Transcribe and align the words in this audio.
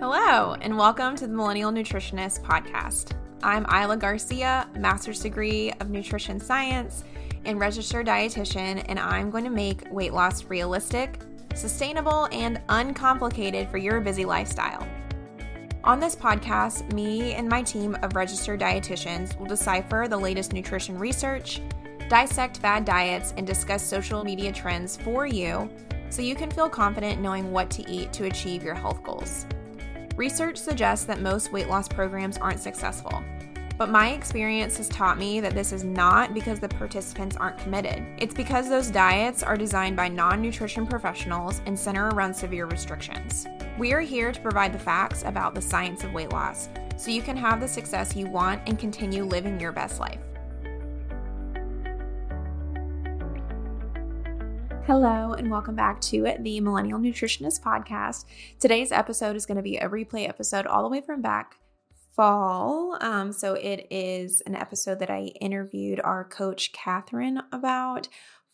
Hello, 0.00 0.54
and 0.60 0.76
welcome 0.76 1.14
to 1.14 1.26
the 1.26 1.32
Millennial 1.32 1.70
Nutritionist 1.70 2.42
Podcast. 2.42 3.12
I'm 3.44 3.64
Isla 3.66 3.96
Garcia, 3.96 4.68
master's 4.76 5.20
degree 5.20 5.72
of 5.78 5.88
nutrition 5.88 6.40
science 6.40 7.04
and 7.44 7.60
registered 7.60 8.08
dietitian, 8.08 8.84
and 8.88 8.98
I'm 8.98 9.30
going 9.30 9.44
to 9.44 9.50
make 9.50 9.88
weight 9.92 10.12
loss 10.12 10.44
realistic, 10.46 11.20
sustainable, 11.54 12.28
and 12.32 12.60
uncomplicated 12.68 13.68
for 13.70 13.78
your 13.78 14.00
busy 14.00 14.24
lifestyle. 14.24 14.84
On 15.84 16.00
this 16.00 16.16
podcast, 16.16 16.92
me 16.92 17.34
and 17.34 17.48
my 17.48 17.62
team 17.62 17.96
of 18.02 18.16
registered 18.16 18.60
dietitians 18.60 19.38
will 19.38 19.46
decipher 19.46 20.06
the 20.10 20.16
latest 20.16 20.52
nutrition 20.52 20.98
research, 20.98 21.60
dissect 22.08 22.58
fad 22.58 22.84
diets, 22.84 23.32
and 23.36 23.46
discuss 23.46 23.82
social 23.86 24.24
media 24.24 24.50
trends 24.50 24.96
for 24.96 25.24
you 25.24 25.70
so 26.10 26.20
you 26.20 26.34
can 26.34 26.50
feel 26.50 26.68
confident 26.68 27.22
knowing 27.22 27.52
what 27.52 27.70
to 27.70 27.88
eat 27.88 28.12
to 28.12 28.24
achieve 28.24 28.64
your 28.64 28.74
health 28.74 29.02
goals. 29.04 29.46
Research 30.16 30.56
suggests 30.56 31.04
that 31.06 31.20
most 31.20 31.52
weight 31.52 31.68
loss 31.68 31.88
programs 31.88 32.38
aren't 32.38 32.60
successful. 32.60 33.22
But 33.76 33.90
my 33.90 34.10
experience 34.10 34.76
has 34.76 34.88
taught 34.88 35.18
me 35.18 35.40
that 35.40 35.54
this 35.54 35.72
is 35.72 35.82
not 35.82 36.32
because 36.32 36.60
the 36.60 36.68
participants 36.68 37.36
aren't 37.36 37.58
committed. 37.58 38.06
It's 38.18 38.32
because 38.32 38.68
those 38.68 38.90
diets 38.90 39.42
are 39.42 39.56
designed 39.56 39.96
by 39.96 40.06
non 40.06 40.40
nutrition 40.40 40.86
professionals 40.86 41.60
and 41.66 41.76
center 41.76 42.10
around 42.10 42.32
severe 42.32 42.66
restrictions. 42.66 43.48
We 43.76 43.92
are 43.92 44.00
here 44.00 44.30
to 44.30 44.40
provide 44.40 44.72
the 44.72 44.78
facts 44.78 45.24
about 45.24 45.56
the 45.56 45.62
science 45.62 46.04
of 46.04 46.12
weight 46.12 46.30
loss 46.30 46.68
so 46.96 47.10
you 47.10 47.20
can 47.20 47.36
have 47.36 47.58
the 47.58 47.66
success 47.66 48.14
you 48.14 48.26
want 48.26 48.62
and 48.68 48.78
continue 48.78 49.24
living 49.24 49.58
your 49.58 49.72
best 49.72 49.98
life. 49.98 50.20
Hello, 54.86 55.32
and 55.32 55.50
welcome 55.50 55.74
back 55.74 55.98
to 56.02 56.34
the 56.40 56.60
Millennial 56.60 56.98
Nutritionist 56.98 57.62
Podcast. 57.62 58.26
Today's 58.60 58.92
episode 58.92 59.34
is 59.34 59.46
going 59.46 59.56
to 59.56 59.62
be 59.62 59.78
a 59.78 59.88
replay 59.88 60.28
episode 60.28 60.66
all 60.66 60.82
the 60.82 60.90
way 60.90 61.00
from 61.00 61.22
back 61.22 61.56
fall. 62.14 62.98
Um, 63.00 63.32
so 63.32 63.54
it 63.54 63.86
is 63.90 64.42
an 64.42 64.54
episode 64.54 64.98
that 64.98 65.08
I 65.08 65.32
interviewed 65.40 66.02
our 66.04 66.24
coach, 66.24 66.74
Catherine, 66.74 67.40
about 67.50 68.08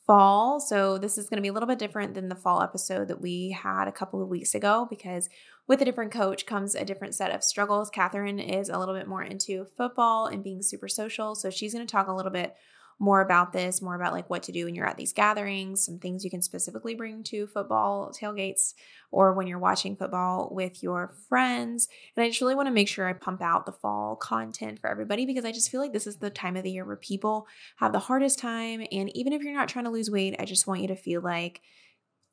fall. 0.06 0.60
So 0.60 0.98
this 0.98 1.18
is 1.18 1.28
going 1.28 1.38
to 1.38 1.42
be 1.42 1.48
a 1.48 1.52
little 1.52 1.66
bit 1.66 1.80
different 1.80 2.14
than 2.14 2.28
the 2.28 2.36
fall 2.36 2.62
episode 2.62 3.08
that 3.08 3.20
we 3.20 3.50
had 3.50 3.88
a 3.88 3.92
couple 3.92 4.22
of 4.22 4.28
weeks 4.28 4.54
ago 4.54 4.86
because 4.88 5.28
with 5.66 5.82
a 5.82 5.84
different 5.84 6.12
coach 6.12 6.46
comes 6.46 6.76
a 6.76 6.84
different 6.84 7.16
set 7.16 7.32
of 7.32 7.42
struggles. 7.42 7.90
Catherine 7.90 8.38
is 8.38 8.68
a 8.68 8.78
little 8.78 8.94
bit 8.94 9.08
more 9.08 9.24
into 9.24 9.66
football 9.76 10.26
and 10.26 10.44
being 10.44 10.62
super 10.62 10.86
social. 10.86 11.34
So 11.34 11.50
she's 11.50 11.74
going 11.74 11.84
to 11.84 11.90
talk 11.90 12.06
a 12.06 12.14
little 12.14 12.30
bit 12.30 12.54
more 13.00 13.22
about 13.22 13.54
this, 13.54 13.80
more 13.80 13.94
about 13.94 14.12
like 14.12 14.28
what 14.28 14.42
to 14.42 14.52
do 14.52 14.66
when 14.66 14.74
you're 14.74 14.86
at 14.86 14.98
these 14.98 15.14
gatherings, 15.14 15.82
some 15.82 15.98
things 15.98 16.22
you 16.22 16.30
can 16.30 16.42
specifically 16.42 16.94
bring 16.94 17.22
to 17.24 17.46
football 17.46 18.12
tailgates 18.12 18.74
or 19.10 19.32
when 19.32 19.46
you're 19.46 19.58
watching 19.58 19.96
football 19.96 20.50
with 20.52 20.82
your 20.82 21.14
friends. 21.28 21.88
And 22.14 22.22
I 22.22 22.28
just 22.28 22.42
really 22.42 22.54
want 22.54 22.66
to 22.66 22.74
make 22.74 22.88
sure 22.88 23.08
I 23.08 23.14
pump 23.14 23.40
out 23.40 23.64
the 23.64 23.72
fall 23.72 24.16
content 24.16 24.80
for 24.80 24.90
everybody 24.90 25.24
because 25.24 25.46
I 25.46 25.50
just 25.50 25.70
feel 25.70 25.80
like 25.80 25.94
this 25.94 26.06
is 26.06 26.16
the 26.16 26.28
time 26.28 26.58
of 26.58 26.62
the 26.62 26.70
year 26.70 26.84
where 26.84 26.96
people 26.96 27.46
have 27.76 27.92
the 27.92 27.98
hardest 27.98 28.38
time. 28.38 28.86
And 28.92 29.16
even 29.16 29.32
if 29.32 29.42
you're 29.42 29.54
not 29.54 29.70
trying 29.70 29.86
to 29.86 29.90
lose 29.90 30.10
weight, 30.10 30.36
I 30.38 30.44
just 30.44 30.66
want 30.66 30.82
you 30.82 30.88
to 30.88 30.96
feel 30.96 31.22
like 31.22 31.62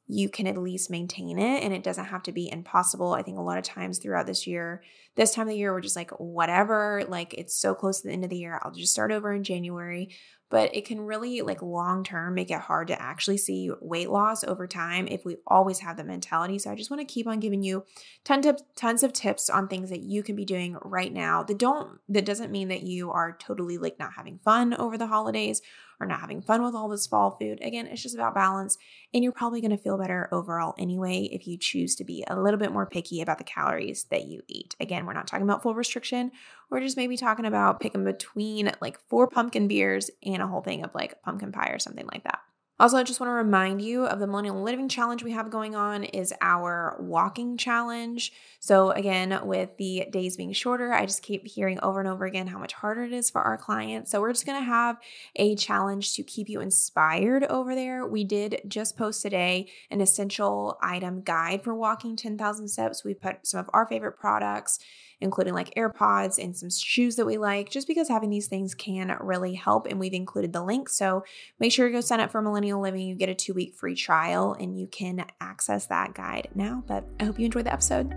you 0.10 0.30
can 0.30 0.48
at 0.48 0.58
least 0.58 0.90
maintain 0.90 1.38
it 1.38 1.64
and 1.64 1.74
it 1.74 1.84
doesn't 1.84 2.06
have 2.06 2.24
to 2.24 2.32
be 2.32 2.50
impossible. 2.50 3.14
I 3.14 3.24
think 3.24 3.38
a 3.38 3.42
lot 3.42 3.58
of 3.58 3.66
times 3.66 4.00
throughout 4.00 4.26
this 4.26 4.48
year, 4.48 4.82
this 5.16 5.34
time 5.34 5.48
of 5.48 5.50
the 5.50 5.58
year, 5.58 5.74
we're 5.74 5.82
just 5.82 5.98
like, 5.98 6.12
whatever, 6.12 7.04
like 7.10 7.34
it's 7.34 7.54
so 7.54 7.76
close 7.76 8.00
to 8.02 8.08
the 8.08 8.14
end 8.14 8.24
of 8.24 8.30
the 8.30 8.38
year. 8.38 8.60
I'll 8.64 8.72
just 8.72 8.94
start 8.94 9.12
over 9.12 9.34
in 9.34 9.44
January 9.44 10.10
but 10.50 10.74
it 10.76 10.86
can 10.86 11.02
really 11.02 11.42
like 11.42 11.62
long 11.62 12.04
term 12.04 12.36
make 12.36 12.52
it 12.52 12.60
hard 12.60 12.88
to 12.88 13.02
actually 13.02 13.38
see 13.38 13.72
weight 13.82 14.10
loss 14.10 14.44
over 14.44 14.68
time 14.68 15.08
if 15.08 15.26
we 15.26 15.38
always 15.46 15.80
have 15.80 15.98
the 15.98 16.04
mentality 16.04 16.58
so 16.58 16.72
i 16.72 16.76
just 16.76 16.90
want 16.90 17.00
to 17.00 17.14
keep 17.14 17.28
on 17.28 17.40
giving 17.40 17.64
you 17.64 17.84
tons 18.24 19.04
of 19.04 19.14
tips 19.14 19.50
on 19.50 19.68
things 19.68 19.90
that 19.90 20.02
you 20.02 20.24
can 20.24 20.36
be 20.36 20.46
doing 20.46 20.78
right 20.84 21.14
now 21.14 21.44
that 21.44 21.58
don't 21.58 22.00
that 22.08 22.26
doesn't 22.26 22.52
mean 22.52 22.68
that 22.68 22.84
you 22.84 23.12
are 23.12 23.36
totally 23.38 23.78
like 23.78 24.00
not 24.00 24.14
having 24.16 24.40
fun 24.44 24.74
over 24.74 24.98
the 24.98 25.08
holidays 25.08 25.62
or 26.00 26.08
not 26.08 26.20
having 26.20 26.42
fun 26.42 26.64
with 26.64 26.76
all 26.76 26.90
this 26.90 27.08
fall 27.08 27.38
food. 27.40 27.60
Again, 27.62 27.88
it's 27.88 28.04
just 28.04 28.16
about 28.16 28.36
balance, 28.36 28.78
and 29.14 29.24
you're 29.24 29.34
probably 29.34 29.62
going 29.62 29.72
to 29.72 29.78
feel 29.78 29.98
better 29.98 30.30
overall 30.32 30.76
anyway 30.78 31.28
if 31.32 31.48
you 31.48 31.58
choose 31.58 31.96
to 31.96 32.04
be 32.04 32.24
a 32.28 32.40
little 32.40 32.60
bit 32.60 32.72
more 32.72 32.86
picky 32.86 33.22
about 33.22 33.38
the 33.38 33.44
calories 33.44 34.06
that 34.06 34.26
you 34.26 34.42
eat. 34.48 34.76
Again, 34.80 35.06
we're 35.06 35.14
not 35.14 35.28
talking 35.28 35.44
about 35.44 35.64
full 35.64 35.76
restriction. 35.76 36.32
We're 36.70 36.82
just 36.82 36.98
maybe 36.98 37.18
talking 37.18 37.46
about 37.46 37.80
picking 37.80 38.04
between 38.04 38.72
like 38.82 39.00
four 39.10 39.28
pumpkin 39.28 39.68
beers 39.68 40.10
and 40.24 40.42
a 40.42 40.48
whole 40.48 40.62
thing 40.62 40.84
of 40.84 40.94
like 40.94 41.22
pumpkin 41.22 41.52
pie 41.52 41.70
or 41.70 41.80
something 41.80 42.08
like 42.12 42.24
that. 42.24 42.40
Also, 42.80 42.96
I 42.96 43.02
just 43.02 43.20
want 43.20 43.32
to 43.32 43.34
remind 43.34 43.82
you 43.82 44.06
of 44.06 44.20
the 44.20 44.28
Millennial 44.28 44.62
Living 44.62 44.88
Challenge 44.88 45.24
we 45.24 45.32
have 45.32 45.50
going 45.50 45.76
on 45.76 46.04
is 46.04 46.32
our 46.42 46.96
walking 47.00 47.58
challenge. 47.58 48.32
So 48.60 48.92
again, 48.92 49.40
with 49.48 49.76
the 49.78 50.06
days 50.12 50.38
being 50.38 50.54
shorter, 50.54 50.94
I 50.94 51.08
just 51.08 51.24
keep 51.24 51.48
hearing 51.48 51.80
over 51.82 52.00
and 52.00 52.08
over 52.08 52.26
again 52.26 52.46
how 52.46 52.60
much 52.60 52.74
harder 52.74 53.04
it 53.04 53.14
is 53.14 53.32
for 53.32 53.42
our 53.42 53.58
clients. 53.58 54.12
So 54.12 54.22
we're 54.22 54.32
just 54.32 54.46
going 54.46 54.62
to 54.62 54.66
have 54.66 54.98
a 55.36 55.56
challenge 55.56 56.14
to 56.14 56.24
keep 56.24 56.50
you 56.50 56.62
inspired 56.62 57.46
over 57.46 57.74
there. 57.74 58.06
We 58.06 58.24
did 58.24 58.62
just 58.68 58.96
post 58.96 59.24
today 59.24 59.72
an 59.90 60.00
essential 60.00 60.78
item 60.80 61.22
guide 61.22 61.64
for 61.64 61.74
walking 61.74 62.16
10,000 62.16 62.68
steps. 62.68 63.04
We 63.04 63.16
put 63.16 63.48
some 63.48 63.60
of 63.60 63.72
our 63.74 63.88
favorite 63.88 64.20
products 64.20 64.78
including 65.22 65.54
like 65.54 65.74
AirPods 65.76 66.42
and 66.42 66.56
some 66.56 66.70
shoes 66.70 67.16
that 67.16 67.26
we 67.26 67.38
like, 67.38 67.70
just 67.70 67.88
because 67.88 68.08
having 68.08 68.30
these 68.30 68.48
things 68.48 68.76
can 68.76 69.16
really 69.22 69.56
help. 69.56 69.88
And 69.88 70.00
we've 70.00 70.14
included 70.14 70.54
the 70.54 70.64
link. 70.64 70.90
So 70.90 71.24
make 71.60 71.72
sure 71.72 71.88
you 71.88 71.94
go 71.94 72.02
sign 72.02 72.20
up 72.20 72.32
for 72.32 72.42
Millennial 72.42 72.82
Living. 72.82 73.02
You 73.02 73.16
get 73.16 73.30
a 73.30 73.36
two 73.36 73.54
week 73.54 73.76
free 73.76 73.96
trial 73.96 74.54
and 74.60 74.80
you 74.80 74.88
can 74.88 75.26
access 75.42 75.88
that 75.88 76.14
guide 76.14 76.50
now. 76.56 76.84
But 76.88 77.08
I 77.20 77.26
hope 77.26 77.40
you 77.40 77.46
enjoyed 77.46 77.66
the 77.66 77.74
episode. 77.74 78.14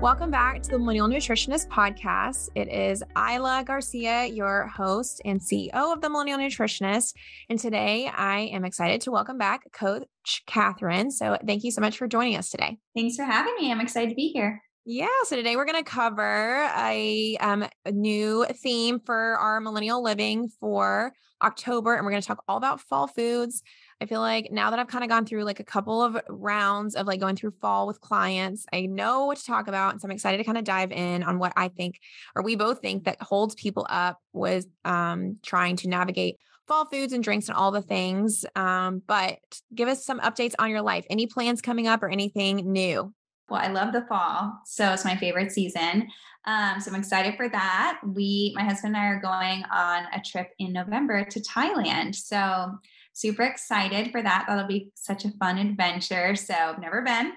Welcome 0.00 0.30
back 0.30 0.62
to 0.62 0.70
the 0.70 0.78
Millennial 0.78 1.08
Nutritionist 1.08 1.68
Podcast. 1.68 2.50
It 2.54 2.68
is 2.68 3.02
Isla 3.16 3.64
Garcia, 3.66 4.26
your 4.26 4.66
host 4.66 5.22
and 5.24 5.40
CEO 5.40 5.72
of 5.72 6.02
the 6.02 6.10
Millennial 6.10 6.38
Nutritionist. 6.38 7.14
And 7.48 7.58
today 7.58 8.06
I 8.14 8.40
am 8.40 8.66
excited 8.66 9.00
to 9.02 9.10
welcome 9.10 9.38
back 9.38 9.72
Coach 9.72 10.42
Catherine. 10.46 11.10
So 11.10 11.38
thank 11.46 11.64
you 11.64 11.70
so 11.70 11.80
much 11.80 11.96
for 11.96 12.06
joining 12.06 12.36
us 12.36 12.50
today. 12.50 12.76
Thanks 12.94 13.16
for 13.16 13.24
having 13.24 13.54
me. 13.58 13.72
I'm 13.72 13.80
excited 13.80 14.10
to 14.10 14.14
be 14.14 14.28
here. 14.28 14.62
Yeah, 14.88 15.08
so 15.24 15.34
today 15.34 15.56
we're 15.56 15.64
going 15.64 15.82
to 15.82 15.90
cover 15.90 16.70
a, 16.76 17.36
um, 17.40 17.66
a 17.84 17.90
new 17.90 18.46
theme 18.62 19.00
for 19.00 19.16
our 19.16 19.60
millennial 19.60 20.00
living 20.00 20.48
for 20.60 21.12
October, 21.42 21.96
and 21.96 22.04
we're 22.04 22.12
going 22.12 22.22
to 22.22 22.28
talk 22.28 22.44
all 22.46 22.56
about 22.56 22.80
fall 22.80 23.08
foods. 23.08 23.64
I 24.00 24.06
feel 24.06 24.20
like 24.20 24.52
now 24.52 24.70
that 24.70 24.78
I've 24.78 24.86
kind 24.86 25.02
of 25.02 25.10
gone 25.10 25.26
through 25.26 25.42
like 25.42 25.58
a 25.58 25.64
couple 25.64 26.00
of 26.00 26.16
rounds 26.28 26.94
of 26.94 27.08
like 27.08 27.18
going 27.18 27.34
through 27.34 27.54
fall 27.60 27.88
with 27.88 28.00
clients, 28.00 28.64
I 28.72 28.82
know 28.82 29.26
what 29.26 29.38
to 29.38 29.44
talk 29.44 29.66
about. 29.66 29.90
And 29.90 30.00
so 30.00 30.06
I'm 30.06 30.12
excited 30.12 30.38
to 30.38 30.44
kind 30.44 30.56
of 30.56 30.62
dive 30.62 30.92
in 30.92 31.24
on 31.24 31.40
what 31.40 31.52
I 31.56 31.66
think, 31.66 31.98
or 32.36 32.44
we 32.44 32.54
both 32.54 32.80
think 32.80 33.06
that 33.06 33.20
holds 33.20 33.56
people 33.56 33.88
up 33.90 34.20
with 34.32 34.66
um, 34.84 35.40
trying 35.44 35.74
to 35.78 35.88
navigate 35.88 36.36
fall 36.68 36.84
foods 36.84 37.12
and 37.12 37.24
drinks 37.24 37.48
and 37.48 37.56
all 37.56 37.72
the 37.72 37.82
things. 37.82 38.44
Um, 38.54 39.02
but 39.04 39.40
give 39.74 39.88
us 39.88 40.06
some 40.06 40.20
updates 40.20 40.54
on 40.60 40.70
your 40.70 40.82
life. 40.82 41.06
Any 41.10 41.26
plans 41.26 41.60
coming 41.60 41.88
up 41.88 42.04
or 42.04 42.08
anything 42.08 42.70
new? 42.70 43.12
Well, 43.48 43.60
I 43.60 43.68
love 43.68 43.92
the 43.92 44.06
fall. 44.06 44.60
So 44.64 44.92
it's 44.92 45.04
my 45.04 45.16
favorite 45.16 45.52
season. 45.52 46.08
Um, 46.46 46.80
so 46.80 46.90
I'm 46.90 46.98
excited 46.98 47.36
for 47.36 47.48
that. 47.48 48.00
We, 48.04 48.52
my 48.56 48.64
husband 48.64 48.94
and 48.94 49.04
I 49.04 49.08
are 49.08 49.20
going 49.20 49.64
on 49.70 50.04
a 50.14 50.20
trip 50.20 50.50
in 50.58 50.72
November 50.72 51.24
to 51.24 51.40
Thailand. 51.40 52.14
So 52.14 52.78
super 53.12 53.42
excited 53.42 54.12
for 54.12 54.22
that. 54.22 54.44
That'll 54.46 54.66
be 54.66 54.90
such 54.94 55.24
a 55.24 55.30
fun 55.32 55.58
adventure. 55.58 56.36
So 56.36 56.54
I've 56.54 56.80
never 56.80 57.02
been. 57.02 57.32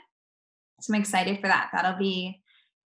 So 0.82 0.94
I'm 0.94 1.00
excited 1.00 1.40
for 1.42 1.48
that. 1.48 1.70
That'll 1.74 1.98
be 1.98 2.42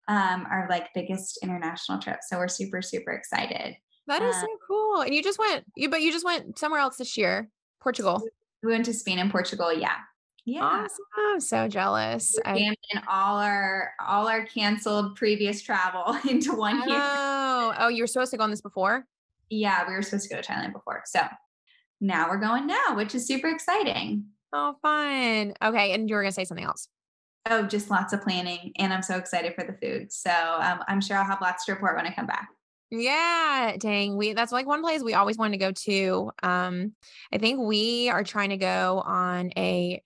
um, 0.08 0.46
our 0.50 0.66
like 0.68 0.94
biggest 0.94 1.38
international 1.42 1.98
trip. 1.98 2.20
So 2.22 2.38
we're 2.38 2.48
super, 2.48 2.82
super 2.82 3.12
excited. 3.12 3.76
That 4.06 4.22
is 4.22 4.34
um, 4.34 4.42
so 4.42 4.46
cool. 4.66 5.00
And 5.02 5.14
you 5.14 5.22
just 5.22 5.38
went, 5.38 5.64
you 5.76 5.88
but 5.88 6.02
you 6.02 6.12
just 6.12 6.24
went 6.24 6.58
somewhere 6.58 6.80
else 6.80 6.96
this 6.96 7.16
year, 7.16 7.48
Portugal. 7.80 8.22
We 8.62 8.70
went 8.70 8.84
to 8.86 8.94
Spain 8.94 9.18
and 9.18 9.30
Portugal. 9.30 9.72
Yeah. 9.72 9.96
Yeah. 10.44 10.64
Awesome. 10.64 11.04
I'm 11.16 11.40
so 11.40 11.68
jealous. 11.68 12.36
I 12.44 12.56
in 12.58 12.74
all 13.08 13.38
our 13.38 13.92
all 14.04 14.26
our 14.26 14.44
canceled 14.44 15.14
previous 15.14 15.62
travel 15.62 16.16
into 16.28 16.54
one 16.54 16.76
year. 16.88 16.98
Oh, 17.00 17.74
oh, 17.78 17.88
you 17.88 18.02
were 18.02 18.08
supposed 18.08 18.32
to 18.32 18.36
go 18.36 18.44
on 18.44 18.50
this 18.50 18.60
before? 18.60 19.06
Yeah, 19.50 19.86
we 19.86 19.94
were 19.94 20.02
supposed 20.02 20.28
to 20.28 20.34
go 20.34 20.40
to 20.40 20.52
Thailand 20.52 20.72
before. 20.72 21.02
So 21.06 21.20
now 22.00 22.28
we're 22.28 22.38
going 22.38 22.66
now, 22.66 22.96
which 22.96 23.14
is 23.14 23.26
super 23.26 23.48
exciting. 23.48 24.24
Oh, 24.52 24.74
fun. 24.82 25.54
Okay. 25.62 25.92
And 25.92 26.08
you 26.08 26.16
were 26.16 26.22
gonna 26.22 26.32
say 26.32 26.44
something 26.44 26.66
else. 26.66 26.88
Oh, 27.48 27.62
just 27.62 27.90
lots 27.90 28.12
of 28.12 28.22
planning. 28.22 28.72
And 28.76 28.92
I'm 28.92 29.02
so 29.02 29.16
excited 29.16 29.54
for 29.54 29.64
the 29.64 29.74
food. 29.74 30.12
So 30.12 30.30
um, 30.30 30.80
I'm 30.88 31.00
sure 31.00 31.16
I'll 31.16 31.24
have 31.24 31.40
lots 31.40 31.64
to 31.66 31.72
report 31.72 31.96
when 31.96 32.06
I 32.06 32.12
come 32.12 32.26
back. 32.26 32.48
Yeah, 32.90 33.76
dang. 33.78 34.16
We 34.16 34.34
that's 34.34 34.52
like 34.52 34.66
one 34.66 34.82
place 34.82 35.02
we 35.02 35.14
always 35.14 35.38
wanted 35.38 35.58
to 35.58 35.64
go 35.64 35.72
to. 35.72 36.30
Um, 36.42 36.92
I 37.32 37.38
think 37.38 37.60
we 37.60 38.10
are 38.10 38.22
trying 38.22 38.50
to 38.50 38.58
go 38.58 39.02
on 39.06 39.50
a 39.56 40.02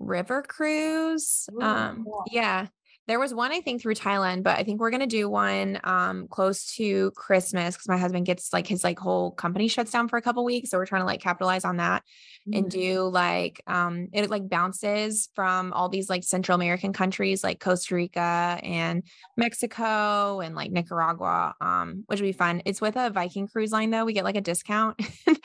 river 0.00 0.42
cruise. 0.42 1.48
Ooh, 1.54 1.62
um, 1.62 2.04
cool. 2.04 2.24
yeah. 2.30 2.66
There 3.06 3.18
was 3.18 3.34
one 3.34 3.50
I 3.50 3.60
think 3.60 3.82
through 3.82 3.96
Thailand, 3.96 4.44
but 4.44 4.56
I 4.56 4.62
think 4.62 4.78
we're 4.78 4.90
gonna 4.90 5.06
do 5.06 5.28
one 5.28 5.80
um 5.82 6.28
close 6.28 6.76
to 6.76 7.10
Christmas 7.12 7.74
because 7.74 7.88
my 7.88 7.96
husband 7.96 8.24
gets 8.24 8.52
like 8.52 8.68
his 8.68 8.84
like 8.84 9.00
whole 9.00 9.32
company 9.32 9.66
shuts 9.66 9.90
down 9.90 10.06
for 10.06 10.16
a 10.16 10.22
couple 10.22 10.44
weeks. 10.44 10.70
So 10.70 10.78
we're 10.78 10.86
trying 10.86 11.02
to 11.02 11.06
like 11.06 11.20
capitalize 11.20 11.64
on 11.64 11.78
that 11.78 12.04
mm-hmm. 12.48 12.58
and 12.58 12.70
do 12.70 13.02
like 13.02 13.62
um 13.66 14.08
it 14.12 14.30
like 14.30 14.48
bounces 14.48 15.28
from 15.34 15.72
all 15.72 15.88
these 15.88 16.08
like 16.08 16.22
Central 16.22 16.54
American 16.54 16.92
countries 16.92 17.42
like 17.42 17.58
Costa 17.58 17.96
Rica 17.96 18.60
and 18.62 19.02
Mexico 19.36 20.38
and 20.40 20.54
like 20.54 20.70
Nicaragua, 20.70 21.54
um, 21.60 22.04
which 22.06 22.20
would 22.20 22.28
be 22.28 22.32
fun. 22.32 22.62
It's 22.64 22.80
with 22.80 22.94
a 22.94 23.10
Viking 23.10 23.48
cruise 23.48 23.72
line 23.72 23.90
though. 23.90 24.04
We 24.04 24.12
get 24.12 24.24
like 24.24 24.36
a 24.36 24.40
discount. 24.40 25.00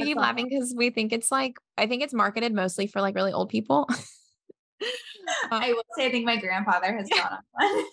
we 0.00 0.06
keep 0.06 0.16
laughing 0.16 0.48
because 0.48 0.74
we 0.76 0.90
think 0.90 1.12
it's 1.12 1.30
like 1.30 1.58
I 1.78 1.86
think 1.86 2.02
it's 2.02 2.14
marketed 2.14 2.54
mostly 2.54 2.86
for 2.86 3.00
like 3.00 3.14
really 3.14 3.32
old 3.32 3.48
people. 3.48 3.88
I 5.50 5.72
will 5.72 5.84
say, 5.96 6.06
I 6.06 6.10
think 6.10 6.24
my 6.24 6.36
grandfather 6.36 6.92
has 6.92 7.08
gone 7.08 7.38
on 7.60 7.76
one, 7.76 7.84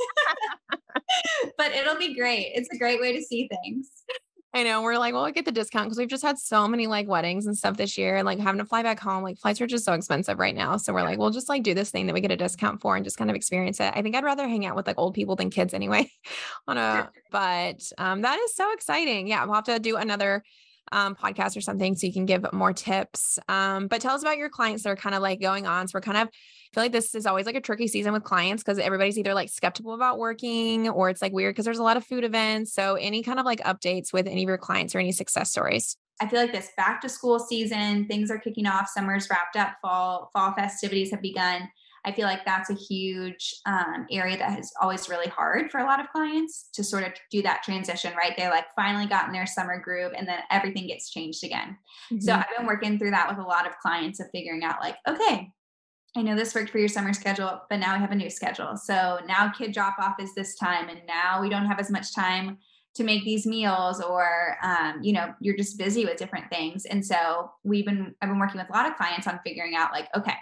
but 1.58 1.72
it'll 1.74 1.98
be 1.98 2.16
great. 2.16 2.52
It's 2.56 2.70
a 2.74 2.78
great 2.78 3.00
way 3.00 3.14
to 3.14 3.22
see 3.22 3.48
things. 3.48 3.90
I 4.54 4.64
know 4.64 4.82
we're 4.82 4.98
like, 4.98 5.14
well, 5.14 5.26
we 5.26 5.34
get 5.34 5.46
the 5.46 5.52
discount 5.52 5.86
because 5.86 6.00
we've 6.00 6.08
just 6.08 6.24
had 6.24 6.40
so 6.40 6.68
many 6.68 6.88
like 6.88 7.08
weddings 7.08 7.46
and 7.46 7.56
stuff 7.56 7.78
this 7.78 7.98
year, 7.98 8.16
and 8.16 8.26
like 8.26 8.40
having 8.40 8.60
to 8.60 8.66
fly 8.66 8.82
back 8.82 9.00
home. 9.00 9.22
Like 9.22 9.38
flights 9.38 9.62
are 9.62 9.68
just 9.68 9.86
so 9.86 9.94
expensive 9.94 10.40
right 10.40 10.56
now. 10.56 10.78
So 10.78 10.94
we're 10.94 11.04
like, 11.04 11.20
we'll 11.20 11.30
just 11.30 11.50
like 11.50 11.64
do 11.64 11.74
this 11.74 11.92
thing 11.92 12.08
that 12.08 12.14
we 12.14 12.22
get 12.22 12.32
a 12.32 12.38
discount 12.38 12.82
for 12.82 12.96
and 12.96 13.04
just 13.04 13.18
kind 13.18 13.30
of 13.30 13.36
experience 13.36 13.80
it. 13.80 13.94
I 13.96 14.02
think 14.02 14.16
I'd 14.16 14.24
rather 14.24 14.48
hang 14.48 14.66
out 14.66 14.76
with 14.76 14.88
like 14.88 14.98
old 14.98 15.14
people 15.14 15.36
than 15.36 15.50
kids 15.50 15.74
anyway. 15.74 16.10
on 16.68 16.78
a, 16.78 17.10
but 17.32 17.84
um, 17.98 18.22
that 18.22 18.40
is 18.40 18.56
so 18.56 18.72
exciting. 18.74 19.28
Yeah, 19.28 19.46
we'll 19.46 19.56
have 19.56 19.66
to 19.66 19.80
do 19.80 19.98
another 19.98 20.44
um, 20.92 21.16
podcast 21.16 21.58
or 21.58 21.62
something 21.62 21.96
so 21.96 22.08
you 22.08 22.14
can 22.14 22.26
give 22.26 22.46
more 22.54 22.74
tips. 22.74 23.40
Um, 23.48 23.88
but 23.88 24.02
tell 24.02 24.16
us 24.16 24.22
about 24.22 24.38
your 24.38 24.50
clients 24.50 24.84
that 24.84 24.90
are 24.90 24.96
kind 24.96 25.16
of 25.16 25.22
like 25.22 25.42
going 25.42 25.66
on. 25.68 25.88
So 25.88 25.94
we're 25.96 26.02
kind 26.02 26.18
of 26.18 26.28
I 26.28 26.76
feel 26.76 26.84
like 26.84 26.92
this 26.92 27.16
is 27.16 27.26
always 27.26 27.46
like 27.46 27.56
a 27.56 27.62
tricky 27.62 27.88
season 27.88 28.12
with 28.14 28.24
clients 28.24 28.62
because 28.62 28.78
everybody's 28.78 29.18
either 29.18 29.34
like 29.34 29.50
skeptical 29.50 29.94
about 29.94 30.20
working 30.20 30.90
or 30.90 31.10
it's 31.10 31.22
like 31.22 31.32
weird 31.32 31.56
because 31.56 31.66
there's 31.66 31.80
a 31.80 31.84
lot 31.84 31.98
of 31.98 32.06
food 32.06 32.24
events. 32.24 32.74
So 32.74 32.96
any 32.96 33.24
kind 33.24 33.40
of 33.40 33.46
like 33.46 33.62
updates 33.62 34.12
with 34.12 34.28
any 34.28 34.44
of 34.44 34.50
your 34.50 34.58
clients 34.58 34.94
or 34.94 35.00
any 35.00 35.14
success 35.14 35.50
stories? 35.50 35.96
I 36.20 36.28
feel 36.28 36.42
like 36.42 36.52
this 36.52 36.72
back 36.76 37.02
to 37.02 37.10
school 37.10 37.40
season, 37.40 38.08
things 38.08 38.32
are 38.32 38.40
kicking 38.40 38.66
off, 38.66 38.90
summer's 38.90 39.30
wrapped 39.30 39.56
up, 39.56 39.76
fall 39.82 40.30
fall 40.34 40.52
festivities 40.54 41.12
have 41.12 41.22
begun. 41.22 41.70
I 42.06 42.12
feel 42.12 42.26
like 42.26 42.46
that's 42.46 42.70
a 42.70 42.76
huge 42.76 43.56
um, 43.66 44.08
area 44.12 44.38
that 44.38 44.60
is 44.60 44.72
always 44.82 45.10
really 45.10 45.28
hard 45.28 45.72
for 45.72 45.80
a 45.80 45.86
lot 45.86 46.00
of 46.00 46.10
clients 46.10 46.70
to 46.74 46.84
sort 46.84 47.04
of 47.04 47.14
do 47.32 47.42
that 47.42 47.64
transition, 47.64 48.14
right? 48.16 48.34
They 48.38 48.48
like 48.48 48.66
finally 48.76 49.08
got 49.08 49.28
in 49.28 49.34
their 49.34 49.46
summer 49.46 49.80
groove 49.80 50.14
and 50.16 50.28
then 50.28 50.40
everything 50.52 50.88
gets 50.88 51.10
changed 51.10 51.44
again. 51.44 51.78
Mm-hmm. 52.12 52.22
So 52.22 52.34
I've 52.34 52.58
been 52.58 52.68
working 52.68 52.98
through 52.98 53.12
that 53.12 53.30
with 53.30 53.44
a 53.44 53.48
lot 53.48 53.68
of 53.68 53.78
clients 53.82 54.20
of 54.20 54.28
figuring 54.32 54.64
out 54.64 54.82
like, 54.82 54.98
okay, 55.08 55.52
I 56.16 56.24
know 56.24 56.36
this 56.36 56.56
worked 56.56 56.72
for 56.72 56.80
your 56.80 56.88
summer 56.88 57.14
schedule, 57.14 57.62
but 57.70 57.78
now 57.78 57.94
we 57.94 58.00
have 58.00 58.12
a 58.12 58.16
new 58.16 58.30
schedule. 58.30 58.76
So 58.76 59.20
now 59.28 59.50
kid 59.50 59.72
drop 59.72 59.98
off 60.00 60.16
is 60.20 60.34
this 60.34 60.56
time, 60.56 60.90
and 60.90 61.02
now 61.08 61.42
we 61.42 61.50
don't 61.50 61.68
have 61.68 61.80
as 61.80 61.92
much 61.92 62.16
time 62.16 62.58
to 62.96 63.04
make 63.04 63.24
these 63.24 63.46
meals, 63.46 64.02
or 64.02 64.58
um, 64.64 65.00
you 65.04 65.14
know, 65.14 65.32
you're 65.40 65.56
just 65.56 65.78
busy 65.78 66.06
with 66.06 66.18
different 66.18 66.50
things. 66.50 66.86
And 66.86 67.06
so 67.06 67.52
we've 67.64 67.86
been 67.86 68.16
I've 68.22 68.30
been 68.30 68.40
working 68.40 68.60
with 68.60 68.70
a 68.70 68.74
lot 68.74 68.90
of 68.90 68.98
clients 68.98 69.28
on 69.28 69.40
figuring 69.46 69.76
out 69.76 69.92
like, 69.92 70.08
okay, 70.16 70.34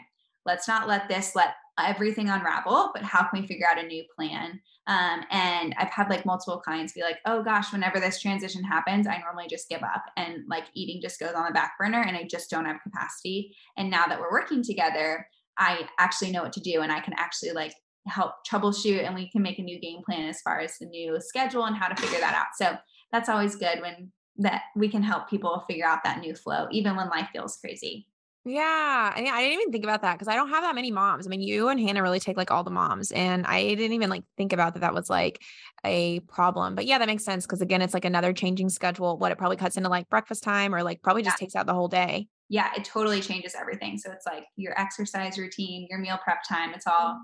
let's 0.46 0.68
not 0.68 0.88
let 0.88 1.10
this 1.10 1.36
let 1.36 1.56
everything 1.78 2.30
unravel, 2.30 2.92
but 2.94 3.04
how 3.04 3.28
can 3.28 3.42
we 3.42 3.48
figure 3.48 3.68
out 3.70 3.84
a 3.84 3.88
new 3.88 4.04
plan? 4.16 4.62
Um, 4.88 5.24
and 5.32 5.76
I've 5.78 5.90
had 5.90 6.10
like 6.10 6.26
multiple 6.26 6.60
clients 6.60 6.94
be 6.94 7.02
like, 7.02 7.18
oh 7.26 7.44
gosh, 7.44 7.74
whenever 7.74 8.00
this 8.00 8.22
transition 8.22 8.64
happens, 8.64 9.08
I 9.08 9.18
normally 9.18 9.48
just 9.50 9.68
give 9.68 9.84
up 9.84 10.06
and 10.16 10.44
like 10.48 10.66
eating 10.74 11.02
just 11.02 11.20
goes 11.20 11.34
on 11.34 11.46
the 11.46 11.52
back 11.52 11.74
burner 11.78 12.02
and 12.02 12.16
I 12.16 12.28
just 12.30 12.50
don't 12.50 12.66
have 12.66 12.82
capacity. 12.84 13.56
And 13.78 13.90
now 13.90 14.06
that 14.06 14.20
we're 14.20 14.32
working 14.32 14.64
together, 14.64 15.28
I 15.58 15.88
actually 16.00 16.32
know 16.32 16.44
what 16.44 16.54
to 16.54 16.60
do 16.62 16.82
and 16.82 16.92
I 16.92 17.00
can 17.00 17.14
actually 17.18 17.52
like 17.52 17.74
help 18.08 18.34
troubleshoot 18.50 19.04
and 19.04 19.16
we 19.16 19.30
can 19.30 19.42
make 19.42 19.58
a 19.58 19.64
new 19.64 19.80
game 19.80 20.02
plan 20.06 20.30
as 20.30 20.42
far 20.42 20.60
as 20.60 20.78
the 20.78 20.86
new 20.86 21.20
schedule 21.20 21.66
and 21.66 21.76
how 21.76 21.88
to 21.88 22.02
figure 22.02 22.20
that 22.20 22.36
out. 22.36 22.56
So 22.56 22.78
that's 23.12 23.30
always 23.30 23.56
good 23.56 23.82
when 23.82 24.12
that 24.38 24.64
we 24.76 24.90
can 24.90 25.02
help 25.02 25.30
people 25.30 25.64
figure 25.68 25.88
out 25.88 26.04
that 26.04 26.20
new 26.20 26.36
flow, 26.36 26.68
even 26.72 26.96
when 26.96 27.10
life 27.10 27.30
feels 27.32 27.58
crazy. 27.58 28.06
Yeah. 28.46 29.12
I, 29.16 29.22
mean, 29.22 29.34
I 29.34 29.42
didn't 29.42 29.60
even 29.60 29.72
think 29.72 29.84
about 29.84 30.04
that 30.04 30.14
because 30.14 30.28
I 30.28 30.36
don't 30.36 30.50
have 30.50 30.64
that 30.64 30.76
many 30.76 30.92
moms. 30.92 31.26
I 31.26 31.30
mean, 31.30 31.42
you 31.42 31.70
and 31.70 31.80
Hannah 31.80 32.04
really 32.04 32.20
take 32.20 32.38
like 32.38 32.52
all 32.52 32.64
the 32.64 32.70
moms. 32.70 33.12
And 33.12 33.46
I 33.46 33.64
didn't 33.74 33.94
even 33.94 34.10
like 34.10 34.24
think 34.38 34.54
about 34.54 34.76
that 34.76 34.82
that 34.82 34.94
was 34.94 35.10
like 35.10 35.42
a 35.84 36.20
problem. 36.22 36.76
But 36.76 36.86
yeah, 36.86 37.00
that 37.00 37.08
makes 37.08 37.26
sense. 37.26 37.48
Cause 37.48 37.62
again, 37.62 37.82
it's 37.82 37.96
like 37.96 38.06
another 38.06 38.34
changing 38.34 38.70
schedule. 38.70 39.18
What 39.18 39.32
it 39.32 39.40
probably 39.40 39.58
cuts 39.58 39.78
into 39.78 39.90
like 39.90 40.10
breakfast 40.10 40.44
time 40.44 40.76
or 40.76 40.84
like 40.84 41.02
probably 41.02 41.24
just 41.24 41.42
yeah. 41.42 41.46
takes 41.46 41.56
out 41.56 41.66
the 41.66 41.74
whole 41.74 41.88
day 41.88 42.28
yeah, 42.50 42.70
it 42.78 42.86
totally 42.86 43.22
changes 43.22 43.56
everything. 43.60 43.98
So 43.98 44.12
it's 44.12 44.26
like 44.26 44.46
your 44.56 44.80
exercise 44.80 45.38
routine, 45.38 45.88
your 45.90 46.00
meal 46.00 46.20
prep 46.24 46.44
time, 46.48 46.74
it's 46.74 46.86
all 46.86 47.16
mm. 47.16 47.20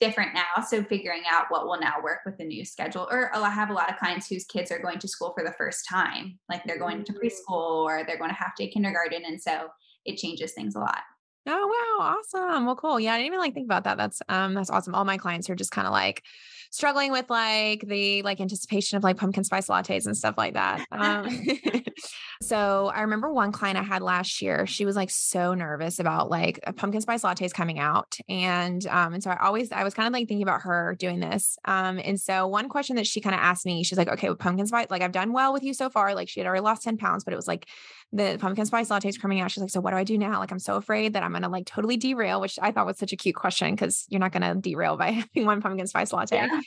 different 0.00 0.34
now. 0.34 0.62
So 0.66 0.82
figuring 0.82 1.22
out 1.30 1.46
what 1.48 1.66
will 1.66 1.78
now 1.78 1.94
work 2.02 2.20
with 2.26 2.38
the 2.38 2.44
new 2.44 2.64
schedule. 2.64 3.06
Or 3.10 3.34
I 3.34 3.50
have 3.50 3.70
a 3.70 3.74
lot 3.74 3.90
of 3.90 3.98
clients 3.98 4.28
whose 4.28 4.44
kids 4.44 4.72
are 4.72 4.80
going 4.80 4.98
to 4.98 5.08
school 5.08 5.32
for 5.36 5.44
the 5.44 5.54
first 5.56 5.86
time, 5.88 6.38
like 6.48 6.64
they're 6.64 6.78
going 6.78 7.04
to 7.04 7.12
mm. 7.12 7.18
preschool 7.18 7.84
or 7.84 8.02
they're 8.04 8.18
going 8.18 8.30
to 8.30 8.36
half 8.36 8.56
day 8.56 8.68
kindergarten. 8.68 9.22
And 9.24 9.40
so 9.40 9.68
it 10.04 10.16
changes 10.16 10.52
things 10.52 10.74
a 10.74 10.80
lot. 10.80 11.02
Oh 11.46 11.98
wow, 11.98 12.16
awesome. 12.16 12.64
Well, 12.64 12.76
cool. 12.76 12.98
Yeah, 12.98 13.12
I 13.12 13.18
didn't 13.18 13.26
even 13.26 13.38
like 13.38 13.54
think 13.54 13.66
about 13.66 13.84
that. 13.84 13.98
That's 13.98 14.22
um 14.28 14.54
that's 14.54 14.70
awesome. 14.70 14.94
All 14.94 15.04
my 15.04 15.18
clients 15.18 15.50
are 15.50 15.54
just 15.54 15.70
kind 15.70 15.86
of 15.86 15.92
like 15.92 16.22
struggling 16.70 17.12
with 17.12 17.30
like 17.30 17.86
the 17.86 18.22
like 18.22 18.40
anticipation 18.40 18.96
of 18.96 19.04
like 19.04 19.16
pumpkin 19.16 19.44
spice 19.44 19.68
lattes 19.68 20.06
and 20.06 20.16
stuff 20.16 20.34
like 20.36 20.54
that. 20.54 20.84
Um, 20.90 21.28
so 22.42 22.90
I 22.92 23.02
remember 23.02 23.32
one 23.32 23.52
client 23.52 23.78
I 23.78 23.82
had 23.82 24.02
last 24.02 24.42
year, 24.42 24.66
she 24.66 24.84
was 24.84 24.96
like 24.96 25.10
so 25.10 25.54
nervous 25.54 26.00
about 26.00 26.30
like 26.30 26.58
a 26.64 26.72
pumpkin 26.72 27.00
spice 27.00 27.22
lattes 27.22 27.52
coming 27.52 27.78
out. 27.78 28.16
And 28.28 28.84
um, 28.86 29.14
and 29.14 29.22
so 29.22 29.30
I 29.30 29.36
always 29.44 29.70
I 29.70 29.84
was 29.84 29.94
kind 29.94 30.06
of 30.06 30.12
like 30.12 30.26
thinking 30.26 30.42
about 30.42 30.62
her 30.62 30.96
doing 30.98 31.20
this. 31.20 31.58
Um, 31.64 32.00
and 32.02 32.18
so 32.18 32.46
one 32.48 32.68
question 32.68 32.96
that 32.96 33.06
she 33.06 33.20
kind 33.20 33.34
of 33.34 33.40
asked 33.40 33.66
me, 33.66 33.84
she's 33.84 33.98
like, 33.98 34.08
okay, 34.08 34.28
with 34.30 34.38
pumpkin 34.38 34.66
spice, 34.66 34.86
like 34.90 35.02
I've 35.02 35.12
done 35.12 35.32
well 35.32 35.52
with 35.52 35.62
you 35.62 35.74
so 35.74 35.90
far. 35.90 36.14
Like 36.14 36.28
she 36.28 36.40
had 36.40 36.46
already 36.46 36.62
lost 36.62 36.82
10 36.82 36.96
pounds, 36.96 37.22
but 37.22 37.32
it 37.32 37.36
was 37.36 37.46
like 37.46 37.68
the 38.14 38.38
pumpkin 38.40 38.64
spice 38.64 38.90
latte 38.90 39.08
is 39.08 39.18
coming 39.18 39.40
out. 39.40 39.50
She's 39.50 39.60
like, 39.60 39.70
so 39.70 39.80
what 39.80 39.90
do 39.90 39.96
I 39.96 40.04
do 40.04 40.16
now? 40.16 40.38
Like, 40.38 40.52
I'm 40.52 40.58
so 40.60 40.76
afraid 40.76 41.14
that 41.14 41.22
I'm 41.22 41.33
going 41.34 41.42
to 41.42 41.48
like 41.48 41.66
totally 41.66 41.96
derail, 41.96 42.40
which 42.40 42.58
I 42.60 42.72
thought 42.72 42.86
was 42.86 42.98
such 42.98 43.12
a 43.12 43.16
cute 43.16 43.34
question 43.34 43.74
because 43.74 44.06
you're 44.08 44.20
not 44.20 44.32
going 44.32 44.42
to 44.42 44.60
derail 44.60 44.96
by 44.96 45.10
having 45.34 45.46
one 45.46 45.60
pumpkin 45.60 45.86
spice 45.86 46.12
latte. 46.12 46.36
Yeah. 46.36 46.60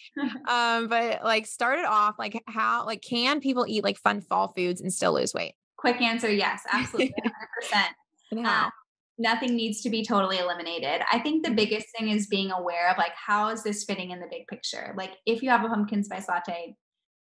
um, 0.77 0.87
but 0.87 1.23
like 1.23 1.45
started 1.45 1.85
off 1.85 2.15
like 2.19 2.41
how, 2.47 2.85
like, 2.85 3.01
can 3.01 3.39
people 3.39 3.65
eat 3.67 3.83
like 3.83 3.97
fun 3.97 4.21
fall 4.21 4.53
foods 4.53 4.81
and 4.81 4.93
still 4.93 5.13
lose 5.13 5.33
weight? 5.33 5.53
Quick 5.77 6.01
answer. 6.01 6.31
Yes, 6.31 6.61
absolutely. 6.71 7.13
100%. 8.33 8.45
Uh, 8.45 8.69
nothing 9.17 9.55
needs 9.55 9.81
to 9.81 9.89
be 9.89 10.03
totally 10.03 10.37
eliminated. 10.37 11.01
I 11.11 11.19
think 11.19 11.43
the 11.43 11.49
mm-hmm. 11.49 11.55
biggest 11.55 11.87
thing 11.97 12.09
is 12.09 12.27
being 12.27 12.51
aware 12.51 12.89
of 12.89 12.97
like, 12.97 13.13
how 13.15 13.49
is 13.49 13.63
this 13.63 13.83
fitting 13.83 14.11
in 14.11 14.19
the 14.19 14.27
big 14.29 14.47
picture? 14.47 14.93
Like 14.97 15.11
if 15.25 15.41
you 15.41 15.49
have 15.49 15.63
a 15.63 15.69
pumpkin 15.69 16.03
spice 16.03 16.27
latte 16.27 16.75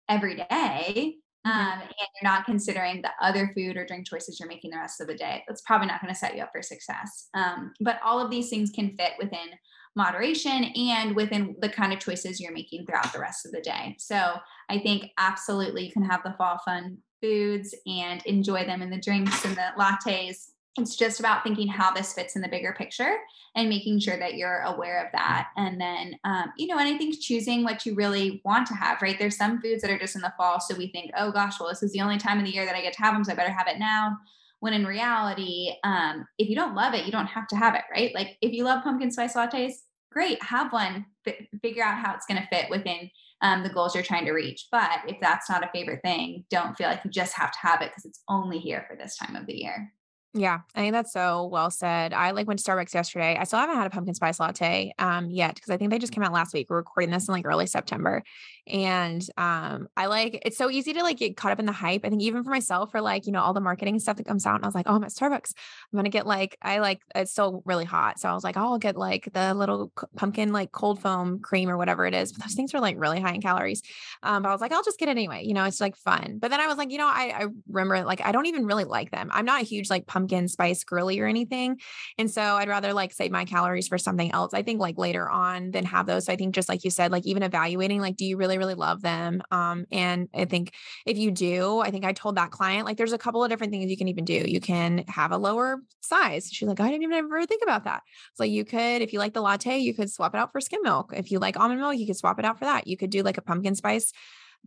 every 0.08 0.36
day, 0.36 1.16
Mm-hmm. 1.48 1.60
Um, 1.60 1.80
and 1.80 1.90
you're 1.98 2.30
not 2.30 2.44
considering 2.44 3.02
the 3.02 3.10
other 3.20 3.50
food 3.54 3.76
or 3.76 3.86
drink 3.86 4.06
choices 4.06 4.38
you're 4.38 4.48
making 4.48 4.70
the 4.70 4.78
rest 4.78 5.00
of 5.00 5.06
the 5.06 5.14
day, 5.14 5.44
that's 5.46 5.62
probably 5.62 5.86
not 5.86 6.00
going 6.00 6.12
to 6.12 6.18
set 6.18 6.36
you 6.36 6.42
up 6.42 6.50
for 6.52 6.62
success. 6.62 7.28
Um, 7.34 7.72
but 7.80 7.98
all 8.04 8.20
of 8.20 8.30
these 8.30 8.50
things 8.50 8.70
can 8.70 8.96
fit 8.96 9.12
within 9.18 9.48
moderation 9.96 10.64
and 10.64 11.16
within 11.16 11.56
the 11.60 11.68
kind 11.68 11.92
of 11.92 11.98
choices 11.98 12.40
you're 12.40 12.52
making 12.52 12.86
throughout 12.86 13.12
the 13.12 13.18
rest 13.18 13.46
of 13.46 13.52
the 13.52 13.60
day. 13.60 13.96
So 13.98 14.34
I 14.68 14.78
think 14.78 15.10
absolutely 15.18 15.86
you 15.86 15.92
can 15.92 16.04
have 16.04 16.22
the 16.22 16.34
fall 16.38 16.58
fun 16.64 16.98
foods 17.20 17.74
and 17.86 18.24
enjoy 18.26 18.64
them 18.64 18.82
in 18.82 18.90
the 18.90 19.00
drinks 19.00 19.44
and 19.44 19.56
the 19.56 19.72
lattes 19.78 20.50
it's 20.76 20.96
just 20.96 21.20
about 21.20 21.42
thinking 21.42 21.68
how 21.68 21.92
this 21.92 22.12
fits 22.12 22.36
in 22.36 22.42
the 22.42 22.48
bigger 22.48 22.72
picture 22.72 23.16
and 23.54 23.68
making 23.68 23.98
sure 23.98 24.18
that 24.18 24.34
you're 24.34 24.60
aware 24.60 25.04
of 25.04 25.10
that. 25.12 25.48
And 25.56 25.80
then 25.80 26.16
um, 26.24 26.52
you 26.56 26.66
know 26.66 26.78
and 26.78 26.88
i 26.88 26.96
think 26.96 27.20
choosing 27.20 27.64
what 27.64 27.84
you 27.86 27.94
really 27.94 28.40
want 28.44 28.66
to 28.68 28.74
have 28.74 29.02
right? 29.02 29.18
There's 29.18 29.36
some 29.36 29.60
foods 29.60 29.82
that 29.82 29.90
are 29.90 29.98
just 29.98 30.16
in 30.16 30.22
the 30.22 30.32
fall 30.36 30.60
so 30.60 30.76
we 30.76 30.88
think 30.88 31.10
oh 31.16 31.30
gosh 31.32 31.58
well 31.58 31.68
this 31.68 31.82
is 31.82 31.92
the 31.92 32.00
only 32.00 32.18
time 32.18 32.38
of 32.38 32.44
the 32.44 32.52
year 32.52 32.64
that 32.64 32.76
i 32.76 32.82
get 32.82 32.92
to 32.94 33.02
have 33.02 33.14
them 33.14 33.24
so 33.24 33.32
i 33.32 33.34
better 33.34 33.52
have 33.52 33.68
it 33.68 33.78
now. 33.78 34.16
When 34.60 34.72
in 34.72 34.86
reality 34.86 35.72
um, 35.84 36.26
if 36.38 36.48
you 36.48 36.56
don't 36.56 36.74
love 36.74 36.94
it 36.94 37.06
you 37.06 37.12
don't 37.12 37.26
have 37.26 37.48
to 37.48 37.56
have 37.56 37.74
it 37.74 37.82
right? 37.92 38.14
Like 38.14 38.36
if 38.40 38.52
you 38.52 38.64
love 38.64 38.84
pumpkin 38.84 39.10
spice 39.10 39.34
lattes 39.34 39.74
great 40.10 40.42
have 40.42 40.72
one 40.72 41.04
F- 41.26 41.34
figure 41.60 41.84
out 41.84 41.98
how 41.98 42.14
it's 42.14 42.26
going 42.26 42.40
to 42.40 42.48
fit 42.48 42.70
within 42.70 43.10
um, 43.40 43.62
the 43.62 43.68
goals 43.68 43.94
you're 43.94 44.02
trying 44.02 44.24
to 44.24 44.32
reach. 44.32 44.66
But 44.72 45.00
if 45.06 45.18
that's 45.20 45.48
not 45.48 45.62
a 45.62 45.70
favorite 45.72 46.00
thing 46.02 46.44
don't 46.50 46.76
feel 46.76 46.88
like 46.88 47.04
you 47.04 47.10
just 47.10 47.34
have 47.34 47.52
to 47.52 47.58
have 47.60 47.82
it 47.82 47.90
because 47.90 48.04
it's 48.04 48.22
only 48.28 48.58
here 48.58 48.84
for 48.88 48.96
this 48.96 49.16
time 49.16 49.36
of 49.36 49.46
the 49.46 49.56
year 49.56 49.92
yeah, 50.34 50.60
I 50.74 50.80
think 50.80 50.92
that's 50.92 51.12
so 51.12 51.46
well 51.50 51.70
said. 51.70 52.12
I 52.12 52.32
like 52.32 52.46
went 52.46 52.60
to 52.60 52.70
Starbucks 52.70 52.92
yesterday. 52.92 53.36
I 53.38 53.44
still 53.44 53.58
haven't 53.58 53.76
had 53.76 53.86
a 53.86 53.90
pumpkin 53.90 54.14
spice 54.14 54.38
latte 54.38 54.92
um 54.98 55.30
yet 55.30 55.54
because 55.54 55.70
I 55.70 55.76
think 55.78 55.90
they 55.90 55.98
just 55.98 56.12
came 56.12 56.22
out 56.22 56.32
last 56.32 56.52
week. 56.52 56.68
We're 56.68 56.76
recording 56.76 57.10
this 57.10 57.28
in 57.28 57.32
like 57.32 57.46
early 57.46 57.66
September. 57.66 58.22
And 58.68 59.24
um 59.36 59.88
I 59.96 60.06
like 60.06 60.40
it's 60.44 60.56
so 60.58 60.70
easy 60.70 60.92
to 60.94 61.02
like 61.02 61.18
get 61.18 61.36
caught 61.36 61.52
up 61.52 61.58
in 61.58 61.66
the 61.66 61.72
hype. 61.72 62.02
I 62.04 62.10
think 62.10 62.22
even 62.22 62.44
for 62.44 62.50
myself 62.50 62.90
for 62.90 63.00
like, 63.00 63.26
you 63.26 63.32
know, 63.32 63.40
all 63.40 63.54
the 63.54 63.60
marketing 63.60 63.98
stuff 63.98 64.16
that 64.18 64.26
comes 64.26 64.46
out 64.46 64.56
and 64.56 64.64
I 64.64 64.68
was 64.68 64.74
like, 64.74 64.86
"Oh, 64.88 64.94
I'm 64.94 65.04
at 65.04 65.10
Starbucks. 65.10 65.52
I'm 65.92 66.04
to 66.04 66.10
get 66.10 66.26
like 66.26 66.56
I 66.62 66.78
like 66.78 67.02
it's 67.14 67.32
still 67.32 67.62
really 67.64 67.84
hot." 67.84 68.20
So 68.20 68.28
I 68.28 68.34
was 68.34 68.44
like, 68.44 68.56
"Oh, 68.56 68.60
I'll 68.72 68.78
get 68.78 68.96
like 68.96 69.28
the 69.32 69.54
little 69.54 69.92
pumpkin 70.16 70.52
like 70.52 70.72
cold 70.72 71.00
foam 71.00 71.40
cream 71.40 71.70
or 71.70 71.76
whatever 71.76 72.06
it 72.06 72.14
is." 72.14 72.32
But 72.32 72.42
those 72.44 72.54
things 72.54 72.74
are 72.74 72.80
like 72.80 72.96
really 72.98 73.20
high 73.20 73.34
in 73.34 73.40
calories. 73.42 73.82
Um 74.22 74.42
but 74.42 74.50
I 74.50 74.52
was 74.52 74.60
like, 74.60 74.72
"I'll 74.72 74.82
just 74.82 74.98
get 74.98 75.08
it 75.08 75.12
anyway." 75.12 75.44
You 75.44 75.54
know, 75.54 75.64
it's 75.64 75.80
like 75.80 75.96
fun. 75.96 76.38
But 76.40 76.50
then 76.50 76.60
I 76.60 76.66
was 76.66 76.76
like, 76.76 76.90
you 76.90 76.98
know, 76.98 77.06
I 77.08 77.32
I 77.38 77.46
remember 77.68 78.04
like 78.04 78.20
I 78.24 78.32
don't 78.32 78.46
even 78.46 78.66
really 78.66 78.84
like 78.84 79.10
them. 79.10 79.30
I'm 79.32 79.44
not 79.44 79.62
a 79.62 79.64
huge 79.64 79.90
like 79.90 80.06
pumpkin 80.06 80.48
spice 80.48 80.84
girly 80.84 81.20
or 81.20 81.26
anything. 81.26 81.78
And 82.18 82.30
so 82.30 82.42
I'd 82.42 82.68
rather 82.68 82.92
like 82.92 83.12
save 83.12 83.30
my 83.30 83.44
calories 83.44 83.88
for 83.88 83.98
something 83.98 84.32
else. 84.32 84.54
I 84.54 84.62
think 84.62 84.80
like 84.80 84.98
later 84.98 85.28
on 85.28 85.70
than 85.70 85.84
have 85.84 86.06
those. 86.06 86.26
So 86.26 86.32
I 86.32 86.36
think 86.36 86.54
just 86.54 86.68
like 86.68 86.84
you 86.84 86.90
said, 86.90 87.12
like 87.12 87.26
even 87.26 87.42
evaluating, 87.42 88.00
like, 88.00 88.16
do 88.16 88.24
you 88.24 88.36
really, 88.36 88.57
really 88.58 88.74
love 88.74 89.00
them? 89.00 89.42
Um, 89.50 89.86
and 89.90 90.28
I 90.34 90.44
think 90.44 90.72
if 91.06 91.16
you 91.16 91.30
do, 91.30 91.78
I 91.78 91.90
think 91.90 92.04
I 92.04 92.12
told 92.12 92.36
that 92.36 92.50
client, 92.50 92.84
like, 92.84 92.96
there's 92.96 93.12
a 93.12 93.18
couple 93.18 93.42
of 93.42 93.50
different 93.50 93.72
things 93.72 93.90
you 93.90 93.96
can 93.96 94.08
even 94.08 94.24
do. 94.24 94.44
You 94.46 94.60
can 94.60 95.04
have 95.08 95.32
a 95.32 95.38
lower 95.38 95.78
size. 96.00 96.48
She's 96.52 96.68
like, 96.68 96.80
I 96.80 96.88
didn't 96.88 97.04
even 97.04 97.16
ever 97.16 97.46
think 97.46 97.62
about 97.62 97.84
that. 97.84 98.02
So 98.34 98.44
you 98.44 98.64
could, 98.64 99.02
if 99.02 99.12
you 99.12 99.18
like 99.18 99.34
the 99.34 99.40
latte, 99.40 99.78
you 99.78 99.94
could 99.94 100.10
swap 100.10 100.34
it 100.34 100.38
out 100.38 100.52
for 100.52 100.60
skim 100.60 100.82
milk. 100.82 101.12
If 101.16 101.30
you 101.30 101.38
like 101.38 101.58
almond 101.58 101.80
milk, 101.80 101.96
you 101.96 102.06
could 102.06 102.16
swap 102.16 102.38
it 102.38 102.44
out 102.44 102.58
for 102.58 102.64
that. 102.66 102.86
You 102.86 102.96
could 102.96 103.10
do 103.10 103.22
like 103.22 103.38
a 103.38 103.42
pumpkin 103.42 103.74
spice 103.74 104.12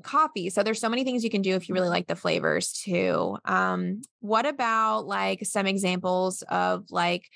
coffee. 0.03 0.50
So 0.50 0.63
there's 0.63 0.79
so 0.79 0.89
many 0.89 1.03
things 1.03 1.24
you 1.24 1.29
can 1.29 1.41
do 1.41 1.55
if 1.55 1.67
you 1.67 1.75
really 1.75 1.89
like 1.89 2.07
the 2.07 2.15
flavors 2.15 2.71
too. 2.71 3.38
Um, 3.45 4.01
what 4.19 4.45
about 4.45 5.05
like 5.05 5.45
some 5.45 5.67
examples 5.67 6.43
of 6.43 6.86
like 6.89 7.29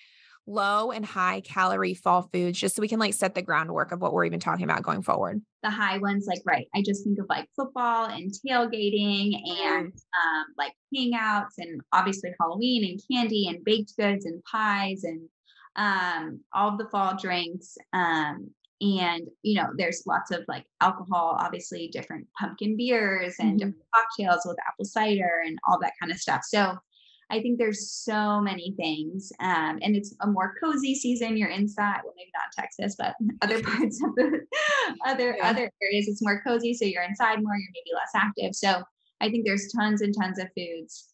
low 0.47 0.91
and 0.91 1.05
high 1.05 1.41
calorie 1.41 1.95
fall 1.95 2.29
foods, 2.31 2.59
just 2.59 2.75
so 2.75 2.81
we 2.81 2.87
can 2.87 2.99
like 2.99 3.13
set 3.13 3.35
the 3.35 3.41
groundwork 3.41 3.91
of 3.91 3.99
what 3.99 4.13
we're 4.13 4.25
even 4.25 4.39
talking 4.39 4.63
about 4.63 4.83
going 4.83 5.01
forward? 5.01 5.41
The 5.65 5.71
high 5.71 5.97
ones, 5.97 6.27
like 6.27 6.43
right, 6.45 6.67
I 6.75 6.83
just 6.83 7.03
think 7.03 7.17
of 7.17 7.25
like 7.27 7.49
football 7.55 8.05
and 8.05 8.31
tailgating 8.31 9.33
and 9.63 9.87
um, 9.87 10.45
like 10.59 10.73
hangouts 10.95 11.57
and 11.57 11.81
obviously 11.91 12.35
Halloween 12.39 12.85
and 12.85 13.01
candy 13.11 13.47
and 13.47 13.65
baked 13.65 13.97
goods 13.97 14.27
and 14.27 14.43
pies 14.43 15.03
and 15.03 15.27
um, 15.75 16.41
all 16.53 16.77
the 16.77 16.87
fall 16.91 17.17
drinks. 17.17 17.79
Um, 17.93 18.51
and 18.81 19.27
you 19.41 19.55
know 19.55 19.69
there's 19.77 20.03
lots 20.05 20.31
of 20.31 20.43
like 20.47 20.65
alcohol 20.81 21.37
obviously 21.39 21.87
different 21.87 22.27
pumpkin 22.37 22.75
beers 22.75 23.35
and 23.39 23.51
mm-hmm. 23.51 23.57
different 23.57 23.85
cocktails 23.95 24.41
with 24.45 24.57
apple 24.67 24.85
cider 24.85 25.41
and 25.45 25.57
all 25.67 25.79
that 25.79 25.93
kind 25.99 26.11
of 26.11 26.19
stuff 26.19 26.41
so 26.43 26.77
i 27.31 27.39
think 27.39 27.57
there's 27.57 27.91
so 27.91 28.39
many 28.41 28.73
things 28.77 29.31
um, 29.39 29.79
and 29.81 29.95
it's 29.95 30.15
a 30.21 30.27
more 30.27 30.53
cozy 30.61 30.95
season 30.95 31.37
you're 31.37 31.49
inside 31.49 32.01
well 32.03 32.13
maybe 32.15 32.31
not 32.33 32.51
texas 32.57 32.95
but 32.97 33.15
other 33.41 33.61
parts 33.61 34.01
of 34.03 34.15
the 34.15 34.41
other 35.05 35.35
yeah. 35.37 35.49
other 35.49 35.71
areas 35.81 36.07
it's 36.07 36.21
more 36.21 36.41
cozy 36.45 36.73
so 36.73 36.85
you're 36.85 37.03
inside 37.03 37.41
more 37.41 37.55
you're 37.55 37.73
maybe 37.73 37.93
less 37.93 38.11
active 38.15 38.55
so 38.55 38.83
i 39.21 39.29
think 39.29 39.45
there's 39.45 39.71
tons 39.75 40.01
and 40.01 40.13
tons 40.19 40.39
of 40.39 40.47
foods 40.57 41.09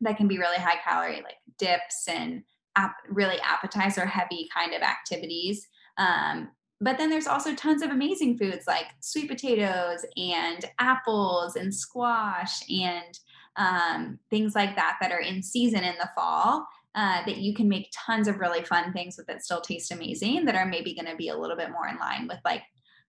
that 0.00 0.16
can 0.16 0.28
be 0.28 0.38
really 0.38 0.58
high 0.58 0.80
calorie 0.84 1.22
like 1.22 1.36
dips 1.58 2.08
and 2.08 2.42
ap- 2.76 2.96
really 3.08 3.38
appetizer 3.40 4.06
heavy 4.06 4.48
kind 4.54 4.74
of 4.74 4.82
activities 4.82 5.66
um, 5.98 6.48
but 6.82 6.98
then 6.98 7.10
there's 7.10 7.28
also 7.28 7.54
tons 7.54 7.80
of 7.82 7.90
amazing 7.90 8.36
foods 8.36 8.66
like 8.66 8.86
sweet 9.00 9.28
potatoes 9.28 10.04
and 10.16 10.64
apples 10.80 11.54
and 11.54 11.72
squash 11.72 12.68
and 12.68 13.18
um, 13.56 14.18
things 14.30 14.54
like 14.54 14.76
that 14.76 14.98
that 15.00 15.12
are 15.12 15.20
in 15.20 15.42
season 15.42 15.84
in 15.84 15.94
the 16.00 16.10
fall 16.14 16.66
uh, 16.94 17.24
that 17.24 17.38
you 17.38 17.54
can 17.54 17.68
make 17.68 17.92
tons 17.92 18.28
of 18.28 18.38
really 18.38 18.62
fun 18.64 18.92
things 18.92 19.16
with 19.16 19.26
that 19.26 19.42
still 19.42 19.60
taste 19.60 19.92
amazing 19.92 20.44
that 20.44 20.54
are 20.54 20.66
maybe 20.66 20.94
going 20.94 21.06
to 21.06 21.16
be 21.16 21.28
a 21.28 21.36
little 21.36 21.56
bit 21.56 21.70
more 21.70 21.88
in 21.88 21.96
line 21.96 22.26
with 22.28 22.38
like 22.44 22.62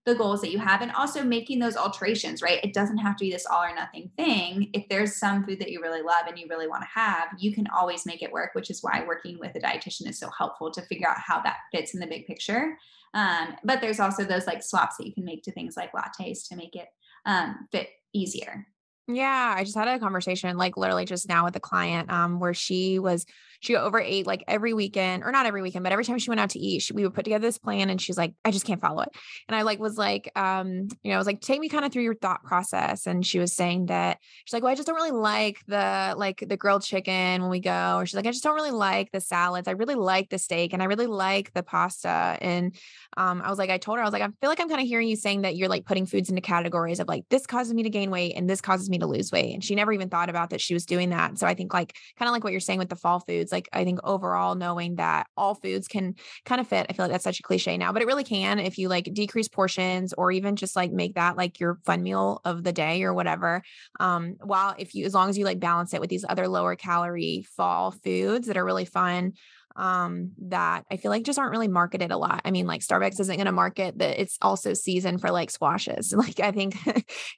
the 0.05 0.15
goals 0.15 0.41
that 0.41 0.51
you 0.51 0.59
have 0.59 0.81
and 0.81 0.91
also 0.91 1.23
making 1.23 1.59
those 1.59 1.77
alterations 1.77 2.41
right? 2.41 2.59
It 2.63 2.73
doesn't 2.73 2.97
have 2.97 3.15
to 3.17 3.25
be 3.25 3.31
this 3.31 3.45
all 3.45 3.63
or 3.63 3.73
nothing 3.73 4.11
thing. 4.17 4.69
If 4.73 4.87
there's 4.89 5.15
some 5.15 5.45
food 5.45 5.59
that 5.59 5.71
you 5.71 5.81
really 5.81 6.01
love 6.01 6.27
and 6.27 6.37
you 6.37 6.47
really 6.49 6.67
want 6.67 6.83
to 6.83 6.99
have 6.99 7.29
you 7.37 7.53
can 7.53 7.67
always 7.75 8.05
make 8.05 8.21
it 8.21 8.31
work 8.31 8.51
which 8.53 8.69
is 8.69 8.83
why 8.83 9.03
working 9.07 9.39
with 9.39 9.55
a 9.55 9.59
dietitian 9.59 10.09
is 10.09 10.19
so 10.19 10.29
helpful 10.37 10.71
to 10.71 10.81
figure 10.83 11.07
out 11.07 11.17
how 11.19 11.41
that 11.41 11.57
fits 11.71 11.93
in 11.93 11.99
the 11.99 12.07
big 12.07 12.25
picture. 12.27 12.77
Um, 13.13 13.55
but 13.63 13.79
there's 13.79 13.99
also 13.99 14.23
those 14.23 14.47
like 14.47 14.63
swaps 14.63 14.97
that 14.97 15.07
you 15.07 15.13
can 15.13 15.25
make 15.25 15.43
to 15.43 15.51
things 15.51 15.77
like 15.77 15.91
lattes 15.93 16.47
to 16.49 16.55
make 16.55 16.75
it 16.75 16.87
um, 17.25 17.67
fit 17.71 17.89
easier. 18.13 18.67
Yeah, 19.07 19.53
I 19.57 19.63
just 19.65 19.77
had 19.77 19.87
a 19.89 19.99
conversation 19.99 20.55
like 20.57 20.77
literally 20.77 21.03
just 21.05 21.27
now 21.27 21.43
with 21.43 21.55
a 21.57 21.59
client 21.59 22.09
um 22.09 22.39
where 22.39 22.53
she 22.53 22.99
was 22.99 23.25
she 23.63 23.77
overate 23.77 24.27
like 24.27 24.43
every 24.45 24.73
weekend 24.73 25.23
or 25.23 25.31
not 25.31 25.45
every 25.45 25.61
weekend, 25.61 25.83
but 25.83 25.93
every 25.93 26.03
time 26.03 26.19
she 26.19 26.29
went 26.29 26.41
out 26.41 26.49
to 26.49 26.59
eat, 26.59 26.81
she, 26.81 26.91
we 26.91 27.03
would 27.03 27.13
put 27.13 27.23
together 27.23 27.47
this 27.47 27.57
plan 27.57 27.89
and 27.89 28.01
she's 28.01 28.17
like, 28.17 28.33
I 28.43 28.51
just 28.51 28.65
can't 28.65 28.81
follow 28.81 29.03
it. 29.03 29.09
And 29.47 29.55
I 29.55 29.61
like 29.61 29.79
was 29.79 29.97
like, 29.97 30.29
um, 30.35 30.89
you 31.01 31.11
know, 31.11 31.15
I 31.15 31.17
was 31.17 31.25
like, 31.25 31.39
take 31.39 31.61
me 31.61 31.69
kind 31.69 31.85
of 31.85 31.93
through 31.93 32.03
your 32.03 32.13
thought 32.13 32.43
process. 32.43 33.07
And 33.07 33.25
she 33.25 33.39
was 33.39 33.53
saying 33.53 33.85
that 33.85 34.17
she's 34.43 34.51
like, 34.51 34.63
well, 34.63 34.71
I 34.73 34.75
just 34.75 34.85
don't 34.85 34.97
really 34.97 35.11
like 35.11 35.59
the 35.65 36.13
like 36.17 36.43
the 36.45 36.57
grilled 36.57 36.83
chicken 36.83 37.41
when 37.41 37.49
we 37.49 37.61
go. 37.61 37.95
Or 37.99 38.05
she's 38.05 38.15
like, 38.15 38.27
I 38.27 38.31
just 38.31 38.43
don't 38.43 38.55
really 38.55 38.71
like 38.71 39.11
the 39.13 39.21
salads. 39.21 39.69
I 39.69 39.71
really 39.71 39.95
like 39.95 40.29
the 40.29 40.37
steak 40.37 40.73
and 40.73 40.83
I 40.83 40.85
really 40.85 41.07
like 41.07 41.53
the 41.53 41.63
pasta. 41.63 42.37
And 42.41 42.75
um, 43.15 43.41
I 43.41 43.49
was 43.49 43.59
like, 43.59 43.69
I 43.69 43.77
told 43.77 43.97
her, 43.97 44.03
I 44.03 44.05
was 44.05 44.13
like, 44.13 44.23
I 44.23 44.27
feel 44.41 44.49
like 44.49 44.59
I'm 44.59 44.67
kind 44.67 44.81
of 44.81 44.87
hearing 44.87 45.07
you 45.07 45.15
saying 45.15 45.43
that 45.43 45.55
you're 45.55 45.69
like 45.69 45.85
putting 45.85 46.05
foods 46.05 46.27
into 46.27 46.41
categories 46.41 46.99
of 46.99 47.07
like 47.07 47.23
this 47.29 47.45
causes 47.45 47.73
me 47.73 47.83
to 47.83 47.89
gain 47.89 48.11
weight 48.11 48.33
and 48.35 48.49
this 48.49 48.59
causes 48.59 48.89
me 48.89 48.99
to 48.99 49.07
lose 49.07 49.31
weight. 49.31 49.53
And 49.53 49.63
she 49.63 49.73
never 49.73 49.93
even 49.93 50.09
thought 50.09 50.29
about 50.29 50.49
that 50.49 50.59
she 50.59 50.73
was 50.73 50.85
doing 50.85 51.11
that. 51.11 51.39
So 51.39 51.47
I 51.47 51.53
think 51.53 51.73
like 51.73 51.95
kind 52.19 52.27
of 52.27 52.33
like 52.33 52.43
what 52.43 52.51
you're 52.51 52.59
saying 52.59 52.79
with 52.79 52.89
the 52.89 52.97
fall 52.97 53.21
foods, 53.21 53.52
like 53.53 53.69
I 53.71 53.85
think 53.85 53.99
overall 54.03 54.55
knowing 54.55 54.95
that 54.95 55.27
all 55.37 55.55
foods 55.55 55.87
can 55.87 56.15
kind 56.43 56.59
of 56.59 56.67
fit. 56.67 56.87
I 56.89 56.93
feel 56.93 57.05
like 57.05 57.13
that's 57.13 57.23
such 57.23 57.39
a 57.39 57.43
cliche 57.43 57.77
now, 57.77 57.93
but 57.93 58.01
it 58.01 58.07
really 58.07 58.25
can 58.25 58.59
if 58.59 58.77
you 58.77 58.89
like 58.89 59.13
decrease 59.13 59.47
portions 59.47 60.13
or 60.13 60.31
even 60.31 60.57
just 60.57 60.75
like 60.75 60.91
make 60.91 61.15
that 61.15 61.37
like 61.37 61.61
your 61.61 61.79
fun 61.85 62.03
meal 62.03 62.41
of 62.43 62.63
the 62.63 62.73
day 62.73 63.03
or 63.03 63.13
whatever. 63.13 63.61
Um, 63.99 64.35
while 64.43 64.75
if 64.77 64.93
you 64.93 65.05
as 65.05 65.13
long 65.13 65.29
as 65.29 65.37
you 65.37 65.45
like 65.45 65.61
balance 65.61 65.93
it 65.93 66.01
with 66.01 66.09
these 66.09 66.25
other 66.27 66.49
lower 66.49 66.75
calorie 66.75 67.45
fall 67.55 67.91
foods 67.91 68.47
that 68.47 68.57
are 68.57 68.65
really 68.65 68.85
fun 68.85 69.33
um 69.75 70.31
that 70.37 70.85
I 70.91 70.97
feel 70.97 71.09
like 71.09 71.23
just 71.23 71.39
aren't 71.39 71.51
really 71.51 71.67
marketed 71.67 72.11
a 72.11 72.17
lot. 72.17 72.41
I 72.45 72.51
mean, 72.51 72.67
like 72.67 72.81
Starbucks 72.81 73.19
isn't 73.19 73.35
going 73.35 73.45
to 73.45 73.51
market 73.51 73.97
that 73.97 74.21
it's 74.21 74.37
also 74.41 74.73
season 74.73 75.17
for 75.17 75.31
like 75.31 75.49
squashes. 75.49 76.13
Like 76.23 76.39
I 76.39 76.51
think 76.51 76.75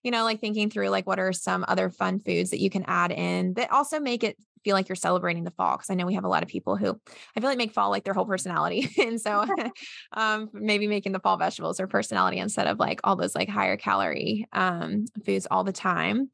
you 0.04 0.12
know, 0.12 0.24
like 0.24 0.42
thinking 0.42 0.70
through 0.70 0.90
like 0.90 1.08
what 1.08 1.20
are 1.20 1.34
some 1.34 1.66
other 1.68 1.90
fun 1.90 2.20
foods 2.20 2.52
that 2.52 2.60
you 2.60 2.70
can 2.70 2.84
add 2.88 3.12
in 3.12 3.54
that 3.56 3.72
also 3.72 4.00
make 4.00 4.24
it 4.24 4.38
feel 4.66 4.74
like 4.74 4.90
you're 4.90 4.96
celebrating 4.96 5.44
the 5.44 5.52
fall 5.52 5.78
because 5.78 5.90
I 5.90 5.94
know 5.94 6.08
we 6.08 6.16
have 6.16 6.26
a 6.26 6.30
lot 6.30 6.44
of 6.44 6.50
people 6.50 6.76
who 6.76 7.00
I 7.38 7.40
feel 7.40 7.50
like 7.50 7.58
make 7.58 7.72
fall 7.72 7.92
like 7.92 8.04
their 8.04 8.16
whole 8.16 8.26
personality. 8.26 8.90
and 9.00 9.22
so 9.22 9.46
um, 10.14 10.50
maybe 10.52 10.88
making 10.88 11.14
the 11.14 11.20
fall 11.20 11.38
vegetables 11.38 11.78
their 11.78 11.88
personality 11.88 12.40
instead 12.40 12.68
of 12.68 12.80
like 12.80 13.00
all 13.04 13.16
those 13.16 13.36
like 13.36 13.48
higher 13.48 13.78
calorie 13.78 14.48
um, 14.52 15.06
foods 15.26 15.48
all 15.50 15.64
the 15.64 15.72
time. 15.72 16.30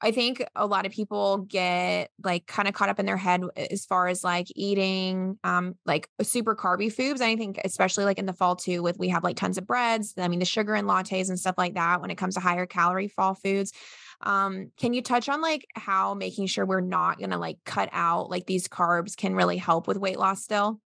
I 0.00 0.12
think 0.12 0.44
a 0.54 0.66
lot 0.66 0.86
of 0.86 0.92
people 0.92 1.38
get 1.38 2.10
like 2.22 2.46
kind 2.46 2.68
of 2.68 2.74
caught 2.74 2.88
up 2.88 3.00
in 3.00 3.06
their 3.06 3.16
head 3.16 3.42
as 3.56 3.84
far 3.84 4.06
as 4.06 4.22
like 4.22 4.46
eating 4.54 5.38
um 5.42 5.74
like 5.86 6.08
super 6.22 6.54
carby 6.54 6.92
foods. 6.92 7.20
I 7.20 7.34
think 7.34 7.60
especially 7.64 8.04
like 8.04 8.18
in 8.18 8.26
the 8.26 8.32
fall 8.32 8.54
too, 8.54 8.82
with 8.82 8.98
we 8.98 9.08
have 9.08 9.24
like 9.24 9.36
tons 9.36 9.58
of 9.58 9.66
breads. 9.66 10.14
I 10.16 10.28
mean 10.28 10.38
the 10.38 10.44
sugar 10.44 10.74
and 10.74 10.88
lattes 10.88 11.28
and 11.28 11.38
stuff 11.38 11.56
like 11.58 11.74
that 11.74 12.00
when 12.00 12.10
it 12.10 12.18
comes 12.18 12.34
to 12.34 12.40
higher 12.40 12.66
calorie 12.66 13.08
fall 13.08 13.34
foods. 13.34 13.72
Um, 14.20 14.72
can 14.76 14.94
you 14.94 15.02
touch 15.02 15.28
on 15.28 15.40
like 15.40 15.66
how 15.74 16.14
making 16.14 16.46
sure 16.46 16.66
we're 16.66 16.80
not 16.80 17.20
gonna 17.20 17.38
like 17.38 17.58
cut 17.64 17.88
out 17.92 18.30
like 18.30 18.46
these 18.46 18.68
carbs 18.68 19.16
can 19.16 19.34
really 19.34 19.56
help 19.56 19.86
with 19.86 19.96
weight 19.96 20.18
loss 20.18 20.42
still? 20.42 20.80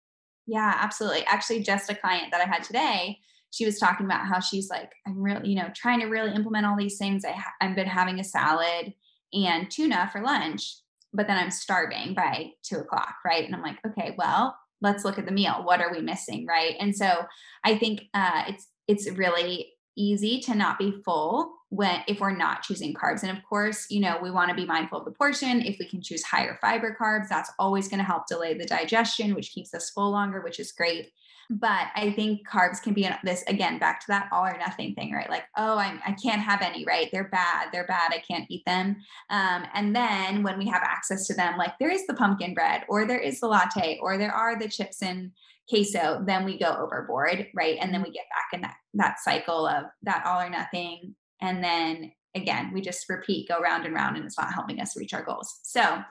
Yeah, 0.46 0.76
absolutely. 0.78 1.24
Actually, 1.26 1.62
just 1.62 1.90
a 1.90 1.94
client 1.94 2.32
that 2.32 2.40
I 2.40 2.44
had 2.44 2.64
today, 2.64 3.18
she 3.50 3.64
was 3.64 3.78
talking 3.78 4.06
about 4.06 4.26
how 4.26 4.40
she's 4.40 4.68
like, 4.68 4.90
I'm 5.06 5.22
really, 5.22 5.48
you 5.48 5.56
know, 5.56 5.70
trying 5.74 6.00
to 6.00 6.06
really 6.06 6.34
implement 6.34 6.66
all 6.66 6.76
these 6.76 6.98
things. 6.98 7.24
I 7.24 7.32
ha- 7.32 7.52
I've 7.60 7.76
been 7.76 7.86
having 7.86 8.18
a 8.18 8.24
salad 8.24 8.94
and 9.32 9.70
tuna 9.70 10.08
for 10.10 10.22
lunch, 10.22 10.78
but 11.12 11.26
then 11.26 11.36
I'm 11.36 11.50
starving 11.50 12.14
by 12.14 12.50
two 12.62 12.78
o'clock, 12.78 13.14
right? 13.24 13.44
And 13.44 13.54
I'm 13.54 13.62
like, 13.62 13.78
okay, 13.86 14.14
well, 14.18 14.56
let's 14.80 15.04
look 15.04 15.18
at 15.18 15.26
the 15.26 15.32
meal. 15.32 15.62
What 15.62 15.80
are 15.80 15.92
we 15.92 16.00
missing, 16.00 16.46
right? 16.46 16.74
And 16.80 16.94
so 16.96 17.24
I 17.64 17.78
think 17.78 18.04
uh, 18.14 18.44
it's 18.48 18.66
it's 18.88 19.08
really 19.10 19.71
easy 19.96 20.40
to 20.40 20.54
not 20.54 20.78
be 20.78 21.00
full 21.04 21.52
when 21.68 22.02
if 22.06 22.20
we're 22.20 22.36
not 22.36 22.62
choosing 22.62 22.94
carbs. 22.94 23.22
And 23.22 23.36
of 23.36 23.42
course 23.44 23.86
you 23.90 24.00
know 24.00 24.18
we 24.22 24.30
want 24.30 24.50
to 24.50 24.54
be 24.54 24.66
mindful 24.66 24.98
of 24.98 25.04
the 25.04 25.10
portion. 25.10 25.62
If 25.62 25.76
we 25.78 25.88
can 25.88 26.02
choose 26.02 26.22
higher 26.22 26.58
fiber 26.60 26.96
carbs 27.00 27.28
that's 27.28 27.50
always 27.58 27.88
going 27.88 27.98
to 27.98 28.04
help 28.04 28.26
delay 28.26 28.54
the 28.54 28.66
digestion 28.66 29.34
which 29.34 29.52
keeps 29.52 29.72
us 29.74 29.90
full 29.90 30.10
longer 30.10 30.40
which 30.42 30.60
is 30.60 30.72
great. 30.72 31.10
But 31.50 31.88
i 31.96 32.12
think 32.12 32.48
carbs 32.48 32.80
can 32.80 32.94
be 32.94 33.08
this 33.24 33.42
again 33.48 33.78
back 33.78 34.00
to 34.00 34.06
that 34.08 34.28
all 34.32 34.44
or 34.44 34.56
nothing 34.58 34.94
thing 34.94 35.12
right? 35.12 35.28
Like 35.30 35.44
oh 35.56 35.78
I'm, 35.78 36.00
i 36.06 36.12
can't 36.12 36.40
have 36.40 36.62
any 36.62 36.84
right? 36.84 37.08
They're 37.12 37.28
bad. 37.28 37.68
They're 37.72 37.86
bad. 37.86 38.12
I 38.12 38.22
can't 38.26 38.46
eat 38.50 38.64
them. 38.66 38.96
Um, 39.30 39.66
and 39.74 39.94
then 39.94 40.42
when 40.42 40.58
we 40.58 40.66
have 40.68 40.82
access 40.82 41.26
to 41.26 41.34
them 41.34 41.58
like 41.58 41.78
there 41.78 41.90
is 41.90 42.06
the 42.06 42.14
pumpkin 42.14 42.54
bread 42.54 42.84
or 42.88 43.06
there 43.06 43.20
is 43.20 43.40
the 43.40 43.48
latte 43.48 43.98
or 44.02 44.18
there 44.18 44.32
are 44.32 44.58
the 44.58 44.68
chips 44.68 45.02
and 45.02 45.32
queso, 45.68 46.22
then 46.26 46.44
we 46.44 46.58
go 46.58 46.76
overboard, 46.78 47.48
right? 47.54 47.78
And 47.80 47.92
then 47.92 48.02
we 48.02 48.10
get 48.10 48.26
back 48.30 48.48
in 48.52 48.60
that 48.62 48.74
that 48.94 49.20
cycle 49.20 49.66
of 49.66 49.84
that 50.02 50.24
all 50.26 50.40
or 50.40 50.50
nothing. 50.50 51.14
And 51.40 51.62
then 51.62 52.12
again, 52.34 52.70
we 52.72 52.80
just 52.80 53.08
repeat, 53.08 53.48
go 53.48 53.60
round 53.60 53.84
and 53.84 53.94
round, 53.94 54.16
and 54.16 54.24
it's 54.24 54.38
not 54.38 54.52
helping 54.52 54.80
us 54.80 54.96
reach 54.96 55.14
our 55.14 55.24
goals. 55.24 55.60
So 55.62 56.02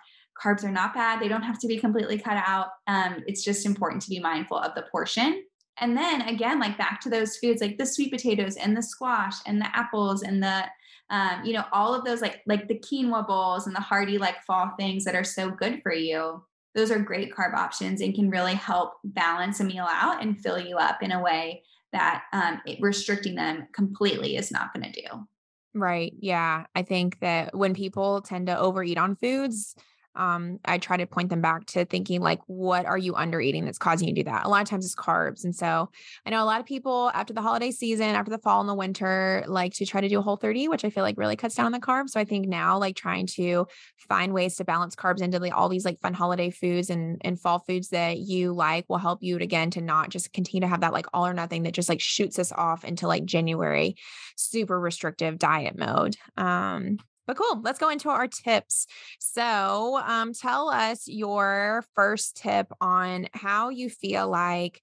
carbs 0.41 0.63
are 0.63 0.71
not 0.71 0.93
bad. 0.93 1.19
They 1.19 1.27
don't 1.27 1.43
have 1.43 1.59
to 1.59 1.67
be 1.67 1.77
completely 1.77 2.17
cut 2.17 2.41
out. 2.45 2.67
Um, 2.87 3.23
it's 3.27 3.43
just 3.43 3.65
important 3.65 4.01
to 4.03 4.09
be 4.09 4.19
mindful 4.19 4.57
of 4.57 4.75
the 4.75 4.85
portion. 4.91 5.43
And 5.79 5.97
then 5.97 6.21
again, 6.21 6.59
like 6.59 6.77
back 6.77 7.01
to 7.01 7.09
those 7.09 7.37
foods 7.37 7.61
like 7.61 7.77
the 7.77 7.85
sweet 7.85 8.11
potatoes 8.11 8.57
and 8.57 8.75
the 8.75 8.83
squash 8.83 9.35
and 9.45 9.59
the 9.59 9.75
apples 9.75 10.23
and 10.23 10.41
the 10.41 10.65
um, 11.09 11.43
you 11.43 11.51
know, 11.51 11.65
all 11.73 11.93
of 11.93 12.05
those 12.05 12.21
like 12.21 12.41
like 12.47 12.69
the 12.69 12.79
quinoa 12.79 13.27
bowls 13.27 13.67
and 13.67 13.75
the 13.75 13.81
hearty 13.81 14.17
like 14.17 14.41
fall 14.47 14.71
things 14.79 15.03
that 15.03 15.15
are 15.15 15.25
so 15.25 15.51
good 15.51 15.81
for 15.83 15.93
you 15.93 16.41
those 16.73 16.91
are 16.91 16.99
great 16.99 17.33
carb 17.33 17.53
options 17.53 18.01
and 18.01 18.15
can 18.15 18.29
really 18.29 18.53
help 18.53 18.93
balance 19.03 19.59
a 19.59 19.63
meal 19.63 19.87
out 19.89 20.21
and 20.21 20.39
fill 20.41 20.59
you 20.59 20.77
up 20.77 21.03
in 21.03 21.11
a 21.11 21.21
way 21.21 21.63
that 21.91 22.23
um, 22.31 22.61
it, 22.65 22.77
restricting 22.81 23.35
them 23.35 23.67
completely 23.73 24.37
is 24.37 24.51
not 24.51 24.73
going 24.73 24.91
to 24.91 25.01
do. 25.01 25.27
Right. 25.73 26.13
Yeah. 26.19 26.65
I 26.75 26.83
think 26.83 27.19
that 27.19 27.55
when 27.55 27.73
people 27.73 28.21
tend 28.21 28.47
to 28.47 28.57
overeat 28.57 28.97
on 28.97 29.15
foods, 29.15 29.75
um, 30.15 30.59
I 30.65 30.77
try 30.77 30.97
to 30.97 31.05
point 31.05 31.29
them 31.29 31.41
back 31.41 31.65
to 31.67 31.85
thinking 31.85 32.21
like, 32.21 32.39
what 32.47 32.85
are 32.85 32.97
you 32.97 33.15
under 33.15 33.39
eating 33.39 33.65
that's 33.65 33.77
causing 33.77 34.07
you 34.07 34.15
to 34.15 34.21
do 34.21 34.29
that? 34.29 34.45
A 34.45 34.49
lot 34.49 34.61
of 34.61 34.67
times 34.67 34.85
it's 34.85 34.95
carbs. 34.95 35.43
And 35.43 35.55
so 35.55 35.89
I 36.25 36.29
know 36.29 36.43
a 36.43 36.45
lot 36.45 36.59
of 36.59 36.65
people 36.65 37.11
after 37.13 37.33
the 37.33 37.41
holiday 37.41 37.71
season, 37.71 38.09
after 38.09 38.31
the 38.31 38.37
fall 38.37 38.59
and 38.59 38.69
the 38.69 38.75
winter, 38.75 39.43
like 39.47 39.73
to 39.75 39.85
try 39.85 40.01
to 40.01 40.09
do 40.09 40.19
a 40.19 40.21
whole 40.21 40.35
30, 40.35 40.67
which 40.67 40.83
I 40.83 40.89
feel 40.89 41.03
like 41.03 41.17
really 41.17 41.35
cuts 41.35 41.55
down 41.55 41.65
on 41.65 41.71
the 41.71 41.79
carbs. 41.79 42.09
So 42.09 42.19
I 42.19 42.25
think 42.25 42.47
now 42.47 42.77
like 42.77 42.95
trying 42.95 43.27
to 43.27 43.67
find 44.09 44.33
ways 44.33 44.55
to 44.57 44.65
balance 44.65 44.95
carbs 44.95 45.21
into 45.21 45.41
all 45.55 45.69
these 45.69 45.85
like 45.85 45.99
fun 45.99 46.13
holiday 46.13 46.49
foods 46.49 46.89
and, 46.89 47.21
and 47.23 47.39
fall 47.39 47.59
foods 47.59 47.89
that 47.89 48.19
you 48.19 48.53
like 48.53 48.85
will 48.89 48.97
help 48.97 49.23
you 49.23 49.37
again 49.37 49.71
to 49.71 49.81
not 49.81 50.09
just 50.09 50.33
continue 50.33 50.61
to 50.61 50.67
have 50.67 50.81
that 50.81 50.93
like 50.93 51.05
all 51.13 51.25
or 51.25 51.33
nothing 51.33 51.63
that 51.63 51.73
just 51.73 51.89
like 51.89 52.01
shoots 52.01 52.37
us 52.37 52.51
off 52.51 52.83
into 52.83 53.07
like 53.07 53.25
January 53.25 53.95
super 54.35 54.79
restrictive 54.79 55.39
diet 55.39 55.77
mode. 55.77 56.17
Um, 56.37 56.97
but 57.31 57.37
cool. 57.37 57.61
Let's 57.61 57.79
go 57.79 57.89
into 57.89 58.09
our 58.09 58.27
tips. 58.27 58.87
So, 59.19 60.01
um, 60.05 60.33
tell 60.33 60.69
us 60.69 61.07
your 61.07 61.85
first 61.95 62.35
tip 62.35 62.67
on 62.81 63.27
how 63.33 63.69
you 63.69 63.89
feel 63.89 64.27
like, 64.29 64.81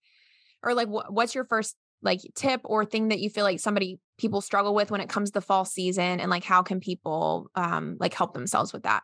or 0.62 0.72
like, 0.72 0.88
wh- 0.88 1.12
what's 1.12 1.34
your 1.34 1.44
first 1.44 1.76
like 2.00 2.20
tip 2.34 2.60
or 2.64 2.84
thing 2.84 3.08
that 3.08 3.18
you 3.18 3.28
feel 3.28 3.44
like 3.44 3.60
somebody 3.60 3.98
people 4.18 4.40
struggle 4.40 4.74
with 4.74 4.90
when 4.90 5.00
it 5.00 5.08
comes 5.08 5.30
to 5.30 5.34
the 5.34 5.40
fall 5.42 5.64
season, 5.64 6.20
and 6.20 6.30
like 6.30 6.44
how 6.44 6.62
can 6.62 6.80
people 6.80 7.50
um 7.54 7.96
like 8.00 8.14
help 8.14 8.32
themselves 8.32 8.72
with 8.72 8.84
that? 8.84 9.02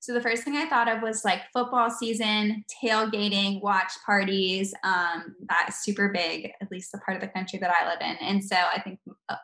So 0.00 0.12
the 0.12 0.20
first 0.20 0.42
thing 0.42 0.56
I 0.56 0.68
thought 0.68 0.88
of 0.88 1.00
was 1.00 1.24
like 1.24 1.42
football 1.52 1.88
season, 1.88 2.64
tailgating, 2.84 3.62
watch 3.62 3.92
parties. 4.04 4.74
Um, 4.82 5.36
that 5.48 5.66
is 5.68 5.76
super 5.76 6.08
big, 6.08 6.50
at 6.60 6.70
least 6.72 6.90
the 6.92 6.98
part 6.98 7.16
of 7.16 7.22
the 7.22 7.28
country 7.28 7.58
that 7.60 7.70
I 7.70 7.88
live 7.88 8.00
in, 8.02 8.16
and 8.16 8.44
so 8.44 8.56
I 8.56 8.80
think 8.80 8.98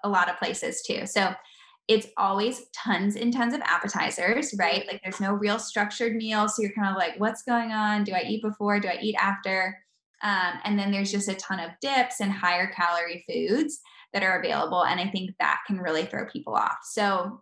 a 0.04 0.08
lot 0.08 0.28
of 0.28 0.36
places 0.36 0.82
too. 0.82 1.06
So 1.06 1.32
it's 1.88 2.06
always 2.18 2.66
tons 2.74 3.16
and 3.16 3.32
tons 3.32 3.54
of 3.54 3.62
appetizers, 3.62 4.54
right? 4.58 4.86
Like 4.86 5.00
there's 5.02 5.20
no 5.20 5.32
real 5.32 5.58
structured 5.58 6.14
meal. 6.14 6.46
So 6.46 6.62
you're 6.62 6.72
kind 6.72 6.90
of 6.90 6.96
like, 6.96 7.18
what's 7.18 7.42
going 7.42 7.72
on? 7.72 8.04
Do 8.04 8.12
I 8.12 8.24
eat 8.28 8.42
before? 8.42 8.78
Do 8.78 8.88
I 8.88 8.98
eat 9.00 9.16
after? 9.18 9.78
Um, 10.22 10.60
and 10.64 10.78
then 10.78 10.90
there's 10.90 11.10
just 11.10 11.28
a 11.28 11.34
ton 11.34 11.60
of 11.60 11.70
dips 11.80 12.20
and 12.20 12.30
higher 12.30 12.70
calorie 12.72 13.24
foods 13.26 13.80
that 14.12 14.22
are 14.22 14.38
available. 14.38 14.84
And 14.84 15.00
I 15.00 15.08
think 15.08 15.30
that 15.38 15.60
can 15.66 15.78
really 15.78 16.04
throw 16.04 16.26
people 16.26 16.54
off. 16.54 16.78
So 16.82 17.40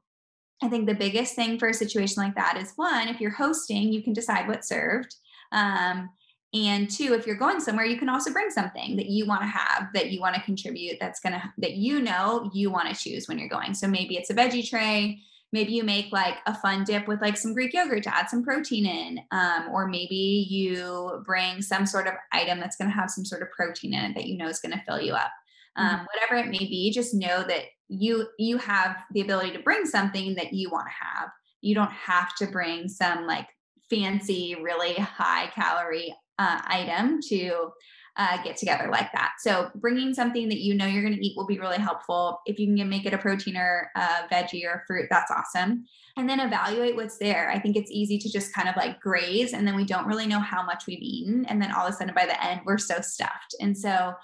I 0.63 0.69
think 0.69 0.87
the 0.87 0.95
biggest 0.95 1.35
thing 1.35 1.59
for 1.59 1.69
a 1.69 1.75
situation 1.75 2.23
like 2.23 2.37
that 2.37 2.57
is 2.57 2.73
one, 2.77 3.09
if 3.09 3.21
you're 3.21 3.31
hosting, 3.31 3.93
you 3.93 4.03
can 4.03 4.13
decide 4.13 4.47
what's 4.47 4.69
served. 4.69 5.15
Um, 5.53 6.11
and 6.55 6.89
two 6.89 7.13
if 7.13 7.27
you're 7.27 7.37
going 7.37 7.61
somewhere 7.61 7.85
you 7.85 7.99
can 7.99 8.09
also 8.09 8.33
bring 8.33 8.51
something 8.51 8.97
that 8.97 9.07
you 9.07 9.27
want 9.27 9.43
to 9.43 9.47
have 9.47 9.89
that 9.93 10.11
you 10.11 10.21
want 10.21 10.35
to 10.35 10.41
contribute 10.43 10.97
that's 11.01 11.21
going 11.21 11.33
to 11.33 11.43
that 11.59 11.73
you 11.73 12.01
know 12.01 12.51
you 12.55 12.71
want 12.71 12.89
to 12.89 12.95
choose 12.95 13.29
when 13.29 13.39
you're 13.39 13.49
going. 13.49 13.75
So 13.75 13.89
maybe 13.89 14.17
it's 14.17 14.31
a 14.31 14.35
veggie 14.35 14.69
tray 14.69 15.21
maybe 15.53 15.73
you 15.73 15.85
make 15.85 16.13
like 16.13 16.37
a 16.47 16.55
fun 16.55 16.85
dip 16.85 17.07
with 17.07 17.21
like 17.21 17.37
some 17.37 17.55
greek 17.55 17.73
yogurt 17.73 18.03
to 18.03 18.15
add 18.15 18.29
some 18.29 18.45
protein 18.45 18.87
in 18.87 19.21
um, 19.31 19.69
or 19.73 19.87
maybe 19.87 20.47
you 20.51 21.23
bring 21.25 21.63
some 21.63 21.87
sort 21.87 22.07
of 22.07 22.15
item 22.33 22.61
that's 22.61 22.77
going 22.77 22.91
to 22.91 22.97
have 22.97 23.11
some 23.11 23.25
sort 23.25 23.43
of 23.43 23.51
protein 23.51 23.95
in 23.95 24.05
it 24.05 24.15
that 24.15 24.27
you 24.27 24.37
know 24.37 24.49
is 24.49 24.61
going 24.61 24.73
to 24.73 24.85
fill 24.87 25.01
you 25.01 25.13
up. 25.13 25.31
Um, 25.77 25.89
mm-hmm. 25.89 26.05
whatever 26.05 26.47
it 26.47 26.51
may 26.51 26.67
be 26.67 26.91
just 26.91 27.15
know 27.15 27.45
that 27.47 27.65
you 27.89 28.27
you 28.39 28.59
have 28.59 29.05
the 29.13 29.21
ability 29.21 29.53
to 29.53 29.63
bring 29.63 29.85
something 29.85 30.35
that 30.35 30.53
you 30.53 30.71
want 30.71 30.89
to 30.89 31.07
have. 31.07 31.31
You 31.61 31.75
don't 31.75 31.93
have 31.93 32.35
to 32.37 32.47
bring 32.47 32.89
some 32.89 33.27
like 33.27 33.49
fancy 33.89 34.57
really 34.61 34.95
high 34.95 35.51
calorie 35.55 36.15
uh, 36.39 36.61
item 36.67 37.21
to 37.29 37.71
uh, 38.19 38.43
get 38.43 38.57
together 38.57 38.89
like 38.91 39.13
that. 39.13 39.33
So 39.41 39.71
bringing 39.75 40.15
something 40.15 40.49
that 40.49 40.61
you 40.61 40.75
know 40.75 40.87
you're 40.87 41.03
going 41.03 41.15
to 41.15 41.27
eat 41.27 41.37
will 41.37 41.47
be 41.47 41.59
really 41.59 41.79
helpful. 41.79 42.41
If 42.47 42.59
you 42.59 42.75
can 42.75 42.89
make 42.89 43.05
it 43.05 43.13
a 43.13 43.19
protein 43.19 43.57
or 43.57 43.91
a 43.95 44.27
veggie 44.33 44.65
or 44.65 44.85
fruit, 44.87 45.07
that's 45.11 45.31
awesome. 45.31 45.85
And 46.17 46.29
then 46.29 46.41
evaluate 46.41 46.97
what's 46.97 47.19
there. 47.19 47.51
I 47.51 47.59
think 47.59 47.77
it's 47.77 47.91
easy 47.91 48.17
to 48.19 48.33
just 48.33 48.55
kind 48.55 48.69
of 48.69 48.77
like 48.77 49.01
graze 49.01 49.53
and 49.53 49.67
then 49.67 49.77
we 49.77 49.85
don't 49.85 50.07
really 50.07 50.27
know 50.27 50.41
how 50.41 50.65
much 50.65 50.87
we've 50.87 51.03
eaten. 51.03 51.45
And 51.47 51.61
then 51.61 51.73
all 51.73 51.87
of 51.87 51.93
a 51.93 51.97
sudden 51.97 52.15
by 52.15 52.25
the 52.25 52.43
end, 52.43 52.63
we're 52.65 52.79
so 52.79 53.03
stuffed. 53.03 53.55
And 53.61 53.77
so 53.77 54.15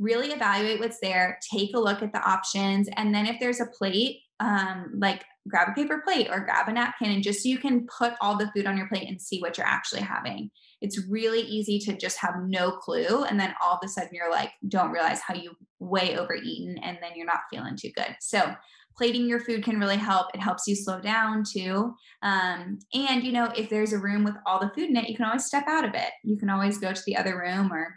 really 0.00 0.28
evaluate 0.28 0.80
what's 0.80 0.98
there, 1.00 1.38
take 1.52 1.74
a 1.74 1.80
look 1.80 2.02
at 2.02 2.12
the 2.12 2.28
options. 2.28 2.88
And 2.96 3.14
then 3.14 3.26
if 3.26 3.36
there's 3.38 3.60
a 3.60 3.66
plate, 3.66 4.22
um, 4.40 4.92
like 4.98 5.24
grab 5.48 5.68
a 5.68 5.72
paper 5.72 6.02
plate 6.04 6.28
or 6.30 6.40
grab 6.40 6.68
a 6.68 6.72
napkin 6.72 7.10
and 7.10 7.22
just 7.22 7.42
so 7.42 7.48
you 7.48 7.58
can 7.58 7.86
put 7.86 8.14
all 8.20 8.36
the 8.36 8.50
food 8.54 8.66
on 8.66 8.76
your 8.76 8.88
plate 8.88 9.08
and 9.08 9.20
see 9.20 9.40
what 9.40 9.56
you're 9.56 9.66
actually 9.66 10.02
having 10.02 10.50
it's 10.80 11.06
really 11.08 11.40
easy 11.40 11.78
to 11.78 11.96
just 11.96 12.18
have 12.18 12.34
no 12.46 12.72
clue. 12.72 13.24
And 13.24 13.40
then 13.40 13.54
all 13.62 13.74
of 13.74 13.80
a 13.84 13.88
sudden 13.88 14.10
you're 14.12 14.30
like, 14.30 14.50
don't 14.68 14.90
realize 14.90 15.20
how 15.20 15.34
you 15.34 15.52
way 15.78 16.16
overeaten 16.16 16.78
and 16.78 16.98
then 17.00 17.12
you're 17.14 17.26
not 17.26 17.40
feeling 17.50 17.76
too 17.76 17.90
good. 17.96 18.14
So 18.20 18.54
plating 18.96 19.28
your 19.28 19.40
food 19.40 19.64
can 19.64 19.78
really 19.78 19.96
help. 19.96 20.28
It 20.34 20.40
helps 20.40 20.66
you 20.66 20.74
slow 20.74 21.00
down 21.00 21.44
too. 21.44 21.94
Um, 22.22 22.78
and, 22.94 23.22
you 23.22 23.32
know, 23.32 23.52
if 23.56 23.68
there's 23.68 23.92
a 23.92 23.98
room 23.98 24.24
with 24.24 24.34
all 24.46 24.58
the 24.58 24.70
food 24.74 24.90
in 24.90 24.96
it, 24.96 25.08
you 25.08 25.16
can 25.16 25.26
always 25.26 25.44
step 25.44 25.64
out 25.66 25.84
of 25.84 25.94
it. 25.94 26.10
You 26.24 26.36
can 26.36 26.50
always 26.50 26.78
go 26.78 26.92
to 26.92 27.02
the 27.06 27.16
other 27.16 27.38
room 27.38 27.72
or 27.72 27.94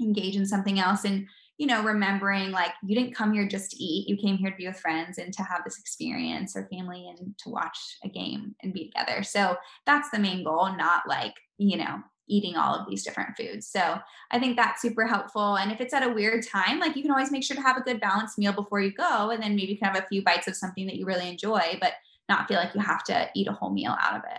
engage 0.00 0.36
in 0.36 0.46
something 0.46 0.78
else. 0.78 1.04
And, 1.04 1.26
you 1.58 1.66
know, 1.66 1.82
remembering 1.82 2.50
like 2.50 2.72
you 2.82 2.96
didn't 2.96 3.14
come 3.14 3.32
here 3.32 3.46
just 3.46 3.70
to 3.70 3.76
eat, 3.82 4.08
you 4.08 4.16
came 4.16 4.36
here 4.36 4.50
to 4.50 4.56
be 4.56 4.66
with 4.66 4.80
friends 4.80 5.18
and 5.18 5.32
to 5.32 5.42
have 5.42 5.62
this 5.64 5.78
experience 5.78 6.56
or 6.56 6.68
family 6.72 7.06
and 7.08 7.34
to 7.38 7.48
watch 7.48 7.78
a 8.02 8.08
game 8.08 8.54
and 8.62 8.72
be 8.72 8.86
together. 8.86 9.22
So 9.22 9.56
that's 9.86 10.10
the 10.10 10.18
main 10.18 10.42
goal, 10.42 10.74
not 10.76 11.08
like 11.08 11.34
you 11.58 11.76
know, 11.76 12.02
eating 12.28 12.56
all 12.56 12.74
of 12.74 12.88
these 12.88 13.04
different 13.04 13.36
foods. 13.36 13.66
So 13.66 13.98
I 14.30 14.38
think 14.38 14.56
that's 14.56 14.82
super 14.82 15.06
helpful. 15.06 15.56
And 15.56 15.70
if 15.70 15.80
it's 15.80 15.94
at 15.94 16.02
a 16.02 16.12
weird 16.12 16.46
time, 16.46 16.80
like 16.80 16.96
you 16.96 17.02
can 17.02 17.10
always 17.10 17.30
make 17.30 17.44
sure 17.44 17.56
to 17.56 17.62
have 17.62 17.76
a 17.76 17.82
good 17.82 18.00
balanced 18.00 18.38
meal 18.38 18.52
before 18.52 18.80
you 18.80 18.92
go. 18.92 19.30
And 19.30 19.42
then 19.42 19.54
maybe 19.54 19.72
you 19.72 19.78
can 19.78 19.92
have 19.92 20.02
a 20.02 20.06
few 20.06 20.22
bites 20.22 20.48
of 20.48 20.56
something 20.56 20.86
that 20.86 20.96
you 20.96 21.06
really 21.06 21.28
enjoy, 21.28 21.78
but 21.80 21.92
not 22.28 22.48
feel 22.48 22.56
like 22.56 22.74
you 22.74 22.80
have 22.80 23.04
to 23.04 23.28
eat 23.34 23.48
a 23.48 23.52
whole 23.52 23.70
meal 23.70 23.94
out 24.00 24.16
of 24.16 24.22
it. 24.24 24.38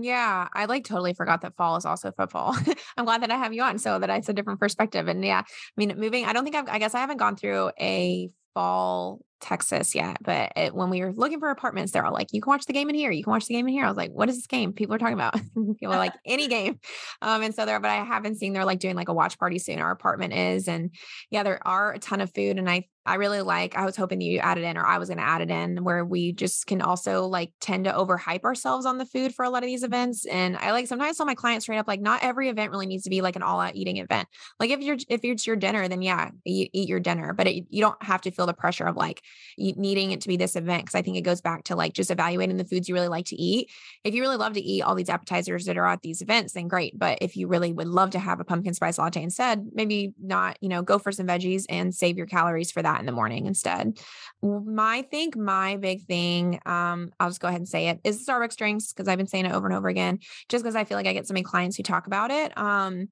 Yeah, 0.00 0.48
I 0.52 0.66
like 0.66 0.84
totally 0.84 1.14
forgot 1.14 1.42
that 1.42 1.56
fall 1.56 1.76
is 1.76 1.84
also 1.84 2.12
football. 2.12 2.56
I'm 2.96 3.04
glad 3.04 3.22
that 3.22 3.30
I 3.30 3.36
have 3.36 3.52
you 3.52 3.62
on 3.62 3.78
so 3.78 3.98
that 3.98 4.10
it's 4.10 4.28
a 4.28 4.32
different 4.32 4.60
perspective. 4.60 5.08
And 5.08 5.24
yeah, 5.24 5.40
I 5.40 5.72
mean, 5.76 5.94
moving, 5.98 6.24
I 6.24 6.32
don't 6.32 6.44
think 6.44 6.56
I've, 6.56 6.68
I 6.68 6.78
guess 6.78 6.94
I 6.94 7.00
haven't 7.00 7.16
gone 7.16 7.36
through 7.36 7.70
a 7.80 8.30
fall 8.54 9.20
Texas 9.40 9.94
yet, 9.94 10.16
but 10.20 10.52
it, 10.56 10.74
when 10.74 10.90
we 10.90 11.00
were 11.00 11.12
looking 11.12 11.38
for 11.38 11.50
apartments, 11.50 11.92
they're 11.92 12.04
all 12.04 12.12
like, 12.12 12.32
"You 12.32 12.42
can 12.42 12.50
watch 12.50 12.66
the 12.66 12.72
game 12.72 12.88
in 12.88 12.94
here. 12.94 13.10
You 13.10 13.22
can 13.22 13.30
watch 13.30 13.46
the 13.46 13.54
game 13.54 13.66
in 13.68 13.72
here." 13.72 13.84
I 13.84 13.88
was 13.88 13.96
like, 13.96 14.10
"What 14.10 14.28
is 14.28 14.36
this 14.36 14.46
game?" 14.46 14.72
People 14.72 14.96
are 14.96 14.98
talking 14.98 15.14
about. 15.14 15.34
People 15.54 15.90
like, 15.90 16.14
"Any 16.26 16.48
game." 16.48 16.80
Um, 17.22 17.42
and 17.42 17.54
so 17.54 17.64
there, 17.64 17.78
but 17.78 17.90
I 17.90 18.04
haven't 18.04 18.36
seen 18.36 18.52
they're 18.52 18.64
like 18.64 18.80
doing 18.80 18.96
like 18.96 19.08
a 19.08 19.14
watch 19.14 19.38
party 19.38 19.58
soon. 19.58 19.78
Our 19.78 19.92
apartment 19.92 20.34
is, 20.34 20.66
and 20.66 20.90
yeah, 21.30 21.44
there 21.44 21.64
are 21.66 21.92
a 21.92 21.98
ton 21.98 22.20
of 22.20 22.34
food, 22.34 22.58
and 22.58 22.68
I 22.68 22.86
I 23.08 23.14
really 23.14 23.40
like. 23.40 23.76
I 23.76 23.84
was 23.84 23.96
hoping 23.96 24.20
you 24.20 24.38
added 24.38 24.64
in, 24.64 24.76
or 24.76 24.86
I 24.86 24.98
was 24.98 25.08
going 25.08 25.18
to 25.18 25.24
add 25.24 25.40
it 25.40 25.50
in, 25.50 25.82
where 25.82 26.04
we 26.04 26.32
just 26.32 26.66
can 26.66 26.82
also 26.82 27.26
like 27.26 27.52
tend 27.60 27.84
to 27.86 27.92
overhype 27.92 28.44
ourselves 28.44 28.86
on 28.86 28.98
the 28.98 29.06
food 29.06 29.34
for 29.34 29.44
a 29.44 29.50
lot 29.50 29.62
of 29.62 29.66
these 29.66 29.82
events. 29.82 30.26
And 30.26 30.56
I 30.56 30.72
like 30.72 30.86
sometimes 30.86 31.16
tell 31.16 31.26
my 31.26 31.34
clients 31.34 31.64
straight 31.64 31.78
up, 31.78 31.88
like, 31.88 32.00
not 32.00 32.22
every 32.22 32.48
event 32.48 32.70
really 32.70 32.86
needs 32.86 33.04
to 33.04 33.10
be 33.10 33.22
like 33.22 33.36
an 33.36 33.42
all-out 33.42 33.74
eating 33.74 33.96
event. 33.96 34.28
Like 34.60 34.70
if 34.70 34.80
you're 34.80 34.98
if 35.08 35.24
it's 35.24 35.46
your 35.46 35.56
dinner, 35.56 35.88
then 35.88 36.02
yeah, 36.02 36.30
eat, 36.44 36.70
eat 36.72 36.88
your 36.88 37.00
dinner, 37.00 37.32
but 37.32 37.46
it, 37.46 37.64
you 37.70 37.80
don't 37.80 38.00
have 38.02 38.20
to 38.22 38.30
feel 38.30 38.46
the 38.46 38.52
pressure 38.52 38.86
of 38.86 38.96
like 38.96 39.22
needing 39.56 40.12
it 40.12 40.20
to 40.20 40.28
be 40.28 40.36
this 40.36 40.54
event 40.54 40.82
because 40.84 40.94
I 40.94 41.02
think 41.02 41.16
it 41.16 41.22
goes 41.22 41.40
back 41.40 41.64
to 41.64 41.76
like 41.76 41.94
just 41.94 42.10
evaluating 42.10 42.58
the 42.58 42.64
foods 42.64 42.88
you 42.88 42.94
really 42.94 43.08
like 43.08 43.26
to 43.26 43.36
eat. 43.36 43.70
If 44.04 44.14
you 44.14 44.22
really 44.22 44.36
love 44.36 44.52
to 44.52 44.60
eat 44.60 44.82
all 44.82 44.94
these 44.94 45.08
appetizers 45.08 45.64
that 45.64 45.78
are 45.78 45.86
at 45.86 46.02
these 46.02 46.20
events, 46.20 46.52
then 46.52 46.68
great. 46.68 46.98
But 46.98 47.18
if 47.20 47.36
you 47.36 47.48
really 47.48 47.72
would 47.72 47.88
love 47.88 48.10
to 48.10 48.18
have 48.18 48.40
a 48.40 48.44
pumpkin 48.44 48.74
spice 48.74 48.98
latte 48.98 49.22
instead, 49.22 49.66
maybe 49.72 50.12
not, 50.20 50.58
you 50.60 50.68
know, 50.68 50.82
go 50.82 50.98
for 50.98 51.10
some 51.10 51.26
veggies 51.26 51.64
and 51.68 51.94
save 51.94 52.16
your 52.16 52.26
calories 52.26 52.70
for 52.70 52.82
that 52.82 52.97
in 53.00 53.06
the 53.06 53.12
morning 53.12 53.46
instead. 53.46 53.98
My 54.42 55.02
think 55.10 55.36
my 55.36 55.76
big 55.76 56.04
thing, 56.06 56.60
um, 56.66 57.10
I'll 57.18 57.28
just 57.28 57.40
go 57.40 57.48
ahead 57.48 57.60
and 57.60 57.68
say 57.68 57.88
it 57.88 58.00
is 58.04 58.26
Starbucks 58.26 58.56
drinks 58.56 58.92
because 58.92 59.08
I've 59.08 59.18
been 59.18 59.26
saying 59.26 59.46
it 59.46 59.52
over 59.52 59.66
and 59.66 59.76
over 59.76 59.88
again, 59.88 60.18
just 60.48 60.64
because 60.64 60.76
I 60.76 60.84
feel 60.84 60.96
like 60.96 61.06
I 61.06 61.12
get 61.12 61.26
so 61.26 61.34
many 61.34 61.44
clients 61.44 61.76
who 61.76 61.82
talk 61.82 62.06
about 62.06 62.30
it. 62.30 62.56
Um, 62.56 63.08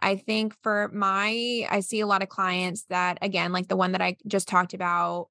I 0.00 0.16
think 0.16 0.54
for 0.62 0.90
my, 0.92 1.66
I 1.70 1.80
see 1.80 2.00
a 2.00 2.06
lot 2.06 2.22
of 2.22 2.28
clients 2.28 2.84
that, 2.90 3.18
again, 3.22 3.52
like 3.52 3.68
the 3.68 3.76
one 3.76 3.92
that 3.92 4.02
I 4.02 4.16
just 4.26 4.48
talked 4.48 4.74
about, 4.74 5.28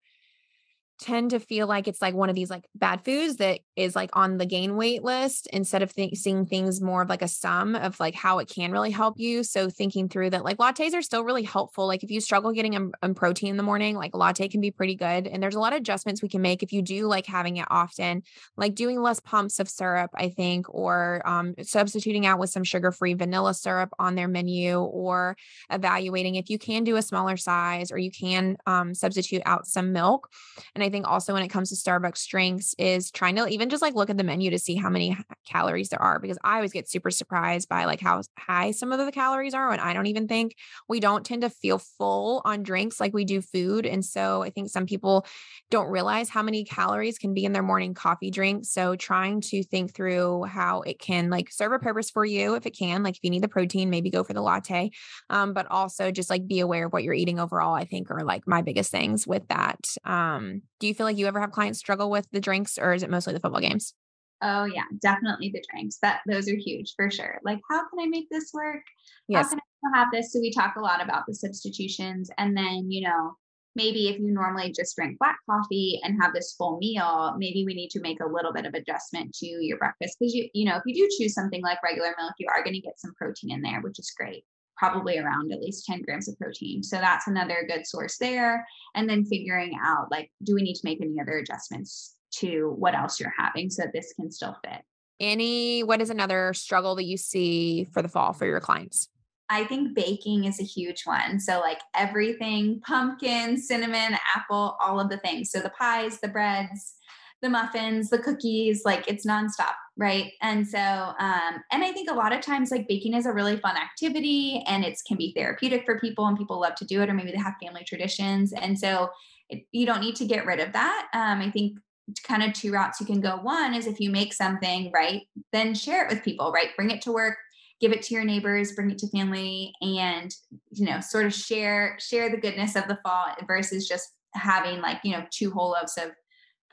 tend 1.03 1.31
to 1.31 1.39
feel 1.39 1.67
like 1.67 1.87
it's 1.87 2.01
like 2.01 2.13
one 2.13 2.29
of 2.29 2.35
these 2.35 2.49
like 2.49 2.63
bad 2.75 3.03
foods 3.03 3.35
that 3.35 3.59
is 3.75 3.95
like 3.95 4.09
on 4.13 4.37
the 4.37 4.45
gain 4.45 4.77
weight 4.77 5.03
list 5.03 5.47
instead 5.51 5.81
of 5.81 5.93
th- 5.93 6.15
seeing 6.15 6.45
things 6.45 6.79
more 6.81 7.01
of 7.01 7.09
like 7.09 7.21
a 7.21 7.27
sum 7.27 7.75
of 7.75 7.99
like 7.99 8.15
how 8.15 8.39
it 8.39 8.47
can 8.47 8.71
really 8.71 8.89
help 8.89 9.19
you. 9.19 9.43
So 9.43 9.69
thinking 9.69 10.07
through 10.07 10.29
that, 10.29 10.45
like 10.45 10.57
lattes 10.57 10.93
are 10.93 11.01
still 11.01 11.25
really 11.25 11.43
helpful. 11.43 11.87
Like 11.87 12.03
if 12.03 12.09
you 12.09 12.21
struggle 12.21 12.53
getting 12.53 12.75
a, 12.75 13.07
a 13.07 13.13
protein 13.13 13.49
in 13.49 13.57
the 13.57 13.63
morning, 13.63 13.97
like 13.97 14.15
latte 14.15 14.47
can 14.47 14.61
be 14.61 14.71
pretty 14.71 14.95
good. 14.95 15.27
And 15.27 15.43
there's 15.43 15.55
a 15.55 15.59
lot 15.59 15.73
of 15.73 15.79
adjustments 15.79 16.21
we 16.21 16.29
can 16.29 16.41
make 16.41 16.63
if 16.63 16.71
you 16.71 16.81
do 16.81 17.07
like 17.07 17.25
having 17.25 17.57
it 17.57 17.67
often, 17.69 18.23
like 18.55 18.73
doing 18.73 19.01
less 19.01 19.19
pumps 19.19 19.59
of 19.59 19.67
syrup, 19.67 20.11
I 20.15 20.29
think, 20.29 20.73
or 20.73 21.21
um, 21.25 21.53
substituting 21.61 22.25
out 22.25 22.39
with 22.39 22.49
some 22.49 22.63
sugar 22.63 22.93
free 22.93 23.13
vanilla 23.13 23.53
syrup 23.53 23.89
on 23.99 24.15
their 24.15 24.29
menu, 24.29 24.79
or 24.79 25.35
evaluating 25.69 26.35
if 26.35 26.49
you 26.49 26.57
can 26.57 26.85
do 26.85 26.95
a 26.95 27.01
smaller 27.01 27.35
size 27.35 27.91
or 27.91 27.97
you 27.97 28.11
can 28.11 28.55
um, 28.65 28.95
substitute 28.95 29.41
out 29.45 29.67
some 29.67 29.91
milk. 29.91 30.29
And 30.75 30.83
I 30.83 30.89
think 30.93 31.07
also 31.07 31.33
when 31.33 31.43
it 31.43 31.49
comes 31.49 31.69
to 31.69 31.75
Starbucks 31.75 32.27
drinks 32.27 32.75
is 32.77 33.11
trying 33.11 33.35
to 33.35 33.47
even 33.47 33.69
just 33.69 33.81
like 33.81 33.95
look 33.95 34.09
at 34.09 34.17
the 34.17 34.23
menu 34.23 34.51
to 34.51 34.59
see 34.59 34.75
how 34.75 34.89
many 34.89 35.17
calories 35.45 35.89
there 35.89 36.01
are 36.01 36.19
because 36.19 36.37
I 36.43 36.55
always 36.55 36.71
get 36.71 36.87
super 36.87 37.11
surprised 37.11 37.67
by 37.67 37.85
like 37.85 37.99
how 37.99 38.21
high 38.37 38.71
some 38.71 38.91
of 38.91 39.03
the 39.03 39.11
calories 39.11 39.53
are 39.53 39.71
and 39.71 39.81
I 39.81 39.93
don't 39.93 40.05
even 40.05 40.27
think 40.27 40.55
we 40.87 40.99
don't 40.99 41.25
tend 41.25 41.41
to 41.41 41.49
feel 41.49 41.79
full 41.79 42.41
on 42.45 42.63
drinks 42.63 42.99
like 42.99 43.13
we 43.13 43.25
do 43.25 43.41
food 43.41 43.85
and 43.85 44.05
so 44.05 44.43
I 44.43 44.51
think 44.51 44.69
some 44.69 44.85
people 44.85 45.25
don't 45.71 45.89
realize 45.89 46.29
how 46.29 46.43
many 46.43 46.63
calories 46.63 47.17
can 47.17 47.33
be 47.33 47.43
in 47.43 47.53
their 47.53 47.63
morning 47.63 47.95
coffee 47.95 48.29
drink 48.29 48.65
so 48.65 48.95
trying 48.95 49.41
to 49.41 49.63
think 49.63 49.95
through 49.95 50.43
how 50.43 50.81
it 50.81 50.99
can 50.99 51.31
like 51.31 51.51
serve 51.51 51.71
a 51.71 51.79
purpose 51.79 52.11
for 52.11 52.23
you 52.23 52.53
if 52.53 52.67
it 52.67 52.77
can 52.77 53.01
like 53.01 53.17
if 53.17 53.23
you 53.23 53.31
need 53.31 53.43
the 53.43 53.47
protein 53.47 53.89
maybe 53.89 54.11
go 54.11 54.23
for 54.23 54.33
the 54.33 54.41
latte 54.41 54.91
um, 55.31 55.53
but 55.53 55.65
also 55.71 56.11
just 56.11 56.29
like 56.29 56.47
be 56.47 56.59
aware 56.59 56.85
of 56.85 56.93
what 56.93 57.03
you're 57.03 57.13
eating 57.15 57.39
overall 57.39 57.73
I 57.73 57.85
think 57.85 58.11
are 58.11 58.23
like 58.23 58.47
my 58.47 58.61
biggest 58.61 58.91
things 58.91 59.25
with 59.25 59.47
that 59.47 59.79
um, 60.05 60.61
do 60.83 60.87
you 60.89 60.93
feel 60.93 61.05
like 61.05 61.17
you 61.17 61.27
ever 61.27 61.39
have 61.39 61.53
clients 61.53 61.79
struggle 61.79 62.09
with 62.09 62.27
the 62.33 62.41
drinks 62.41 62.77
or 62.77 62.93
is 62.93 63.03
it 63.03 63.09
mostly 63.09 63.31
the 63.31 63.39
football 63.39 63.61
games? 63.61 63.93
Oh 64.41 64.65
yeah, 64.65 64.83
definitely 64.99 65.49
the 65.49 65.63
drinks. 65.71 65.97
That 66.01 66.19
those 66.27 66.49
are 66.49 66.57
huge 66.57 66.93
for 66.97 67.09
sure. 67.09 67.39
Like, 67.45 67.61
how 67.71 67.87
can 67.87 68.01
I 68.01 68.07
make 68.07 68.27
this 68.29 68.51
work? 68.53 68.83
Yes. 69.29 69.45
How 69.45 69.51
can 69.51 69.59
I 69.95 69.97
have 69.97 70.09
this? 70.11 70.33
So 70.33 70.41
we 70.41 70.51
talk 70.51 70.75
a 70.75 70.81
lot 70.81 71.01
about 71.01 71.23
the 71.25 71.35
substitutions. 71.35 72.29
And 72.37 72.57
then, 72.57 72.91
you 72.91 73.07
know, 73.07 73.37
maybe 73.77 74.09
if 74.09 74.19
you 74.19 74.29
normally 74.29 74.73
just 74.73 74.93
drink 74.97 75.17
black 75.19 75.37
coffee 75.49 76.01
and 76.03 76.21
have 76.21 76.33
this 76.33 76.53
full 76.57 76.77
meal, 76.79 77.33
maybe 77.37 77.63
we 77.65 77.75
need 77.75 77.91
to 77.91 78.01
make 78.01 78.19
a 78.19 78.27
little 78.27 78.51
bit 78.51 78.65
of 78.65 78.73
adjustment 78.73 79.33
to 79.35 79.45
your 79.45 79.77
breakfast. 79.77 80.17
Because 80.19 80.33
you, 80.33 80.49
you 80.53 80.65
know, 80.65 80.75
if 80.75 80.83
you 80.85 80.95
do 80.95 81.09
choose 81.17 81.33
something 81.33 81.61
like 81.61 81.81
regular 81.81 82.13
milk, 82.17 82.33
you 82.39 82.47
are 82.53 82.61
going 82.61 82.75
to 82.75 82.81
get 82.81 82.99
some 82.99 83.13
protein 83.13 83.51
in 83.51 83.61
there, 83.61 83.79
which 83.79 83.99
is 83.99 84.11
great 84.17 84.43
probably 84.77 85.17
around 85.17 85.51
at 85.51 85.61
least 85.61 85.85
10 85.85 86.01
grams 86.01 86.27
of 86.27 86.37
protein. 86.37 86.83
So 86.83 86.97
that's 86.97 87.27
another 87.27 87.65
good 87.67 87.85
source 87.85 88.17
there. 88.17 88.65
And 88.95 89.09
then 89.09 89.25
figuring 89.25 89.77
out 89.83 90.07
like, 90.11 90.31
do 90.43 90.55
we 90.55 90.63
need 90.63 90.75
to 90.75 90.85
make 90.85 91.01
any 91.01 91.19
other 91.21 91.37
adjustments 91.37 92.15
to 92.35 92.73
what 92.77 92.95
else 92.95 93.19
you're 93.19 93.33
having 93.37 93.69
so 93.69 93.83
that 93.83 93.93
this 93.93 94.13
can 94.13 94.31
still 94.31 94.57
fit? 94.63 94.81
Any, 95.19 95.83
what 95.83 96.01
is 96.01 96.09
another 96.09 96.53
struggle 96.53 96.95
that 96.95 97.05
you 97.05 97.17
see 97.17 97.85
for 97.93 98.01
the 98.01 98.09
fall 98.09 98.33
for 98.33 98.45
your 98.45 98.59
clients? 98.59 99.09
I 99.49 99.65
think 99.65 99.93
baking 99.93 100.45
is 100.45 100.59
a 100.59 100.63
huge 100.63 101.03
one. 101.05 101.39
So, 101.39 101.59
like 101.59 101.79
everything 101.95 102.81
pumpkin, 102.85 103.57
cinnamon, 103.57 104.17
apple, 104.35 104.77
all 104.81 104.99
of 104.99 105.09
the 105.09 105.17
things. 105.17 105.51
So, 105.51 105.59
the 105.59 105.69
pies, 105.69 106.19
the 106.19 106.29
breads, 106.29 106.95
the 107.43 107.49
muffins, 107.49 108.09
the 108.09 108.17
cookies, 108.17 108.81
like 108.85 109.07
it's 109.07 109.27
nonstop, 109.27 109.73
right? 109.97 110.31
And 110.41 110.67
so, 110.67 110.79
um, 110.79 111.61
and 111.71 111.83
I 111.83 111.91
think 111.91 112.09
a 112.09 112.15
lot 112.15 112.33
of 112.33 112.41
times, 112.41 112.71
like 112.71 112.87
baking 112.87 113.13
is 113.13 113.27
a 113.27 113.33
really 113.33 113.57
fun 113.57 113.75
activity 113.77 114.63
and 114.65 114.83
it 114.83 114.99
can 115.07 115.17
be 115.17 115.33
therapeutic 115.35 115.85
for 115.85 115.99
people 115.99 116.25
and 116.25 116.37
people 116.37 116.59
love 116.59 116.75
to 116.75 116.85
do 116.85 117.01
it, 117.01 117.09
or 117.09 117.13
maybe 117.13 117.31
they 117.31 117.37
have 117.37 117.53
family 117.61 117.83
traditions. 117.83 118.53
And 118.53 118.79
so, 118.79 119.09
it, 119.49 119.65
you 119.71 119.85
don't 119.85 120.01
need 120.01 120.15
to 120.15 120.25
get 120.25 120.45
rid 120.45 120.59
of 120.59 120.73
that. 120.73 121.09
Um, 121.13 121.41
I 121.41 121.51
think 121.51 121.77
kind 122.25 122.43
of 122.43 122.53
two 122.53 122.71
routes 122.71 122.99
you 122.99 123.05
can 123.05 123.21
go. 123.21 123.37
One 123.37 123.73
is 123.73 123.87
if 123.87 123.99
you 123.99 124.09
make 124.09 124.33
something, 124.33 124.89
right, 124.93 125.21
then 125.51 125.75
share 125.75 126.05
it 126.05 126.09
with 126.09 126.23
people, 126.23 126.51
right? 126.51 126.69
Bring 126.75 126.91
it 126.91 127.01
to 127.03 127.11
work, 127.11 127.37
give 127.79 127.91
it 127.91 128.01
to 128.03 128.13
your 128.13 128.23
neighbors, 128.23 128.71
bring 128.71 128.89
it 128.89 128.97
to 128.99 129.07
family, 129.09 129.73
and, 129.81 130.33
you 130.71 130.85
know, 130.85 131.01
sort 131.01 131.25
of 131.25 131.33
share 131.33 131.97
share 131.99 132.29
the 132.29 132.37
goodness 132.37 132.75
of 132.75 132.87
the 132.87 132.99
fall 133.03 133.27
versus 133.45 133.87
just 133.87 134.13
having 134.33 134.81
like, 134.81 134.99
you 135.03 135.11
know, 135.11 135.25
two 135.29 135.51
whole 135.51 135.71
loaves 135.71 135.97
of 135.97 136.11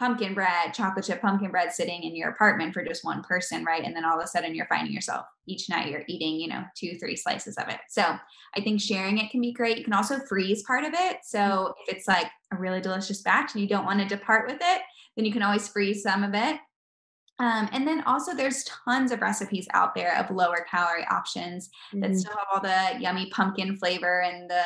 pumpkin 0.00 0.32
bread, 0.32 0.72
chocolate 0.72 1.04
chip 1.04 1.20
pumpkin 1.20 1.50
bread 1.50 1.72
sitting 1.72 2.02
in 2.02 2.16
your 2.16 2.30
apartment 2.30 2.72
for 2.72 2.82
just 2.82 3.04
one 3.04 3.22
person, 3.22 3.64
right? 3.64 3.84
And 3.84 3.94
then 3.94 4.02
all 4.02 4.18
of 4.18 4.24
a 4.24 4.26
sudden 4.26 4.54
you're 4.54 4.66
finding 4.66 4.94
yourself 4.94 5.26
each 5.46 5.68
night 5.68 5.90
you're 5.90 6.04
eating, 6.08 6.40
you 6.40 6.48
know, 6.48 6.64
two, 6.74 6.96
three 6.98 7.14
slices 7.14 7.58
of 7.58 7.68
it. 7.68 7.80
So 7.90 8.02
I 8.56 8.60
think 8.62 8.80
sharing 8.80 9.18
it 9.18 9.30
can 9.30 9.42
be 9.42 9.52
great. 9.52 9.76
You 9.76 9.84
can 9.84 9.92
also 9.92 10.18
freeze 10.20 10.62
part 10.62 10.84
of 10.84 10.94
it. 10.94 11.18
So 11.22 11.74
if 11.86 11.94
it's 11.94 12.08
like 12.08 12.28
a 12.50 12.56
really 12.56 12.80
delicious 12.80 13.20
batch 13.20 13.52
and 13.52 13.60
you 13.60 13.68
don't 13.68 13.84
want 13.84 14.00
to 14.00 14.06
depart 14.06 14.48
with 14.50 14.58
it, 14.62 14.80
then 15.16 15.26
you 15.26 15.32
can 15.32 15.42
always 15.42 15.68
freeze 15.68 16.02
some 16.02 16.24
of 16.24 16.32
it. 16.34 16.58
Um, 17.38 17.68
and 17.72 17.86
then 17.86 18.02
also 18.04 18.34
there's 18.34 18.64
tons 18.64 19.12
of 19.12 19.20
recipes 19.20 19.68
out 19.74 19.94
there 19.94 20.16
of 20.18 20.34
lower 20.34 20.66
calorie 20.70 21.06
options 21.10 21.68
mm-hmm. 21.92 22.00
that 22.00 22.16
still 22.16 22.32
have 22.32 22.46
all 22.52 22.60
the 22.60 23.00
yummy 23.00 23.28
pumpkin 23.30 23.76
flavor 23.76 24.22
and 24.22 24.48
the 24.48 24.64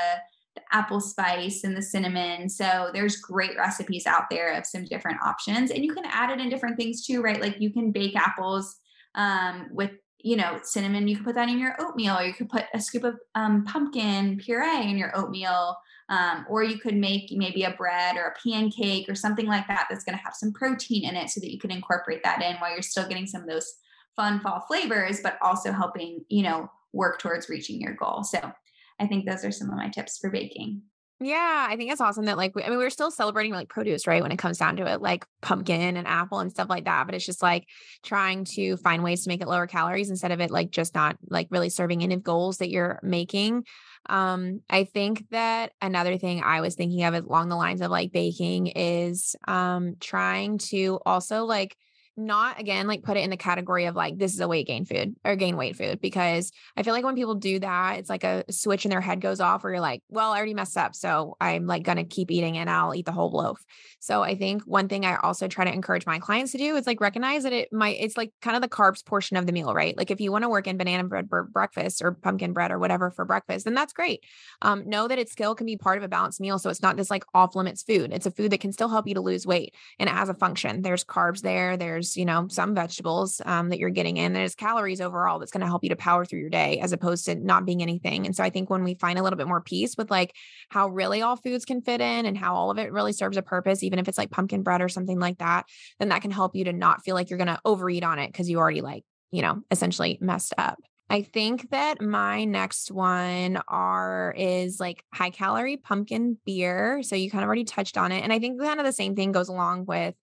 the 0.55 0.63
apple 0.73 1.01
spice 1.01 1.65
and 1.65 1.77
the 1.77 1.83
cinnamon. 1.83 2.49
So 2.49 2.91
there's 2.93 3.17
great 3.17 3.57
recipes 3.57 4.07
out 4.07 4.31
there 4.31 4.53
of 4.53 4.67
some 4.67 4.85
different 4.85 5.21
options. 5.25 5.71
And 5.71 5.85
you 5.85 5.93
can 5.93 6.05
add 6.07 6.31
it 6.31 6.41
in 6.41 6.49
different 6.49 6.77
things 6.77 7.05
too, 7.05 7.23
right? 7.23 7.41
Like 7.41 7.61
you 7.61 7.71
can 7.71 7.91
bake 7.91 8.17
apples 8.17 8.77
um, 9.15 9.69
with, 9.73 9.91
you 10.19 10.37
know, 10.37 10.59
cinnamon. 10.63 11.09
You 11.09 11.17
could 11.17 11.27
put 11.27 11.35
that 11.35 11.49
in 11.49 11.59
your 11.59 11.77
oatmeal, 11.81 12.17
or 12.17 12.25
you 12.25 12.35
could 12.35 12.49
put 12.49 12.65
a 12.73 12.81
scoop 12.81 13.05
of 13.05 13.17
um, 13.35 13.65
pumpkin 13.65 14.39
puree 14.39 14.89
in 14.89 14.97
your 14.97 15.17
oatmeal. 15.17 15.77
Um, 16.11 16.45
or 16.51 16.63
you 16.63 16.79
could 16.79 16.97
make 16.97 17.33
maybe 17.33 17.63
a 17.65 17.71
bread 17.71 18.17
or 18.17 18.27
a 18.27 18.35
pancake 18.47 19.09
or 19.09 19.15
something 19.15 19.47
like 19.47 19.67
that 19.69 19.87
that's 19.89 20.05
going 20.05 20.19
to 20.19 20.23
have 20.23 20.35
some 20.35 20.53
protein 20.53 21.09
in 21.09 21.17
it 21.17 21.31
so 21.31 21.41
that 21.41 21.51
you 21.51 21.59
can 21.59 21.71
incorporate 21.71 22.23
that 22.25 22.43
in 22.43 22.57
while 22.57 22.71
you're 22.71 22.83
still 22.83 23.09
getting 23.09 23.27
some 23.27 23.41
of 23.41 23.49
those 23.49 23.75
fun 24.15 24.39
fall 24.41 24.61
flavors, 24.69 25.21
but 25.23 25.39
also 25.41 25.73
helping, 25.73 26.23
you 26.29 26.43
know, 26.43 26.71
work 26.93 27.19
towards 27.21 27.49
reaching 27.49 27.81
your 27.81 27.95
goal. 27.95 28.23
So 28.23 28.53
I 29.01 29.07
think 29.07 29.29
those 29.29 29.45
are 29.45 29.53
some 29.53 29.71
of 29.71 29.77
my 29.77 29.89
tips 29.89 30.19
for 30.19 30.31
baking. 30.31 30.83
Yeah, 31.21 31.67
I 31.71 31.77
think 31.77 31.93
it's 31.93 32.01
awesome 32.01 32.25
that 32.25 32.37
like 32.37 32.53
I 32.57 32.69
mean 32.69 32.79
we're 32.79 32.91
still 32.91 33.11
celebrating 33.11 33.53
like 33.53 33.69
produce, 33.69 34.07
right? 34.07 34.23
When 34.23 34.33
it 34.33 34.39
comes 34.39 34.59
down 34.59 34.77
to 34.77 34.87
it, 34.87 35.01
like 35.01 35.25
pumpkin 35.43 35.97
and 35.97 36.09
apple 36.09 36.41
and 36.41 36.51
stuff 36.51 36.69
like 36.69 36.85
that. 36.85 37.07
But 37.07 37.15
it's 37.15 37.25
just 37.25 37.43
like 37.43 37.67
trying 38.05 38.45
to 38.57 38.77
find 38.79 39.03
ways 39.05 39.23
to 39.25 39.29
make 39.29 39.41
it 39.41 39.49
lower 39.49 39.69
calories 39.69 40.11
instead 40.11 40.33
of 40.33 40.41
it 40.41 40.51
like 40.51 40.71
just 40.71 40.95
not 40.95 41.17
like 41.29 41.47
really 41.51 41.71
serving 41.71 42.03
any 42.03 42.17
goals 42.17 42.59
that 42.59 42.69
you're 42.69 42.99
making. 43.03 43.65
Um, 44.07 44.61
I 44.69 44.85
think 44.85 45.25
that 45.31 45.73
another 45.81 46.19
thing 46.19 46.43
I 46.43 46.61
was 46.61 46.75
thinking 46.75 47.05
of 47.05 47.15
along 47.15 47.49
the 47.49 47.57
lines 47.57 47.81
of 47.81 47.91
like 47.91 48.13
baking 48.13 48.67
is 48.67 49.37
um 49.47 49.95
trying 50.01 50.59
to 50.59 50.99
also 51.07 51.45
like 51.45 51.77
not 52.17 52.61
again 52.61 52.87
like 52.87 53.03
put 53.03 53.17
it 53.17 53.25
in 53.25 53.31
the 53.31 53.37
category 53.37 53.87
of 53.87 53.97
like 53.97 54.17
this 54.17 54.35
is 54.35 54.41
a 54.41 54.47
weight 54.47 54.67
gain 54.67 54.85
food 54.85 55.17
or 55.25 55.35
gain 55.35 55.57
weight 55.57 55.77
food 55.77 56.01
because 56.01 56.53
I 56.77 56.83
feel 56.83 56.95
like 56.95 57.05
when 57.05 57.17
people 57.17 57.35
do 57.35 57.59
that, 57.59 57.99
it's 57.99 58.09
like 58.09 58.25
a 58.25 58.45
switch 58.51 58.85
in 58.85 58.91
their 58.91 59.01
head 59.01 59.21
goes 59.21 59.41
off 59.41 59.65
where 59.65 59.73
you're 59.73 59.81
like, 59.81 60.03
well, 60.09 60.33
I 60.33 60.37
already 60.37 60.55
messed 60.55 60.77
up. 60.77 60.95
So 60.95 61.37
I'm 61.41 61.67
like 61.67 61.83
gonna 61.83 62.05
keep 62.05 62.31
eating 62.31 62.57
and 62.57 62.71
I'll 62.71 62.95
eat 62.95 63.07
the 63.07 63.13
whole 63.13 63.31
loaf. 63.31 63.65
So 63.99 64.23
I 64.23 64.37
think 64.37 64.63
one 64.63 64.89
thing 64.89 65.05
I 65.05 65.17
also 65.17 65.49
try 65.49 65.65
to 65.65 65.73
encourage 65.73 66.07
my 66.07 66.19
clients 66.19 66.53
to 66.53 66.59
do 66.59 66.77
is 66.77 66.87
like 66.87 67.01
recognize 67.01 67.43
that 67.43 67.53
it 67.53 67.73
might 67.73 67.97
it's 68.01 68.17
like 68.17 68.33
kind 68.41 68.57
of 68.57 68.63
the 68.63 68.69
carbs 68.69 69.05
portion 69.05 69.37
of 69.37 69.47
the 69.47 69.53
meal, 69.53 69.75
right? 69.75 69.97
Like 69.97 70.11
if 70.11 70.21
you 70.21 70.31
want 70.31 70.45
to 70.45 70.49
work 70.49 70.69
in 70.69 70.77
banana 70.77 71.05
bread 71.05 71.29
for 71.29 71.45
breakfast 71.45 72.01
or 72.03 72.13
pumpkin 72.13 72.53
bread 72.53 72.71
or 72.71 72.79
whatever 72.79 73.11
for 73.11 73.25
breakfast, 73.25 73.65
then 73.65 73.75
that's 73.75 73.93
great. 73.93 74.25
Um, 74.63 74.89
know 74.89 75.09
that 75.09 75.19
it 75.19 75.31
still 75.31 75.55
can 75.55 75.67
be 75.67 75.77
part 75.77 75.99
of 75.99 76.05
a 76.05 76.09
balanced 76.09 76.41
meal. 76.41 76.59
So 76.59 76.71
it's 76.71 76.83
not 76.83 76.97
this 76.97 77.11
like 77.11 77.25
off 77.35 77.57
limits 77.57 77.83
food. 77.83 78.13
It's 78.13 78.27
a 78.27 78.31
food 78.31 78.53
that 78.53 78.61
can 78.61 78.73
still 78.73 78.89
help 78.89 79.09
you 79.09 79.15
to 79.15 79.21
lose 79.21 79.47
weight 79.47 79.75
and 79.99 80.09
it 80.09 80.13
has 80.13 80.29
a 80.29 80.35
function. 80.35 80.83
There's 80.83 81.05
carbs 81.05 81.41
there, 81.41 81.77
there's 81.77 82.04
there's 82.05 82.17
you 82.17 82.25
know 82.25 82.47
some 82.49 82.75
vegetables 82.75 83.41
um, 83.45 83.71
that 83.71 83.79
you're 83.79 83.91
getting 83.91 84.17
in 84.17 84.33
there's 84.33 84.55
calories 84.55 85.01
overall 85.01 85.39
that's 85.39 85.51
going 85.51 85.61
to 85.61 85.67
help 85.67 85.83
you 85.83 85.91
to 85.91 85.97
power 85.97 86.25
through 86.25 86.41
your 86.41 86.51
day 86.51 86.79
as 86.81 86.93
opposed 86.93 87.25
to 87.25 87.35
not 87.35 87.65
being 87.65 87.83
anything 87.83 88.27
and 88.27 88.37
so 88.37 88.45
i 88.45 88.51
think 88.51 88.71
when 88.71 88.85
we 88.85 88.95
find 88.95 89.19
a 89.19 89.23
little 89.23 89.37
bit 89.37 89.49
more 89.49 89.61
peace 89.61 89.97
with 89.97 90.11
like 90.11 90.35
how 90.69 90.89
really 90.89 91.23
all 91.23 91.37
foods 91.37 91.65
can 91.65 91.81
fit 91.81 92.01
in 92.01 92.27
and 92.27 92.37
how 92.37 92.55
all 92.55 92.71
of 92.71 92.79
it 92.79 92.93
really 92.93 93.13
serves 93.13 93.37
a 93.37 93.43
purpose 93.43 93.83
even 93.83 93.99
if 93.99 94.09
it's 94.09 94.19
like 94.19 94.31
pumpkin 94.31 94.63
bread 94.63 94.83
or 94.83 94.89
something 94.89 95.19
like 95.19 95.39
that 95.39 95.65
then 95.99 96.11
that 96.11 96.23
can 96.23 96.31
help 96.31 96.55
you 96.55 96.65
to 96.65 96.73
not 96.73 97.03
feel 97.03 97.15
like 97.15 97.31
you're 97.31 97.39
going 97.39 97.47
to 97.47 97.61
overeat 97.65 98.05
on 98.05 98.19
it 98.19 98.29
because 98.29 98.49
you 98.51 98.59
already 98.59 98.81
like 98.81 99.05
you 99.31 99.43
know 99.43 99.63
essentially 99.71 100.19
messed 100.21 100.55
up 100.59 100.79
I 101.11 101.23
think 101.23 101.71
that 101.71 102.01
my 102.01 102.45
next 102.45 102.91
one 102.91 103.61
are 103.69 104.35
is 104.39 104.81
like 104.81 105.05
high 105.13 105.31
calorie 105.31 105.77
pumpkin 105.77 106.39
beer. 106.47 107.03
So 107.03 107.15
you 107.15 107.31
kind 107.31 107.45
of 107.45 107.47
already 107.47 107.65
touched 107.65 107.99
on 107.99 108.11
it. 108.11 108.23
And 108.25 108.33
I 108.33 108.39
think 108.39 108.59
kind 108.59 108.81
of 108.81 108.87
the 108.87 108.93
same 108.93 109.15
thing 109.15 109.31
goes 109.31 109.49
along 109.49 109.85
with 109.85 110.15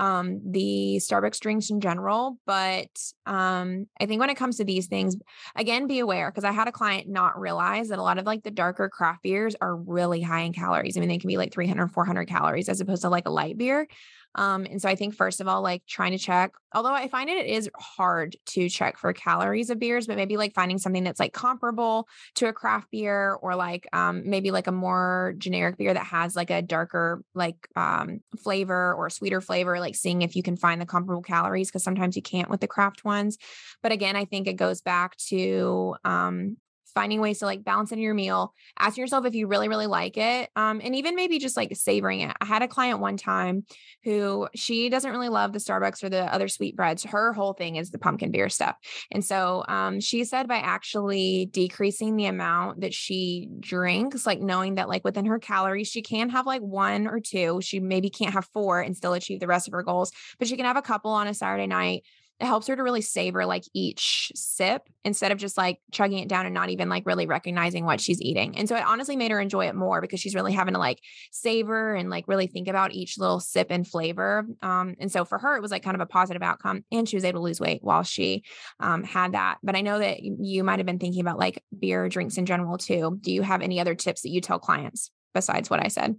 um, 0.00 0.40
the 0.50 0.98
Starbucks 0.98 1.40
drinks 1.40 1.68
in 1.68 1.78
general. 1.80 2.38
But 2.46 2.88
um, 3.26 3.86
I 4.00 4.06
think 4.06 4.18
when 4.18 4.30
it 4.30 4.36
comes 4.36 4.56
to 4.56 4.64
these 4.64 4.86
things, 4.86 5.14
again, 5.54 5.86
be 5.86 5.98
aware 5.98 6.30
because 6.30 6.42
I 6.42 6.52
had 6.52 6.68
a 6.68 6.72
client 6.72 7.06
not 7.06 7.38
realize 7.38 7.88
that 7.88 7.98
a 7.98 8.02
lot 8.02 8.16
of 8.16 8.24
like 8.24 8.42
the 8.42 8.50
darker 8.50 8.88
craft 8.88 9.22
beers 9.22 9.54
are 9.60 9.76
really 9.76 10.22
high 10.22 10.40
in 10.40 10.54
calories. 10.54 10.96
I 10.96 11.00
mean, 11.00 11.10
they 11.10 11.18
can 11.18 11.28
be 11.28 11.36
like 11.36 11.52
300, 11.52 11.88
400 11.88 12.26
calories 12.26 12.70
as 12.70 12.80
opposed 12.80 13.02
to 13.02 13.10
like 13.10 13.28
a 13.28 13.30
light 13.30 13.58
beer. 13.58 13.86
Um, 14.34 14.64
and 14.64 14.80
so 14.80 14.88
I 14.88 14.94
think 14.94 15.14
first 15.14 15.40
of 15.40 15.48
all, 15.48 15.60
like 15.62 15.84
trying 15.86 16.12
to 16.12 16.18
check, 16.18 16.52
although 16.72 16.92
I 16.92 17.08
find 17.08 17.28
it, 17.28 17.36
it 17.38 17.46
is 17.46 17.68
hard 17.76 18.36
to 18.46 18.68
check 18.68 18.96
for 18.96 19.12
calories 19.12 19.70
of 19.70 19.78
beers, 19.78 20.06
but 20.06 20.16
maybe 20.16 20.36
like 20.36 20.54
finding 20.54 20.78
something 20.78 21.02
that's 21.04 21.18
like 21.18 21.32
comparable 21.32 22.06
to 22.36 22.46
a 22.46 22.52
craft 22.52 22.90
beer 22.90 23.34
or 23.42 23.56
like 23.56 23.88
um 23.92 24.22
maybe 24.28 24.50
like 24.50 24.66
a 24.68 24.72
more 24.72 25.34
generic 25.38 25.76
beer 25.76 25.92
that 25.92 26.06
has 26.06 26.36
like 26.36 26.50
a 26.50 26.62
darker 26.62 27.22
like 27.34 27.68
um 27.76 28.20
flavor 28.38 28.94
or 28.94 29.10
sweeter 29.10 29.40
flavor, 29.40 29.80
like 29.80 29.96
seeing 29.96 30.22
if 30.22 30.36
you 30.36 30.42
can 30.42 30.56
find 30.56 30.80
the 30.80 30.86
comparable 30.86 31.22
calories 31.22 31.68
because 31.68 31.82
sometimes 31.82 32.14
you 32.14 32.22
can't 32.22 32.50
with 32.50 32.60
the 32.60 32.68
craft 32.68 33.04
ones. 33.04 33.36
But 33.82 33.92
again, 33.92 34.16
I 34.16 34.24
think 34.24 34.46
it 34.46 34.54
goes 34.54 34.80
back 34.80 35.16
to 35.28 35.96
um 36.04 36.56
finding 36.90 37.20
ways 37.20 37.38
to 37.40 37.46
like 37.46 37.64
balance 37.64 37.92
in 37.92 37.98
your 37.98 38.14
meal, 38.14 38.54
asking 38.78 39.02
yourself 39.02 39.26
if 39.26 39.34
you 39.34 39.46
really, 39.46 39.68
really 39.68 39.86
like 39.86 40.16
it. 40.16 40.50
Um, 40.56 40.80
and 40.82 40.94
even 40.94 41.16
maybe 41.16 41.38
just 41.38 41.56
like 41.56 41.74
savoring 41.76 42.20
it. 42.20 42.36
I 42.40 42.44
had 42.44 42.62
a 42.62 42.68
client 42.68 43.00
one 43.00 43.16
time 43.16 43.64
who 44.04 44.48
she 44.54 44.88
doesn't 44.88 45.10
really 45.10 45.28
love 45.28 45.52
the 45.52 45.58
Starbucks 45.58 46.02
or 46.02 46.08
the 46.08 46.32
other 46.32 46.48
sweetbreads. 46.48 47.04
Her 47.04 47.32
whole 47.32 47.52
thing 47.52 47.76
is 47.76 47.90
the 47.90 47.98
pumpkin 47.98 48.30
beer 48.30 48.48
stuff. 48.48 48.76
And 49.10 49.24
so 49.24 49.64
um, 49.68 50.00
she 50.00 50.24
said 50.24 50.48
by 50.48 50.58
actually 50.58 51.48
decreasing 51.52 52.16
the 52.16 52.26
amount 52.26 52.80
that 52.80 52.94
she 52.94 53.48
drinks, 53.60 54.26
like 54.26 54.40
knowing 54.40 54.76
that 54.76 54.88
like 54.88 55.04
within 55.04 55.26
her 55.26 55.38
calories, 55.38 55.88
she 55.88 56.02
can 56.02 56.30
have 56.30 56.46
like 56.46 56.62
one 56.62 57.06
or 57.06 57.20
two. 57.20 57.60
She 57.62 57.80
maybe 57.80 58.10
can't 58.10 58.34
have 58.34 58.48
four 58.52 58.80
and 58.80 58.96
still 58.96 59.12
achieve 59.12 59.40
the 59.40 59.46
rest 59.46 59.68
of 59.68 59.72
her 59.72 59.82
goals, 59.82 60.12
but 60.38 60.48
she 60.48 60.56
can 60.56 60.66
have 60.66 60.76
a 60.76 60.82
couple 60.82 61.10
on 61.10 61.26
a 61.26 61.34
Saturday 61.34 61.66
night 61.66 62.04
it 62.40 62.46
helps 62.46 62.66
her 62.68 62.76
to 62.76 62.82
really 62.82 63.02
savor 63.02 63.44
like 63.44 63.64
each 63.74 64.32
sip 64.34 64.88
instead 65.04 65.30
of 65.30 65.38
just 65.38 65.58
like 65.58 65.78
chugging 65.92 66.20
it 66.20 66.28
down 66.28 66.46
and 66.46 66.54
not 66.54 66.70
even 66.70 66.88
like 66.88 67.04
really 67.04 67.26
recognizing 67.26 67.84
what 67.84 68.00
she's 68.00 68.20
eating. 68.22 68.56
And 68.56 68.66
so 68.68 68.76
it 68.76 68.84
honestly 68.84 69.14
made 69.14 69.30
her 69.30 69.40
enjoy 69.40 69.66
it 69.66 69.74
more 69.74 70.00
because 70.00 70.20
she's 70.20 70.34
really 70.34 70.52
having 70.52 70.72
to 70.74 70.80
like 70.80 71.00
savor 71.30 71.94
and 71.94 72.08
like 72.08 72.26
really 72.28 72.46
think 72.46 72.66
about 72.66 72.92
each 72.92 73.18
little 73.18 73.40
sip 73.40 73.66
and 73.70 73.86
flavor. 73.86 74.46
Um, 74.62 74.94
and 74.98 75.12
so 75.12 75.26
for 75.26 75.38
her, 75.38 75.56
it 75.56 75.62
was 75.62 75.70
like 75.70 75.82
kind 75.82 75.94
of 75.94 76.00
a 76.00 76.06
positive 76.06 76.42
outcome 76.42 76.82
and 76.90 77.06
she 77.06 77.16
was 77.16 77.24
able 77.24 77.40
to 77.40 77.44
lose 77.44 77.60
weight 77.60 77.82
while 77.82 78.02
she 78.02 78.44
um, 78.80 79.04
had 79.04 79.32
that. 79.32 79.58
But 79.62 79.76
I 79.76 79.82
know 79.82 79.98
that 79.98 80.22
you 80.22 80.64
might 80.64 80.78
have 80.78 80.86
been 80.86 80.98
thinking 80.98 81.20
about 81.20 81.38
like 81.38 81.62
beer 81.78 82.08
drinks 82.08 82.38
in 82.38 82.46
general 82.46 82.78
too. 82.78 83.18
Do 83.20 83.32
you 83.32 83.42
have 83.42 83.60
any 83.60 83.80
other 83.80 83.94
tips 83.94 84.22
that 84.22 84.30
you 84.30 84.40
tell 84.40 84.58
clients 84.58 85.10
besides 85.34 85.68
what 85.68 85.84
I 85.84 85.88
said? 85.88 86.16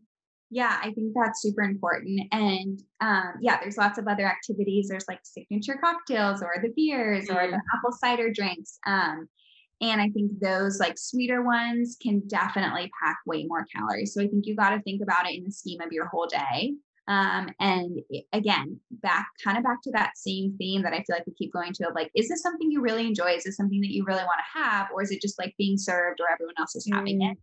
Yeah, 0.53 0.77
I 0.83 0.91
think 0.91 1.13
that's 1.15 1.41
super 1.41 1.61
important. 1.61 2.21
And 2.33 2.81
um, 2.99 3.35
yeah, 3.39 3.57
there's 3.61 3.77
lots 3.77 3.97
of 3.97 4.07
other 4.07 4.25
activities. 4.25 4.89
There's 4.89 5.07
like 5.07 5.21
signature 5.23 5.79
cocktails 5.81 6.43
or 6.43 6.55
the 6.61 6.73
beers 6.75 7.29
mm. 7.29 7.35
or 7.35 7.47
the 7.47 7.53
mm-hmm. 7.53 7.77
apple 7.77 7.93
cider 7.93 8.31
drinks. 8.33 8.77
Um, 8.85 9.29
and 9.79 10.01
I 10.01 10.09
think 10.09 10.39
those 10.41 10.79
like 10.79 10.97
sweeter 10.97 11.41
ones 11.41 11.97
can 11.99 12.21
definitely 12.27 12.91
pack 13.01 13.19
way 13.25 13.45
more 13.47 13.65
calories. 13.73 14.13
So 14.13 14.21
I 14.21 14.27
think 14.27 14.45
you 14.45 14.55
got 14.55 14.71
to 14.71 14.81
think 14.81 15.01
about 15.01 15.25
it 15.25 15.37
in 15.37 15.45
the 15.45 15.51
scheme 15.51 15.79
of 15.79 15.93
your 15.93 16.07
whole 16.07 16.27
day. 16.27 16.73
Um, 17.07 17.49
and 17.59 17.99
again, 18.33 18.79
back 18.91 19.27
kind 19.43 19.57
of 19.57 19.63
back 19.63 19.81
to 19.83 19.91
that 19.91 20.17
same 20.17 20.55
theme 20.57 20.83
that 20.83 20.93
I 20.93 20.97
feel 20.97 21.15
like 21.15 21.25
we 21.25 21.33
keep 21.33 21.51
going 21.53 21.73
to 21.73 21.87
of 21.87 21.95
like, 21.95 22.11
is 22.13 22.27
this 22.27 22.43
something 22.43 22.69
you 22.69 22.81
really 22.81 23.07
enjoy? 23.07 23.31
Is 23.31 23.45
this 23.45 23.57
something 23.57 23.81
that 23.81 23.91
you 23.91 24.03
really 24.05 24.23
want 24.23 24.39
to 24.39 24.59
have? 24.59 24.89
Or 24.93 25.01
is 25.01 25.11
it 25.11 25.21
just 25.21 25.39
like 25.39 25.55
being 25.57 25.77
served 25.77 26.19
or 26.19 26.31
everyone 26.31 26.55
else 26.59 26.75
is 26.75 26.87
having 26.91 27.21
it? 27.21 27.37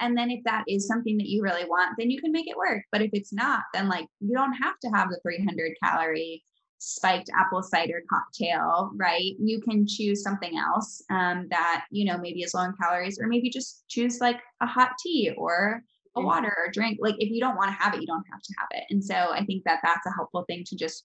And 0.00 0.16
then 0.16 0.30
if 0.30 0.42
that 0.44 0.64
is 0.68 0.86
something 0.86 1.16
that 1.18 1.28
you 1.28 1.42
really 1.42 1.64
want, 1.64 1.96
then 1.98 2.10
you 2.10 2.20
can 2.20 2.32
make 2.32 2.48
it 2.48 2.56
work. 2.56 2.82
But 2.90 3.02
if 3.02 3.10
it's 3.12 3.32
not, 3.32 3.60
then 3.72 3.88
like 3.88 4.06
you 4.20 4.36
don't 4.36 4.54
have 4.54 4.78
to 4.80 4.88
have 4.88 5.08
the 5.08 5.20
300 5.22 5.72
calorie 5.82 6.42
spiked 6.78 7.30
apple 7.34 7.62
cider 7.62 8.02
cocktail, 8.10 8.90
right? 8.96 9.34
You 9.38 9.60
can 9.60 9.86
choose 9.86 10.22
something 10.22 10.58
else 10.58 11.02
um, 11.10 11.46
that, 11.50 11.84
you 11.90 12.04
know, 12.04 12.18
maybe 12.18 12.42
is 12.42 12.54
low 12.54 12.62
in 12.62 12.74
calories, 12.80 13.18
or 13.20 13.26
maybe 13.26 13.50
just 13.50 13.84
choose 13.88 14.20
like 14.20 14.40
a 14.60 14.66
hot 14.66 14.90
tea 15.02 15.32
or 15.36 15.82
a 16.16 16.20
water 16.20 16.54
or 16.56 16.70
drink. 16.70 16.98
Like 17.00 17.16
if 17.18 17.30
you 17.30 17.40
don't 17.40 17.56
want 17.56 17.70
to 17.70 17.82
have 17.82 17.94
it, 17.94 18.00
you 18.00 18.06
don't 18.06 18.24
have 18.30 18.42
to 18.42 18.54
have 18.58 18.68
it. 18.72 18.84
And 18.90 19.02
so 19.02 19.14
I 19.14 19.44
think 19.44 19.64
that 19.64 19.80
that's 19.82 20.06
a 20.06 20.14
helpful 20.14 20.44
thing 20.48 20.64
to 20.66 20.76
just, 20.76 21.04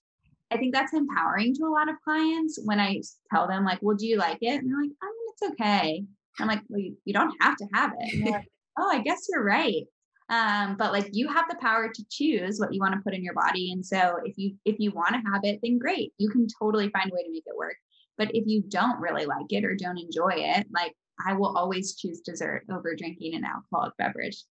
I 0.50 0.56
think 0.56 0.74
that's 0.74 0.92
empowering 0.92 1.54
to 1.54 1.64
a 1.64 1.72
lot 1.72 1.88
of 1.88 1.96
clients 2.04 2.58
when 2.64 2.80
I 2.80 3.00
tell 3.32 3.48
them 3.48 3.64
like, 3.64 3.78
well, 3.82 3.96
do 3.96 4.06
you 4.06 4.18
like 4.18 4.38
it? 4.40 4.60
And 4.60 4.70
they're 4.70 4.80
like, 4.80 4.90
I 5.02 5.06
mean, 5.06 5.32
it's 5.32 5.52
okay. 5.52 6.04
I'm 6.38 6.46
like, 6.46 6.62
well, 6.68 6.80
you, 6.80 6.96
you 7.04 7.12
don't 7.12 7.34
have 7.40 7.56
to 7.56 7.66
have 7.72 7.92
it. 7.98 8.30
Like, 8.30 8.48
oh, 8.80 8.90
I 8.90 9.00
guess 9.00 9.26
you're 9.28 9.44
right. 9.44 9.84
Um, 10.30 10.76
but 10.76 10.92
like 10.92 11.08
you 11.12 11.28
have 11.28 11.46
the 11.48 11.58
power 11.60 11.90
to 11.92 12.04
choose 12.08 12.60
what 12.60 12.72
you 12.72 12.80
want 12.80 12.94
to 12.94 13.00
put 13.00 13.14
in 13.14 13.24
your 13.24 13.34
body. 13.34 13.72
And 13.72 13.84
so 13.84 14.18
if 14.24 14.38
you 14.38 14.54
if 14.64 14.76
you 14.78 14.92
want 14.92 15.14
to 15.14 15.30
have 15.30 15.40
it, 15.42 15.58
then 15.62 15.78
great. 15.78 16.12
You 16.18 16.30
can 16.30 16.46
totally 16.60 16.88
find 16.90 17.10
a 17.10 17.14
way 17.14 17.24
to 17.24 17.32
make 17.32 17.42
it 17.46 17.56
work. 17.56 17.76
But 18.16 18.34
if 18.34 18.44
you 18.46 18.62
don't 18.68 19.00
really 19.00 19.26
like 19.26 19.46
it 19.50 19.64
or 19.64 19.74
don't 19.74 19.98
enjoy 19.98 20.34
it, 20.34 20.66
like 20.72 20.94
I 21.26 21.32
will 21.32 21.56
always 21.56 21.96
choose 21.96 22.20
dessert 22.20 22.64
over 22.72 22.94
drinking 22.94 23.34
an 23.34 23.44
alcoholic 23.44 23.96
beverage 23.98 24.44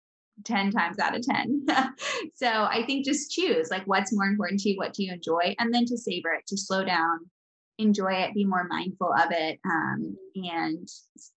10 0.45 0.71
times 0.73 0.99
out 0.99 1.17
of 1.17 1.23
10. 1.23 1.67
so 2.35 2.47
I 2.47 2.85
think 2.87 3.05
just 3.05 3.31
choose 3.31 3.71
like 3.71 3.85
what's 3.85 4.13
more 4.13 4.27
important 4.27 4.61
to 4.61 4.71
you, 4.71 4.77
what 4.77 4.95
do 4.95 5.05
you 5.05 5.13
enjoy, 5.13 5.55
and 5.59 5.73
then 5.73 5.85
to 5.87 5.97
savor 5.97 6.33
it, 6.33 6.47
to 6.49 6.57
slow 6.57 6.85
down, 6.85 7.31
enjoy 7.79 8.13
it, 8.13 8.35
be 8.35 8.45
more 8.45 8.67
mindful 8.69 9.13
of 9.13 9.31
it. 9.31 9.61
Um, 9.65 10.17
and, 10.35 10.89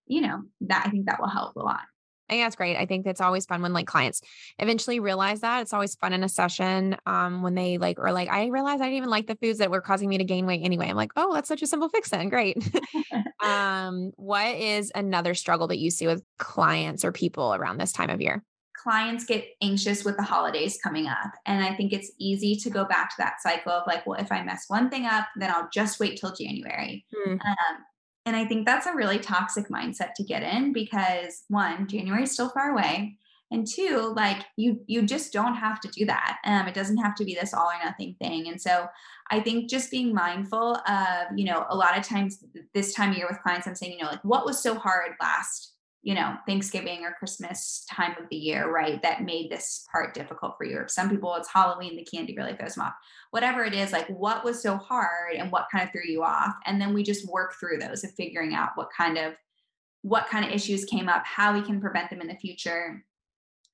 you 0.07 0.21
know, 0.21 0.41
that 0.61 0.85
I 0.85 0.89
think 0.89 1.05
that 1.05 1.19
will 1.19 1.29
help 1.29 1.55
a 1.55 1.59
lot. 1.59 1.81
I 2.31 2.35
think 2.35 2.45
that's 2.45 2.55
great. 2.55 2.77
I 2.77 2.85
think 2.85 3.03
that's 3.03 3.19
always 3.19 3.45
fun 3.45 3.61
when 3.61 3.73
like 3.73 3.87
clients 3.87 4.21
eventually 4.57 5.01
realize 5.01 5.41
that. 5.41 5.61
It's 5.61 5.73
always 5.73 5.95
fun 5.95 6.13
in 6.13 6.23
a 6.23 6.29
session 6.29 6.95
um, 7.05 7.41
when 7.41 7.55
they 7.55 7.77
like, 7.77 7.99
or 7.99 8.13
like, 8.13 8.29
I 8.29 8.47
realized 8.47 8.81
I 8.81 8.85
didn't 8.85 8.97
even 8.97 9.09
like 9.09 9.27
the 9.27 9.35
foods 9.35 9.59
that 9.59 9.69
were 9.69 9.81
causing 9.81 10.07
me 10.07 10.17
to 10.17 10.23
gain 10.23 10.45
weight 10.45 10.61
anyway. 10.63 10.87
I'm 10.87 10.95
like, 10.95 11.11
oh, 11.17 11.33
that's 11.33 11.49
such 11.49 11.61
a 11.61 11.67
simple 11.67 11.89
fix 11.89 12.09
then. 12.09 12.29
Great. 12.29 12.57
um, 13.43 14.13
what 14.15 14.55
is 14.55 14.93
another 14.95 15.33
struggle 15.33 15.67
that 15.67 15.77
you 15.77 15.91
see 15.91 16.07
with 16.07 16.23
clients 16.39 17.03
or 17.03 17.11
people 17.11 17.53
around 17.53 17.79
this 17.79 17.91
time 17.91 18.09
of 18.09 18.21
year? 18.21 18.45
clients 18.81 19.25
get 19.25 19.45
anxious 19.61 20.03
with 20.03 20.17
the 20.17 20.23
holidays 20.23 20.79
coming 20.83 21.05
up. 21.05 21.31
And 21.45 21.63
I 21.63 21.75
think 21.75 21.93
it's 21.93 22.11
easy 22.17 22.55
to 22.55 22.69
go 22.71 22.83
back 22.83 23.09
to 23.09 23.15
that 23.19 23.35
cycle 23.39 23.71
of 23.71 23.83
like, 23.85 24.07
well, 24.07 24.19
if 24.19 24.31
I 24.31 24.41
mess 24.41 24.65
one 24.69 24.89
thing 24.89 25.05
up, 25.05 25.27
then 25.35 25.51
I'll 25.51 25.69
just 25.71 25.99
wait 25.99 26.19
till 26.19 26.33
January. 26.33 27.05
Mm. 27.27 27.33
Um, 27.33 27.77
and 28.25 28.35
I 28.35 28.45
think 28.45 28.65
that's 28.65 28.85
a 28.85 28.95
really 28.95 29.19
toxic 29.19 29.69
mindset 29.69 30.13
to 30.15 30.23
get 30.23 30.43
in 30.43 30.73
because 30.73 31.43
one, 31.47 31.87
January 31.87 32.23
is 32.23 32.31
still 32.31 32.49
far 32.49 32.71
away. 32.71 33.17
And 33.49 33.67
two, 33.67 34.13
like 34.15 34.45
you 34.55 34.79
you 34.87 35.01
just 35.01 35.33
don't 35.33 35.55
have 35.55 35.81
to 35.81 35.89
do 35.89 36.05
that. 36.05 36.37
Um, 36.45 36.67
it 36.67 36.73
doesn't 36.73 36.97
have 36.97 37.15
to 37.15 37.25
be 37.25 37.35
this 37.35 37.53
all 37.53 37.67
or 37.67 37.83
nothing 37.83 38.15
thing. 38.21 38.47
And 38.47 38.61
so 38.61 38.87
I 39.29 39.41
think 39.41 39.69
just 39.69 39.91
being 39.91 40.13
mindful 40.13 40.77
of, 40.87 41.37
you 41.37 41.43
know, 41.43 41.65
a 41.69 41.75
lot 41.75 41.97
of 41.97 42.05
times 42.05 42.45
this 42.73 42.93
time 42.93 43.11
of 43.11 43.17
year 43.17 43.27
with 43.29 43.41
clients, 43.41 43.67
I'm 43.67 43.75
saying, 43.75 43.93
you 43.93 44.05
know, 44.05 44.11
like 44.11 44.23
what 44.23 44.45
was 44.45 44.63
so 44.63 44.75
hard 44.75 45.15
last 45.19 45.73
you 46.03 46.15
know, 46.15 46.35
Thanksgiving 46.47 47.03
or 47.03 47.13
Christmas 47.13 47.85
time 47.89 48.15
of 48.19 48.27
the 48.29 48.35
year, 48.35 48.71
right? 48.71 49.01
That 49.03 49.23
made 49.23 49.51
this 49.51 49.85
part 49.91 50.15
difficult 50.15 50.55
for 50.57 50.65
you. 50.65 50.77
Or 50.77 50.87
some 50.87 51.09
people, 51.09 51.35
it's 51.35 51.47
Halloween, 51.47 51.95
the 51.95 52.03
candy 52.03 52.35
really 52.35 52.55
throws 52.55 52.73
them 52.73 52.85
off. 52.85 52.93
Whatever 53.29 53.63
it 53.65 53.73
is, 53.73 53.91
like 53.91 54.07
what 54.07 54.43
was 54.43 54.61
so 54.61 54.77
hard 54.77 55.35
and 55.35 55.51
what 55.51 55.67
kind 55.71 55.83
of 55.83 55.91
threw 55.91 56.01
you 56.05 56.23
off. 56.23 56.55
And 56.65 56.81
then 56.81 56.93
we 56.93 57.03
just 57.03 57.29
work 57.29 57.53
through 57.59 57.77
those 57.77 58.03
of 58.03 58.11
figuring 58.15 58.55
out 58.55 58.71
what 58.75 58.89
kind 58.95 59.17
of 59.17 59.35
what 60.03 60.27
kind 60.27 60.43
of 60.43 60.51
issues 60.51 60.85
came 60.85 61.07
up, 61.07 61.23
how 61.23 61.53
we 61.53 61.61
can 61.61 61.79
prevent 61.79 62.09
them 62.09 62.21
in 62.21 62.27
the 62.27 62.35
future. 62.35 63.03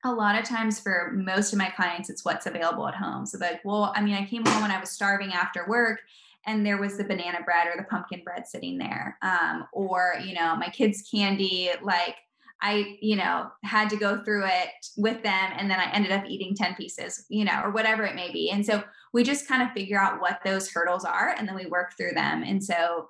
A 0.03 0.11
lot 0.11 0.37
of 0.37 0.43
times 0.43 0.77
for 0.77 1.13
most 1.15 1.53
of 1.53 1.59
my 1.59 1.69
clients, 1.69 2.09
it's 2.09 2.25
what's 2.25 2.45
available 2.45 2.85
at 2.87 2.95
home. 2.95 3.25
So 3.25 3.37
like, 3.37 3.61
well, 3.63 3.93
I 3.95 4.01
mean, 4.01 4.13
I 4.13 4.25
came 4.25 4.45
home 4.45 4.63
and 4.63 4.73
I 4.73 4.79
was 4.79 4.91
starving 4.91 5.31
after 5.31 5.65
work 5.69 6.01
and 6.47 6.65
there 6.65 6.79
was 6.79 6.97
the 6.97 7.03
banana 7.03 7.39
bread 7.43 7.67
or 7.67 7.75
the 7.77 7.83
pumpkin 7.83 8.21
bread 8.23 8.47
sitting 8.47 8.77
there. 8.77 9.17
Um, 9.21 9.67
or 9.73 10.15
you 10.23 10.33
know 10.33 10.55
my 10.55 10.69
kids 10.69 11.07
candy 11.13 11.69
like 11.83 12.15
i 12.61 12.97
you 13.01 13.15
know 13.15 13.47
had 13.63 13.89
to 13.89 13.97
go 13.97 14.23
through 14.23 14.45
it 14.45 14.69
with 14.97 15.21
them 15.21 15.51
and 15.57 15.69
then 15.69 15.79
i 15.79 15.91
ended 15.91 16.11
up 16.11 16.23
eating 16.27 16.55
10 16.55 16.73
pieces 16.73 17.23
you 17.29 17.45
know 17.45 17.61
or 17.63 17.71
whatever 17.71 18.03
it 18.03 18.15
may 18.15 18.31
be. 18.31 18.49
And 18.49 18.65
so 18.65 18.83
we 19.13 19.23
just 19.23 19.47
kind 19.47 19.61
of 19.61 19.71
figure 19.73 19.99
out 19.99 20.21
what 20.21 20.39
those 20.43 20.71
hurdles 20.71 21.05
are 21.05 21.35
and 21.37 21.47
then 21.47 21.55
we 21.55 21.67
work 21.67 21.91
through 21.97 22.13
them. 22.13 22.43
And 22.43 22.63
so 22.63 23.09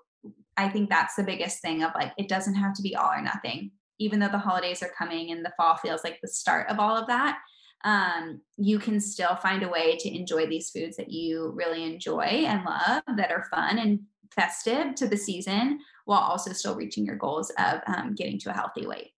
i 0.57 0.67
think 0.67 0.89
that's 0.89 1.15
the 1.15 1.23
biggest 1.23 1.61
thing 1.61 1.83
of 1.83 1.91
like 1.95 2.11
it 2.17 2.27
doesn't 2.27 2.55
have 2.55 2.73
to 2.73 2.81
be 2.81 2.95
all 2.95 3.11
or 3.11 3.21
nothing. 3.21 3.71
Even 3.99 4.19
though 4.19 4.29
the 4.29 4.37
holidays 4.37 4.83
are 4.83 4.91
coming 4.97 5.31
and 5.31 5.43
the 5.43 5.53
fall 5.57 5.77
feels 5.77 6.03
like 6.03 6.19
the 6.21 6.27
start 6.27 6.69
of 6.69 6.79
all 6.79 6.95
of 6.95 7.07
that 7.07 7.39
um, 7.83 8.41
you 8.57 8.79
can 8.79 8.99
still 8.99 9.35
find 9.35 9.63
a 9.63 9.69
way 9.69 9.97
to 9.97 10.15
enjoy 10.15 10.47
these 10.47 10.69
foods 10.69 10.97
that 10.97 11.11
you 11.11 11.51
really 11.55 11.83
enjoy 11.83 12.23
and 12.23 12.65
love 12.65 13.03
that 13.15 13.31
are 13.31 13.47
fun 13.51 13.77
and 13.77 13.99
festive 14.31 14.95
to 14.95 15.07
the 15.07 15.17
season 15.17 15.79
while 16.05 16.19
also 16.19 16.53
still 16.53 16.75
reaching 16.75 17.05
your 17.05 17.15
goals 17.15 17.51
of 17.57 17.81
um, 17.87 18.13
getting 18.15 18.39
to 18.39 18.49
a 18.49 18.53
healthy 18.53 18.85
weight. 18.85 19.11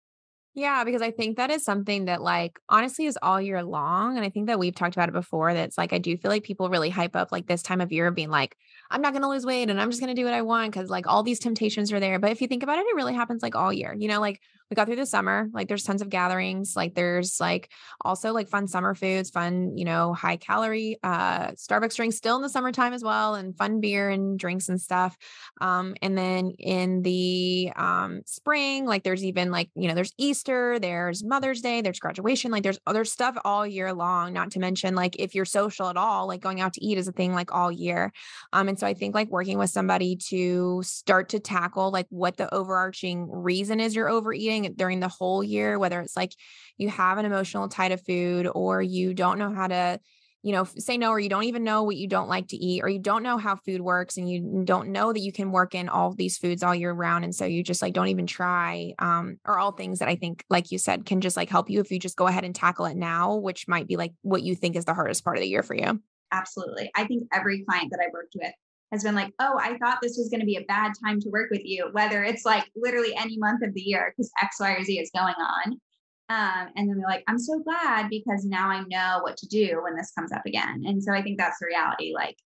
Yeah, 0.54 0.82
because 0.82 1.00
I 1.00 1.12
think 1.12 1.36
that 1.36 1.50
is 1.50 1.64
something 1.64 2.06
that, 2.06 2.22
like, 2.22 2.58
honestly, 2.68 3.06
is 3.06 3.16
all 3.22 3.40
year 3.40 3.62
long. 3.62 4.16
And 4.16 4.26
I 4.26 4.30
think 4.30 4.48
that 4.48 4.58
we've 4.58 4.74
talked 4.74 4.96
about 4.96 5.08
it 5.08 5.12
before. 5.12 5.54
That's 5.54 5.78
like, 5.78 5.92
I 5.92 5.98
do 5.98 6.16
feel 6.16 6.30
like 6.30 6.42
people 6.42 6.68
really 6.68 6.90
hype 6.90 7.14
up 7.14 7.30
like 7.30 7.46
this 7.46 7.62
time 7.62 7.80
of 7.80 7.92
year 7.92 8.08
of 8.08 8.16
being 8.16 8.30
like, 8.30 8.56
I'm 8.90 9.02
not 9.02 9.12
going 9.12 9.22
to 9.22 9.28
lose 9.28 9.46
weight 9.46 9.70
and 9.70 9.80
I'm 9.80 9.90
just 9.90 10.00
going 10.00 10.14
to 10.14 10.20
do 10.20 10.24
what 10.24 10.34
I 10.34 10.42
want 10.42 10.72
because 10.72 10.90
like 10.90 11.06
all 11.06 11.22
these 11.22 11.38
temptations 11.38 11.92
are 11.92 12.00
there. 12.00 12.18
But 12.18 12.32
if 12.32 12.40
you 12.40 12.48
think 12.48 12.62
about 12.62 12.78
it, 12.78 12.86
it 12.86 12.96
really 12.96 13.14
happens 13.14 13.42
like 13.42 13.54
all 13.54 13.72
year. 13.72 13.94
You 13.96 14.08
know, 14.08 14.20
like 14.20 14.40
we 14.70 14.76
got 14.76 14.86
through 14.86 14.96
the 14.96 15.06
summer, 15.06 15.48
like 15.52 15.66
there's 15.66 15.82
tons 15.82 16.00
of 16.00 16.08
gatherings, 16.08 16.74
like 16.76 16.94
there's 16.94 17.40
like 17.40 17.70
also 18.02 18.32
like 18.32 18.48
fun 18.48 18.68
summer 18.68 18.94
foods, 18.94 19.30
fun, 19.30 19.76
you 19.76 19.84
know, 19.84 20.14
high 20.14 20.36
calorie 20.36 20.98
uh 21.02 21.48
Starbucks 21.52 21.96
drinks 21.96 22.16
still 22.16 22.36
in 22.36 22.42
the 22.42 22.48
summertime 22.48 22.92
as 22.92 23.02
well, 23.02 23.34
and 23.34 23.56
fun 23.56 23.80
beer 23.80 24.10
and 24.10 24.38
drinks 24.38 24.68
and 24.68 24.80
stuff. 24.80 25.16
Um, 25.60 25.94
and 26.02 26.16
then 26.16 26.52
in 26.58 27.02
the 27.02 27.72
um 27.76 28.22
spring, 28.26 28.86
like 28.86 29.02
there's 29.02 29.24
even 29.24 29.50
like, 29.50 29.70
you 29.74 29.88
know, 29.88 29.94
there's 29.94 30.12
Easter, 30.18 30.78
there's 30.78 31.24
Mother's 31.24 31.60
Day, 31.60 31.80
there's 31.80 31.98
graduation, 31.98 32.50
like 32.50 32.62
there's 32.62 32.78
other 32.86 33.04
stuff 33.04 33.36
all 33.44 33.66
year 33.66 33.92
long, 33.92 34.32
not 34.32 34.52
to 34.52 34.60
mention 34.60 34.94
like 34.94 35.16
if 35.18 35.34
you're 35.34 35.44
social 35.44 35.88
at 35.88 35.96
all, 35.96 36.28
like 36.28 36.40
going 36.40 36.60
out 36.60 36.74
to 36.74 36.84
eat 36.84 36.98
is 36.98 37.08
a 37.08 37.12
thing 37.12 37.32
like 37.32 37.52
all 37.52 37.72
year. 37.72 38.12
Um, 38.52 38.68
and 38.68 38.78
so 38.80 38.86
I 38.86 38.94
think 38.94 39.14
like 39.14 39.28
working 39.28 39.58
with 39.58 39.70
somebody 39.70 40.16
to 40.30 40.82
start 40.82 41.30
to 41.30 41.40
tackle 41.40 41.90
like 41.90 42.06
what 42.08 42.36
the 42.36 42.52
overarching 42.52 43.30
reason 43.30 43.78
is 43.78 43.94
you're 43.94 44.08
overeating 44.08 44.72
during 44.76 45.00
the 45.00 45.08
whole 45.08 45.44
year, 45.44 45.78
whether 45.78 46.00
it's 46.00 46.16
like 46.16 46.32
you 46.76 46.88
have 46.88 47.18
an 47.18 47.26
emotional 47.26 47.68
tie 47.68 47.88
to 47.88 47.96
food 47.96 48.48
or 48.52 48.82
you 48.82 49.14
don't 49.14 49.38
know 49.38 49.52
how 49.54 49.68
to 49.68 50.00
you 50.42 50.52
know, 50.52 50.64
say 50.64 50.96
no, 50.96 51.10
or 51.10 51.20
you 51.20 51.28
don't 51.28 51.44
even 51.44 51.64
know 51.64 51.82
what 51.82 51.96
you 51.96 52.08
don't 52.08 52.28
like 52.28 52.48
to 52.48 52.56
eat, 52.56 52.82
or 52.82 52.88
you 52.88 52.98
don't 52.98 53.22
know 53.22 53.36
how 53.36 53.56
food 53.56 53.82
works 53.82 54.16
and 54.16 54.28
you 54.28 54.62
don't 54.64 54.88
know 54.88 55.12
that 55.12 55.20
you 55.20 55.32
can 55.32 55.52
work 55.52 55.74
in 55.74 55.88
all 55.88 56.14
these 56.14 56.38
foods 56.38 56.62
all 56.62 56.74
year 56.74 56.92
round. 56.92 57.24
And 57.24 57.34
so 57.34 57.44
you 57.44 57.62
just 57.62 57.82
like 57.82 57.92
don't 57.92 58.08
even 58.08 58.26
try, 58.26 58.94
um, 58.98 59.36
are 59.44 59.58
all 59.58 59.72
things 59.72 59.98
that 59.98 60.08
I 60.08 60.16
think, 60.16 60.44
like 60.48 60.72
you 60.72 60.78
said, 60.78 61.04
can 61.04 61.20
just 61.20 61.36
like 61.36 61.50
help 61.50 61.68
you 61.68 61.80
if 61.80 61.90
you 61.90 61.98
just 61.98 62.16
go 62.16 62.26
ahead 62.26 62.44
and 62.44 62.54
tackle 62.54 62.86
it 62.86 62.96
now, 62.96 63.36
which 63.36 63.68
might 63.68 63.86
be 63.86 63.96
like 63.96 64.14
what 64.22 64.42
you 64.42 64.54
think 64.54 64.76
is 64.76 64.86
the 64.86 64.94
hardest 64.94 65.24
part 65.24 65.36
of 65.36 65.42
the 65.42 65.48
year 65.48 65.62
for 65.62 65.74
you. 65.74 66.00
Absolutely. 66.32 66.90
I 66.94 67.04
think 67.04 67.24
every 67.32 67.64
client 67.64 67.90
that 67.90 68.00
I 68.00 68.08
worked 68.12 68.34
with 68.34 68.52
has 68.92 69.04
been 69.04 69.14
like, 69.14 69.32
oh, 69.38 69.58
I 69.60 69.78
thought 69.78 69.98
this 70.02 70.16
was 70.18 70.28
going 70.28 70.40
to 70.40 70.46
be 70.46 70.56
a 70.56 70.64
bad 70.64 70.92
time 71.04 71.20
to 71.20 71.30
work 71.30 71.50
with 71.50 71.62
you, 71.64 71.88
whether 71.92 72.24
it's 72.24 72.44
like 72.44 72.64
literally 72.74 73.14
any 73.16 73.38
month 73.38 73.62
of 73.62 73.72
the 73.74 73.80
year 73.80 74.12
because 74.16 74.30
X, 74.42 74.56
Y, 74.60 74.72
or 74.72 74.82
Z 74.82 74.98
is 74.98 75.10
going 75.14 75.34
on. 75.34 75.80
Um, 76.28 76.68
and 76.76 76.88
then 76.88 76.96
they're 76.96 77.08
like, 77.08 77.24
I'm 77.26 77.38
so 77.38 77.58
glad 77.58 78.08
because 78.08 78.44
now 78.44 78.68
I 78.68 78.84
know 78.88 79.18
what 79.22 79.36
to 79.38 79.48
do 79.48 79.80
when 79.82 79.96
this 79.96 80.12
comes 80.12 80.32
up 80.32 80.42
again. 80.46 80.82
And 80.86 81.02
so 81.02 81.12
I 81.12 81.22
think 81.22 81.38
that's 81.38 81.58
the 81.58 81.66
reality. 81.66 82.12
Like 82.14 82.36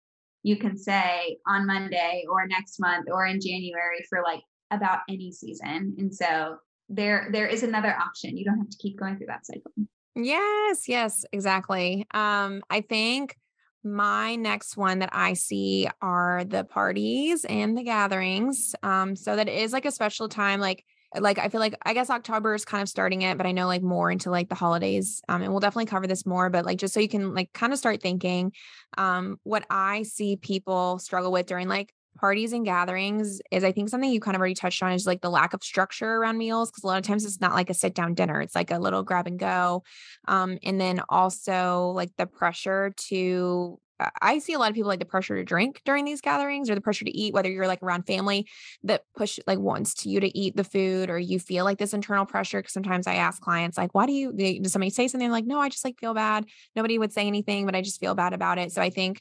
you 0.42 0.56
can 0.56 0.76
say 0.76 1.36
on 1.46 1.66
Monday 1.66 2.24
or 2.30 2.46
next 2.46 2.80
month 2.80 3.08
or 3.10 3.26
in 3.26 3.40
January 3.40 4.04
for 4.08 4.22
like 4.22 4.40
about 4.70 5.00
any 5.08 5.32
season. 5.32 5.94
And 5.98 6.14
so 6.14 6.56
there 6.88 7.28
there 7.32 7.46
is 7.46 7.62
another 7.62 7.96
option. 7.96 8.36
You 8.36 8.44
don't 8.44 8.58
have 8.58 8.70
to 8.70 8.78
keep 8.78 8.98
going 8.98 9.16
through 9.16 9.28
that 9.28 9.46
cycle. 9.46 9.72
Yes, 10.14 10.88
yes, 10.88 11.24
exactly. 11.32 12.06
Um, 12.14 12.62
I 12.70 12.82
think 12.82 13.36
my 13.84 14.36
next 14.36 14.76
one 14.76 15.00
that 15.00 15.10
I 15.12 15.34
see 15.34 15.88
are 16.00 16.44
the 16.44 16.64
parties 16.64 17.44
and 17.44 17.76
the 17.76 17.82
gatherings. 17.82 18.74
Um, 18.82 19.16
so 19.16 19.36
that 19.36 19.48
is 19.48 19.72
like 19.72 19.84
a 19.84 19.90
special 19.90 20.28
time, 20.28 20.60
like 20.60 20.84
like 21.20 21.38
I 21.38 21.48
feel 21.48 21.60
like 21.60 21.76
I 21.84 21.94
guess 21.94 22.10
October 22.10 22.54
is 22.54 22.64
kind 22.64 22.82
of 22.82 22.88
starting 22.88 23.22
it, 23.22 23.36
but 23.36 23.46
I 23.46 23.52
know 23.52 23.66
like 23.66 23.82
more 23.82 24.10
into 24.10 24.30
like 24.30 24.48
the 24.48 24.54
holidays. 24.54 25.22
Um, 25.28 25.42
and 25.42 25.52
we'll 25.52 25.60
definitely 25.60 25.86
cover 25.86 26.06
this 26.06 26.26
more, 26.26 26.50
but 26.50 26.64
like 26.64 26.78
just 26.78 26.92
so 26.92 27.00
you 27.00 27.08
can 27.08 27.34
like 27.34 27.52
kind 27.52 27.72
of 27.72 27.78
start 27.78 28.02
thinking, 28.02 28.52
um, 28.98 29.38
what 29.44 29.64
I 29.70 30.02
see 30.02 30.36
people 30.36 30.98
struggle 30.98 31.30
with 31.30 31.46
during 31.46 31.68
like 31.68 31.92
parties 32.16 32.52
and 32.52 32.64
gatherings 32.64 33.40
is 33.50 33.64
I 33.64 33.72
think 33.72 33.88
something 33.88 34.10
you 34.10 34.20
kind 34.20 34.34
of 34.34 34.40
already 34.40 34.54
touched 34.54 34.82
on 34.82 34.92
is 34.92 35.06
like 35.06 35.20
the 35.20 35.30
lack 35.30 35.54
of 35.54 35.62
structure 35.62 36.16
around 36.16 36.38
meals 36.38 36.70
because 36.70 36.84
a 36.84 36.86
lot 36.86 36.98
of 36.98 37.04
times 37.04 37.24
it's 37.24 37.40
not 37.40 37.54
like 37.54 37.70
a 37.70 37.74
sit 37.74 37.94
down 37.94 38.14
dinner 38.14 38.40
it's 38.40 38.54
like 38.54 38.70
a 38.70 38.78
little 38.78 39.02
grab 39.02 39.26
and 39.26 39.38
go 39.38 39.82
um, 40.28 40.58
and 40.62 40.80
then 40.80 41.00
also 41.08 41.92
like 41.94 42.10
the 42.16 42.26
pressure 42.26 42.92
to 42.96 43.78
I 44.20 44.40
see 44.40 44.54
a 44.54 44.58
lot 44.58 44.70
of 44.70 44.74
people 44.74 44.88
like 44.88 44.98
the 44.98 45.04
pressure 45.04 45.36
to 45.36 45.44
drink 45.44 45.80
during 45.84 46.04
these 46.04 46.20
gatherings 46.20 46.68
or 46.68 46.74
the 46.74 46.80
pressure 46.80 47.04
to 47.04 47.16
eat, 47.16 47.32
whether 47.32 47.50
you're 47.50 47.68
like 47.68 47.82
around 47.82 48.06
family 48.06 48.48
that 48.82 49.02
push 49.16 49.38
like 49.46 49.60
wants 49.60 49.94
to 49.94 50.08
you 50.08 50.18
to 50.18 50.36
eat 50.36 50.56
the 50.56 50.64
food 50.64 51.10
or 51.10 51.18
you 51.18 51.38
feel 51.38 51.64
like 51.64 51.78
this 51.78 51.94
internal 51.94 52.26
pressure. 52.26 52.60
Cause 52.60 52.72
sometimes 52.72 53.06
I 53.06 53.14
ask 53.14 53.40
clients, 53.40 53.78
like, 53.78 53.94
why 53.94 54.06
do 54.06 54.12
you, 54.12 54.32
they, 54.32 54.58
does 54.58 54.72
somebody 54.72 54.90
say 54.90 55.06
something? 55.06 55.30
like, 55.30 55.46
no, 55.46 55.60
I 55.60 55.68
just 55.68 55.84
like 55.84 55.98
feel 56.00 56.12
bad. 56.12 56.44
Nobody 56.74 56.98
would 56.98 57.12
say 57.12 57.26
anything, 57.26 57.66
but 57.66 57.76
I 57.76 57.82
just 57.82 58.00
feel 58.00 58.16
bad 58.16 58.32
about 58.32 58.58
it. 58.58 58.72
So 58.72 58.82
I 58.82 58.90
think 58.90 59.20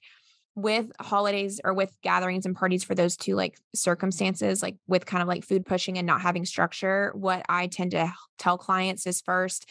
with 0.56 0.92
holidays 1.00 1.60
or 1.64 1.74
with 1.74 1.96
gatherings 2.04 2.46
and 2.46 2.56
parties 2.56 2.84
for 2.84 2.96
those 2.96 3.18
two 3.18 3.36
like 3.36 3.58
circumstances, 3.74 4.62
like 4.62 4.76
with 4.88 5.06
kind 5.06 5.22
of 5.22 5.28
like 5.28 5.44
food 5.44 5.66
pushing 5.66 5.98
and 5.98 6.06
not 6.06 6.22
having 6.22 6.46
structure, 6.46 7.12
what 7.16 7.44
I 7.50 7.68
tend 7.68 7.92
to 7.92 8.14
tell 8.38 8.58
clients 8.58 9.08
is 9.08 9.22
first, 9.22 9.68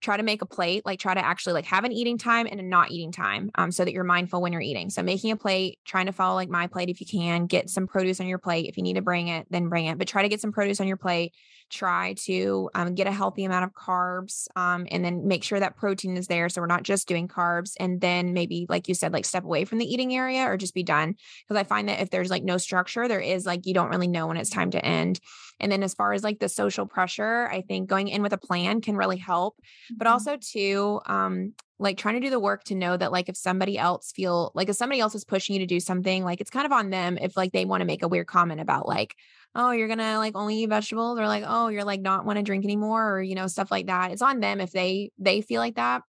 try 0.00 0.16
to 0.18 0.22
make 0.22 0.42
a 0.42 0.46
plate 0.46 0.84
like 0.84 0.98
try 0.98 1.14
to 1.14 1.24
actually 1.24 1.54
like 1.54 1.64
have 1.64 1.84
an 1.84 1.92
eating 1.92 2.18
time 2.18 2.46
and 2.50 2.60
a 2.60 2.62
not 2.62 2.90
eating 2.90 3.10
time 3.10 3.50
um, 3.54 3.72
so 3.72 3.84
that 3.84 3.92
you're 3.92 4.04
mindful 4.04 4.40
when 4.42 4.52
you're 4.52 4.60
eating. 4.62 4.90
So 4.90 5.02
making 5.02 5.30
a 5.30 5.36
plate 5.36 5.78
trying 5.84 6.06
to 6.06 6.12
follow 6.12 6.34
like 6.34 6.50
MyPlate 6.50 6.90
if 6.90 7.00
you 7.00 7.06
can 7.06 7.46
get 7.46 7.70
some 7.70 7.86
produce 7.86 8.20
on 8.20 8.26
your 8.26 8.38
plate. 8.38 8.66
If 8.68 8.76
you 8.76 8.82
need 8.82 8.94
to 8.94 9.02
bring 9.02 9.28
it 9.28 9.46
then 9.50 9.68
bring 9.68 9.86
it 9.86 9.96
but 9.96 10.06
try 10.06 10.22
to 10.22 10.28
get 10.28 10.40
some 10.40 10.52
produce 10.52 10.80
on 10.80 10.86
your 10.86 10.98
plate 10.98 11.32
try 11.74 12.14
to 12.14 12.70
um, 12.74 12.94
get 12.94 13.06
a 13.06 13.12
healthy 13.12 13.44
amount 13.44 13.64
of 13.64 13.72
carbs 13.72 14.46
um, 14.56 14.86
and 14.90 15.04
then 15.04 15.26
make 15.26 15.42
sure 15.42 15.58
that 15.58 15.76
protein 15.76 16.16
is 16.16 16.28
there 16.28 16.48
so 16.48 16.60
we're 16.60 16.66
not 16.66 16.82
just 16.82 17.08
doing 17.08 17.26
carbs 17.28 17.72
and 17.80 18.00
then 18.00 18.32
maybe 18.32 18.66
like 18.68 18.88
you 18.88 18.94
said 18.94 19.12
like 19.12 19.24
step 19.24 19.44
away 19.44 19.64
from 19.64 19.78
the 19.78 19.86
eating 19.86 20.14
area 20.14 20.44
or 20.44 20.56
just 20.56 20.74
be 20.74 20.82
done. 20.82 21.14
Because 21.46 21.60
i 21.60 21.64
find 21.64 21.88
that 21.88 22.00
if 22.00 22.10
there's 22.10 22.30
like 22.30 22.44
no 22.44 22.56
structure 22.56 23.08
there 23.08 23.20
is 23.20 23.44
like 23.44 23.66
you 23.66 23.74
don't 23.74 23.90
really 23.90 24.08
know 24.08 24.26
when 24.26 24.36
it's 24.36 24.50
time 24.50 24.70
to 24.70 24.84
end. 24.84 25.20
And 25.60 25.70
then 25.70 25.82
as 25.82 25.94
far 25.94 26.12
as 26.12 26.22
like 26.22 26.38
the 26.38 26.48
social 26.48 26.86
pressure 26.86 27.48
i 27.50 27.60
think 27.62 27.88
going 27.88 28.08
in 28.08 28.22
with 28.22 28.32
a 28.32 28.38
plan 28.38 28.80
can 28.80 28.96
really 28.96 29.18
help. 29.18 29.56
But 29.90 30.06
mm-hmm. 30.06 30.12
also 30.12 30.36
too 30.40 31.00
um 31.06 31.54
like 31.78 31.98
trying 31.98 32.14
to 32.14 32.20
do 32.20 32.30
the 32.30 32.38
work 32.38 32.62
to 32.64 32.74
know 32.74 32.96
that 32.96 33.12
like 33.12 33.28
if 33.28 33.36
somebody 33.36 33.76
else 33.76 34.12
feel 34.12 34.52
like 34.54 34.68
if 34.68 34.76
somebody 34.76 35.00
else 35.00 35.14
is 35.14 35.24
pushing 35.24 35.54
you 35.54 35.60
to 35.60 35.66
do 35.66 35.80
something 35.80 36.24
like 36.24 36.40
it's 36.40 36.50
kind 36.50 36.66
of 36.66 36.72
on 36.72 36.90
them 36.90 37.18
if 37.18 37.36
like 37.36 37.52
they 37.52 37.64
want 37.64 37.80
to 37.80 37.86
make 37.86 38.02
a 38.02 38.08
weird 38.08 38.26
comment 38.26 38.60
about 38.60 38.86
like 38.86 39.16
oh 39.54 39.72
you're 39.72 39.88
gonna 39.88 40.18
like 40.18 40.36
only 40.36 40.56
eat 40.56 40.68
vegetables 40.68 41.18
or 41.18 41.26
like 41.26 41.44
oh 41.46 41.68
you're 41.68 41.84
like 41.84 42.00
not 42.00 42.24
want 42.24 42.36
to 42.36 42.42
drink 42.42 42.64
anymore 42.64 43.14
or 43.14 43.22
you 43.22 43.34
know 43.34 43.46
stuff 43.46 43.70
like 43.70 43.86
that. 43.86 44.12
It's 44.12 44.22
on 44.22 44.40
them 44.40 44.60
if 44.60 44.70
they 44.70 45.10
they 45.18 45.40
feel 45.40 45.60
like 45.60 45.76
that. 45.76 46.02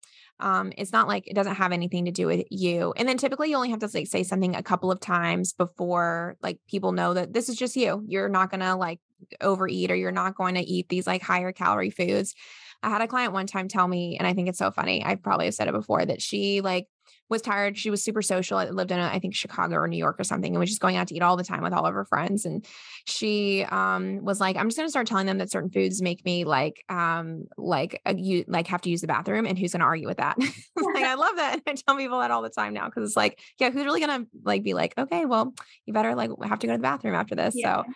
Um 0.40 0.72
it's 0.76 0.92
not 0.92 1.06
like 1.06 1.28
it 1.28 1.34
doesn't 1.34 1.54
have 1.54 1.72
anything 1.72 2.06
to 2.06 2.10
do 2.10 2.26
with 2.26 2.44
you. 2.50 2.92
And 2.96 3.08
then 3.08 3.16
typically 3.16 3.50
you 3.50 3.56
only 3.56 3.70
have 3.70 3.80
to 3.80 3.90
like 3.94 4.08
say 4.08 4.24
something 4.24 4.56
a 4.56 4.62
couple 4.62 4.90
of 4.90 5.00
times 5.00 5.52
before 5.52 6.36
like 6.42 6.58
people 6.68 6.92
know 6.92 7.14
that 7.14 7.32
this 7.32 7.48
is 7.48 7.56
just 7.56 7.76
you. 7.76 8.04
You're 8.06 8.28
not 8.28 8.50
gonna 8.50 8.76
like 8.76 9.00
overeat 9.40 9.90
or 9.90 9.94
you're 9.94 10.10
not 10.10 10.34
going 10.34 10.56
to 10.56 10.60
eat 10.60 10.88
these 10.88 11.06
like 11.06 11.22
higher 11.22 11.52
calorie 11.52 11.90
foods 11.90 12.34
I 12.82 12.90
had 12.90 13.02
a 13.02 13.06
client 13.08 13.32
one 13.32 13.46
time 13.46 13.68
tell 13.68 13.86
me, 13.86 14.16
and 14.18 14.26
I 14.26 14.34
think 14.34 14.48
it's 14.48 14.58
so 14.58 14.70
funny. 14.70 15.04
I 15.04 15.14
probably 15.14 15.46
have 15.46 15.54
said 15.54 15.68
it 15.68 15.72
before 15.72 16.04
that 16.04 16.20
she 16.20 16.60
like 16.60 16.88
was 17.28 17.42
tired. 17.42 17.78
She 17.78 17.90
was 17.90 18.02
super 18.02 18.22
social. 18.22 18.58
I 18.58 18.68
lived 18.70 18.90
in, 18.90 18.98
a, 18.98 19.04
I 19.04 19.18
think 19.18 19.34
Chicago 19.34 19.76
or 19.76 19.88
New 19.88 19.96
York 19.96 20.20
or 20.20 20.24
something, 20.24 20.52
and 20.52 20.60
was 20.60 20.68
just 20.68 20.80
going 20.80 20.96
out 20.96 21.08
to 21.08 21.14
eat 21.14 21.22
all 21.22 21.36
the 21.36 21.44
time 21.44 21.62
with 21.62 21.72
all 21.72 21.86
of 21.86 21.94
her 21.94 22.04
friends. 22.04 22.44
And 22.44 22.64
she 23.06 23.64
um, 23.64 24.24
was 24.24 24.40
like, 24.40 24.56
"I'm 24.56 24.68
just 24.68 24.76
going 24.76 24.86
to 24.86 24.90
start 24.90 25.06
telling 25.06 25.26
them 25.26 25.38
that 25.38 25.50
certain 25.50 25.70
foods 25.70 26.02
make 26.02 26.24
me 26.24 26.44
like, 26.44 26.84
um, 26.88 27.44
like 27.56 28.00
a, 28.04 28.14
you 28.14 28.44
like 28.48 28.66
have 28.68 28.82
to 28.82 28.90
use 28.90 29.00
the 29.00 29.06
bathroom, 29.06 29.46
and 29.46 29.58
who's 29.58 29.72
going 29.72 29.80
to 29.80 29.86
argue 29.86 30.06
with 30.06 30.18
that?" 30.18 30.38
like, 30.38 31.04
I 31.04 31.14
love 31.14 31.36
that. 31.36 31.60
I 31.66 31.74
tell 31.74 31.96
people 31.96 32.20
that 32.20 32.30
all 32.30 32.42
the 32.42 32.50
time 32.50 32.74
now 32.74 32.86
because 32.86 33.08
it's 33.08 33.16
like, 33.16 33.40
yeah, 33.58 33.70
who's 33.70 33.84
really 33.84 34.04
going 34.04 34.22
to 34.22 34.28
like 34.44 34.62
be 34.62 34.74
like, 34.74 34.94
okay, 34.98 35.24
well, 35.24 35.54
you 35.86 35.92
better 35.92 36.14
like 36.14 36.30
have 36.44 36.58
to 36.60 36.66
go 36.66 36.72
to 36.72 36.78
the 36.78 36.82
bathroom 36.82 37.14
after 37.14 37.34
this. 37.34 37.54
Yeah. 37.56 37.82
So 37.82 37.92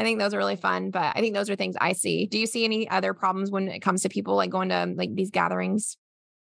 I 0.00 0.02
think 0.02 0.18
those 0.18 0.32
are 0.32 0.38
really 0.38 0.56
fun, 0.56 0.90
but 0.90 1.12
I 1.14 1.20
think 1.20 1.34
those 1.34 1.50
are 1.50 1.56
things 1.56 1.76
I 1.78 1.92
see. 1.92 2.24
Do 2.24 2.38
you 2.38 2.46
see 2.46 2.64
any 2.64 2.88
other 2.88 3.12
problems 3.12 3.50
when 3.50 3.68
it 3.68 3.80
comes 3.80 4.00
to 4.02 4.08
people 4.08 4.34
like 4.34 4.48
going 4.48 4.70
to 4.70 4.94
like 4.96 5.14
these 5.14 5.30
gatherings? 5.30 5.98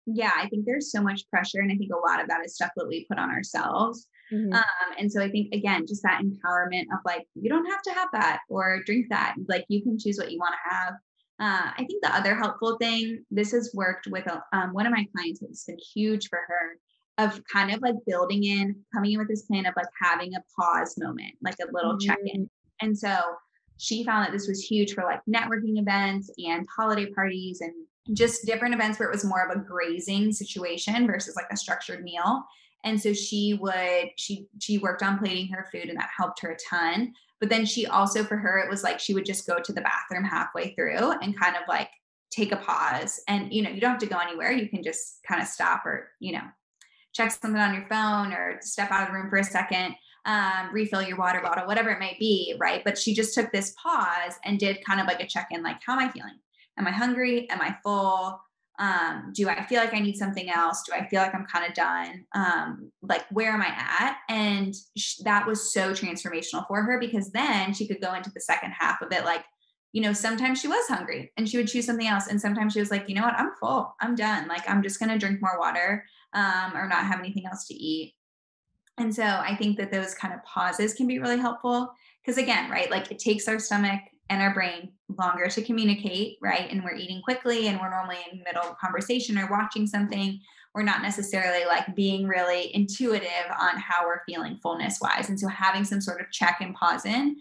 Yeah, 0.04 0.32
I 0.36 0.46
think 0.48 0.66
there's 0.66 0.92
so 0.92 1.02
much 1.02 1.28
pressure. 1.30 1.60
And 1.60 1.72
I 1.72 1.76
think 1.76 1.90
a 1.90 2.06
lot 2.06 2.20
of 2.20 2.28
that 2.28 2.44
is 2.44 2.54
stuff 2.54 2.70
that 2.76 2.86
we 2.86 3.06
put 3.08 3.18
on 3.18 3.30
ourselves. 3.30 4.06
Mm-hmm. 4.30 4.52
Um, 4.52 4.94
and 4.98 5.10
so 5.10 5.22
I 5.22 5.30
think 5.30 5.54
again, 5.54 5.86
just 5.86 6.02
that 6.02 6.20
empowerment 6.20 6.82
of 6.92 7.00
like, 7.06 7.26
you 7.34 7.48
don't 7.48 7.64
have 7.64 7.80
to 7.82 7.92
have 7.92 8.08
that 8.12 8.40
or 8.50 8.82
drink 8.84 9.06
that. 9.08 9.36
Like 9.48 9.64
you 9.68 9.82
can 9.82 9.98
choose 9.98 10.18
what 10.18 10.30
you 10.30 10.38
want 10.38 10.54
to 10.54 10.74
have. 10.74 10.92
Uh, 11.38 11.70
I 11.78 11.84
think 11.86 12.02
the 12.02 12.14
other 12.14 12.34
helpful 12.34 12.76
thing, 12.78 13.24
this 13.30 13.52
has 13.52 13.70
worked 13.72 14.06
with 14.06 14.26
a, 14.26 14.42
um, 14.52 14.74
one 14.74 14.86
of 14.86 14.92
my 14.92 15.06
clients, 15.16 15.40
it's 15.40 15.64
been 15.64 15.78
huge 15.94 16.28
for 16.28 16.40
her 16.46 16.78
of 17.24 17.40
kind 17.50 17.72
of 17.72 17.80
like 17.80 17.94
building 18.06 18.44
in, 18.44 18.76
coming 18.94 19.12
in 19.12 19.18
with 19.18 19.28
this 19.28 19.42
plan 19.42 19.64
of 19.64 19.74
like 19.76 19.86
having 20.02 20.34
a 20.34 20.42
pause 20.60 20.94
moment, 20.98 21.32
like 21.42 21.56
a 21.62 21.72
little 21.72 21.92
mm-hmm. 21.92 22.06
check 22.06 22.18
in. 22.24 22.50
And 22.82 22.96
so 22.96 23.18
she 23.78 24.04
found 24.04 24.24
that 24.24 24.32
this 24.32 24.48
was 24.48 24.62
huge 24.62 24.94
for 24.94 25.04
like 25.04 25.20
networking 25.28 25.78
events 25.78 26.30
and 26.38 26.66
holiday 26.74 27.06
parties 27.06 27.60
and 27.60 27.72
just 28.16 28.46
different 28.46 28.74
events 28.74 28.98
where 28.98 29.08
it 29.08 29.12
was 29.12 29.24
more 29.24 29.44
of 29.44 29.56
a 29.56 29.60
grazing 29.60 30.32
situation 30.32 31.06
versus 31.06 31.36
like 31.36 31.46
a 31.50 31.56
structured 31.56 32.02
meal. 32.02 32.44
And 32.84 33.00
so 33.00 33.12
she 33.12 33.58
would 33.60 34.10
she 34.16 34.46
she 34.60 34.78
worked 34.78 35.02
on 35.02 35.18
plating 35.18 35.48
her 35.48 35.66
food 35.72 35.88
and 35.88 35.98
that 35.98 36.10
helped 36.16 36.40
her 36.40 36.50
a 36.50 36.56
ton. 36.70 37.12
But 37.40 37.50
then 37.50 37.66
she 37.66 37.86
also 37.86 38.22
for 38.22 38.36
her 38.36 38.58
it 38.58 38.70
was 38.70 38.84
like 38.84 39.00
she 39.00 39.12
would 39.12 39.26
just 39.26 39.46
go 39.46 39.58
to 39.58 39.72
the 39.72 39.80
bathroom 39.80 40.24
halfway 40.24 40.74
through 40.74 41.12
and 41.20 41.38
kind 41.38 41.56
of 41.56 41.62
like 41.68 41.90
take 42.30 42.52
a 42.52 42.56
pause 42.56 43.20
and 43.28 43.52
you 43.52 43.62
know 43.62 43.70
you 43.70 43.80
don't 43.80 43.92
have 43.92 44.00
to 44.00 44.06
go 44.06 44.18
anywhere 44.18 44.50
you 44.50 44.68
can 44.68 44.82
just 44.82 45.20
kind 45.26 45.40
of 45.40 45.46
stop 45.46 45.86
or 45.86 46.10
you 46.18 46.32
know 46.32 46.42
check 47.12 47.30
something 47.30 47.60
on 47.60 47.72
your 47.72 47.86
phone 47.88 48.32
or 48.32 48.58
step 48.60 48.90
out 48.90 49.02
of 49.02 49.08
the 49.08 49.14
room 49.14 49.30
for 49.30 49.36
a 49.36 49.44
second 49.44 49.94
um, 50.26 50.70
refill 50.72 51.02
your 51.02 51.16
water 51.16 51.40
bottle, 51.40 51.66
whatever 51.66 51.90
it 51.90 52.00
might 52.00 52.18
be, 52.18 52.54
right? 52.58 52.82
But 52.84 52.98
she 52.98 53.14
just 53.14 53.34
took 53.34 53.50
this 53.52 53.74
pause 53.82 54.34
and 54.44 54.58
did 54.58 54.84
kind 54.84 55.00
of 55.00 55.06
like 55.06 55.22
a 55.22 55.26
check 55.26 55.48
in, 55.50 55.62
like, 55.62 55.78
how 55.84 55.94
am 55.94 56.00
I 56.00 56.10
feeling? 56.10 56.38
Am 56.78 56.86
I 56.86 56.90
hungry? 56.90 57.48
Am 57.48 57.62
I 57.62 57.76
full? 57.82 58.40
Um, 58.78 59.32
do 59.34 59.48
I 59.48 59.64
feel 59.64 59.80
like 59.80 59.94
I 59.94 60.00
need 60.00 60.16
something 60.16 60.50
else? 60.50 60.82
Do 60.82 60.92
I 60.92 61.08
feel 61.08 61.22
like 61.22 61.34
I'm 61.34 61.46
kind 61.46 61.66
of 61.66 61.74
done? 61.74 62.26
Um, 62.34 62.92
like, 63.00 63.24
where 63.30 63.52
am 63.52 63.62
I 63.62 63.68
at? 63.68 64.16
And 64.28 64.74
sh- 64.98 65.20
that 65.24 65.46
was 65.46 65.72
so 65.72 65.92
transformational 65.92 66.66
for 66.66 66.82
her 66.82 66.98
because 66.98 67.30
then 67.30 67.72
she 67.72 67.86
could 67.86 68.02
go 68.02 68.12
into 68.12 68.30
the 68.30 68.40
second 68.40 68.72
half 68.72 69.00
of 69.00 69.12
it, 69.12 69.24
like, 69.24 69.44
you 69.92 70.02
know, 70.02 70.12
sometimes 70.12 70.60
she 70.60 70.68
was 70.68 70.86
hungry 70.88 71.32
and 71.38 71.48
she 71.48 71.56
would 71.56 71.68
choose 71.68 71.86
something 71.86 72.06
else. 72.06 72.26
And 72.26 72.38
sometimes 72.38 72.74
she 72.74 72.80
was 72.80 72.90
like, 72.90 73.08
you 73.08 73.14
know 73.14 73.22
what, 73.22 73.38
I'm 73.38 73.52
full, 73.58 73.94
I'm 74.00 74.14
done. 74.14 74.46
Like, 74.46 74.68
I'm 74.68 74.82
just 74.82 74.98
going 74.98 75.08
to 75.08 75.18
drink 75.18 75.40
more 75.40 75.58
water 75.58 76.04
um, 76.34 76.72
or 76.74 76.86
not 76.86 77.06
have 77.06 77.20
anything 77.20 77.46
else 77.46 77.66
to 77.68 77.74
eat. 77.74 78.15
And 78.98 79.14
so 79.14 79.22
I 79.22 79.56
think 79.56 79.76
that 79.76 79.92
those 79.92 80.14
kind 80.14 80.32
of 80.32 80.42
pauses 80.44 80.94
can 80.94 81.06
be 81.06 81.18
really 81.18 81.38
helpful 81.38 81.92
because, 82.24 82.38
again, 82.38 82.70
right, 82.70 82.90
like 82.90 83.10
it 83.10 83.18
takes 83.18 83.46
our 83.46 83.58
stomach 83.58 84.00
and 84.30 84.42
our 84.42 84.52
brain 84.52 84.90
longer 85.16 85.48
to 85.48 85.62
communicate, 85.62 86.38
right? 86.42 86.68
And 86.70 86.82
we're 86.82 86.96
eating 86.96 87.22
quickly 87.22 87.68
and 87.68 87.78
we're 87.80 87.90
normally 87.90 88.16
in 88.30 88.38
the 88.38 88.44
middle 88.44 88.62
of 88.62 88.78
conversation 88.78 89.38
or 89.38 89.50
watching 89.50 89.86
something. 89.86 90.40
We're 90.74 90.82
not 90.82 91.02
necessarily 91.02 91.64
like 91.64 91.94
being 91.94 92.26
really 92.26 92.74
intuitive 92.74 93.30
on 93.60 93.78
how 93.78 94.06
we're 94.06 94.24
feeling 94.26 94.58
fullness 94.62 94.98
wise. 95.00 95.28
And 95.28 95.38
so 95.38 95.48
having 95.48 95.84
some 95.84 96.00
sort 96.00 96.20
of 96.20 96.30
check 96.32 96.58
and 96.60 96.74
pause 96.74 97.04
in, 97.04 97.36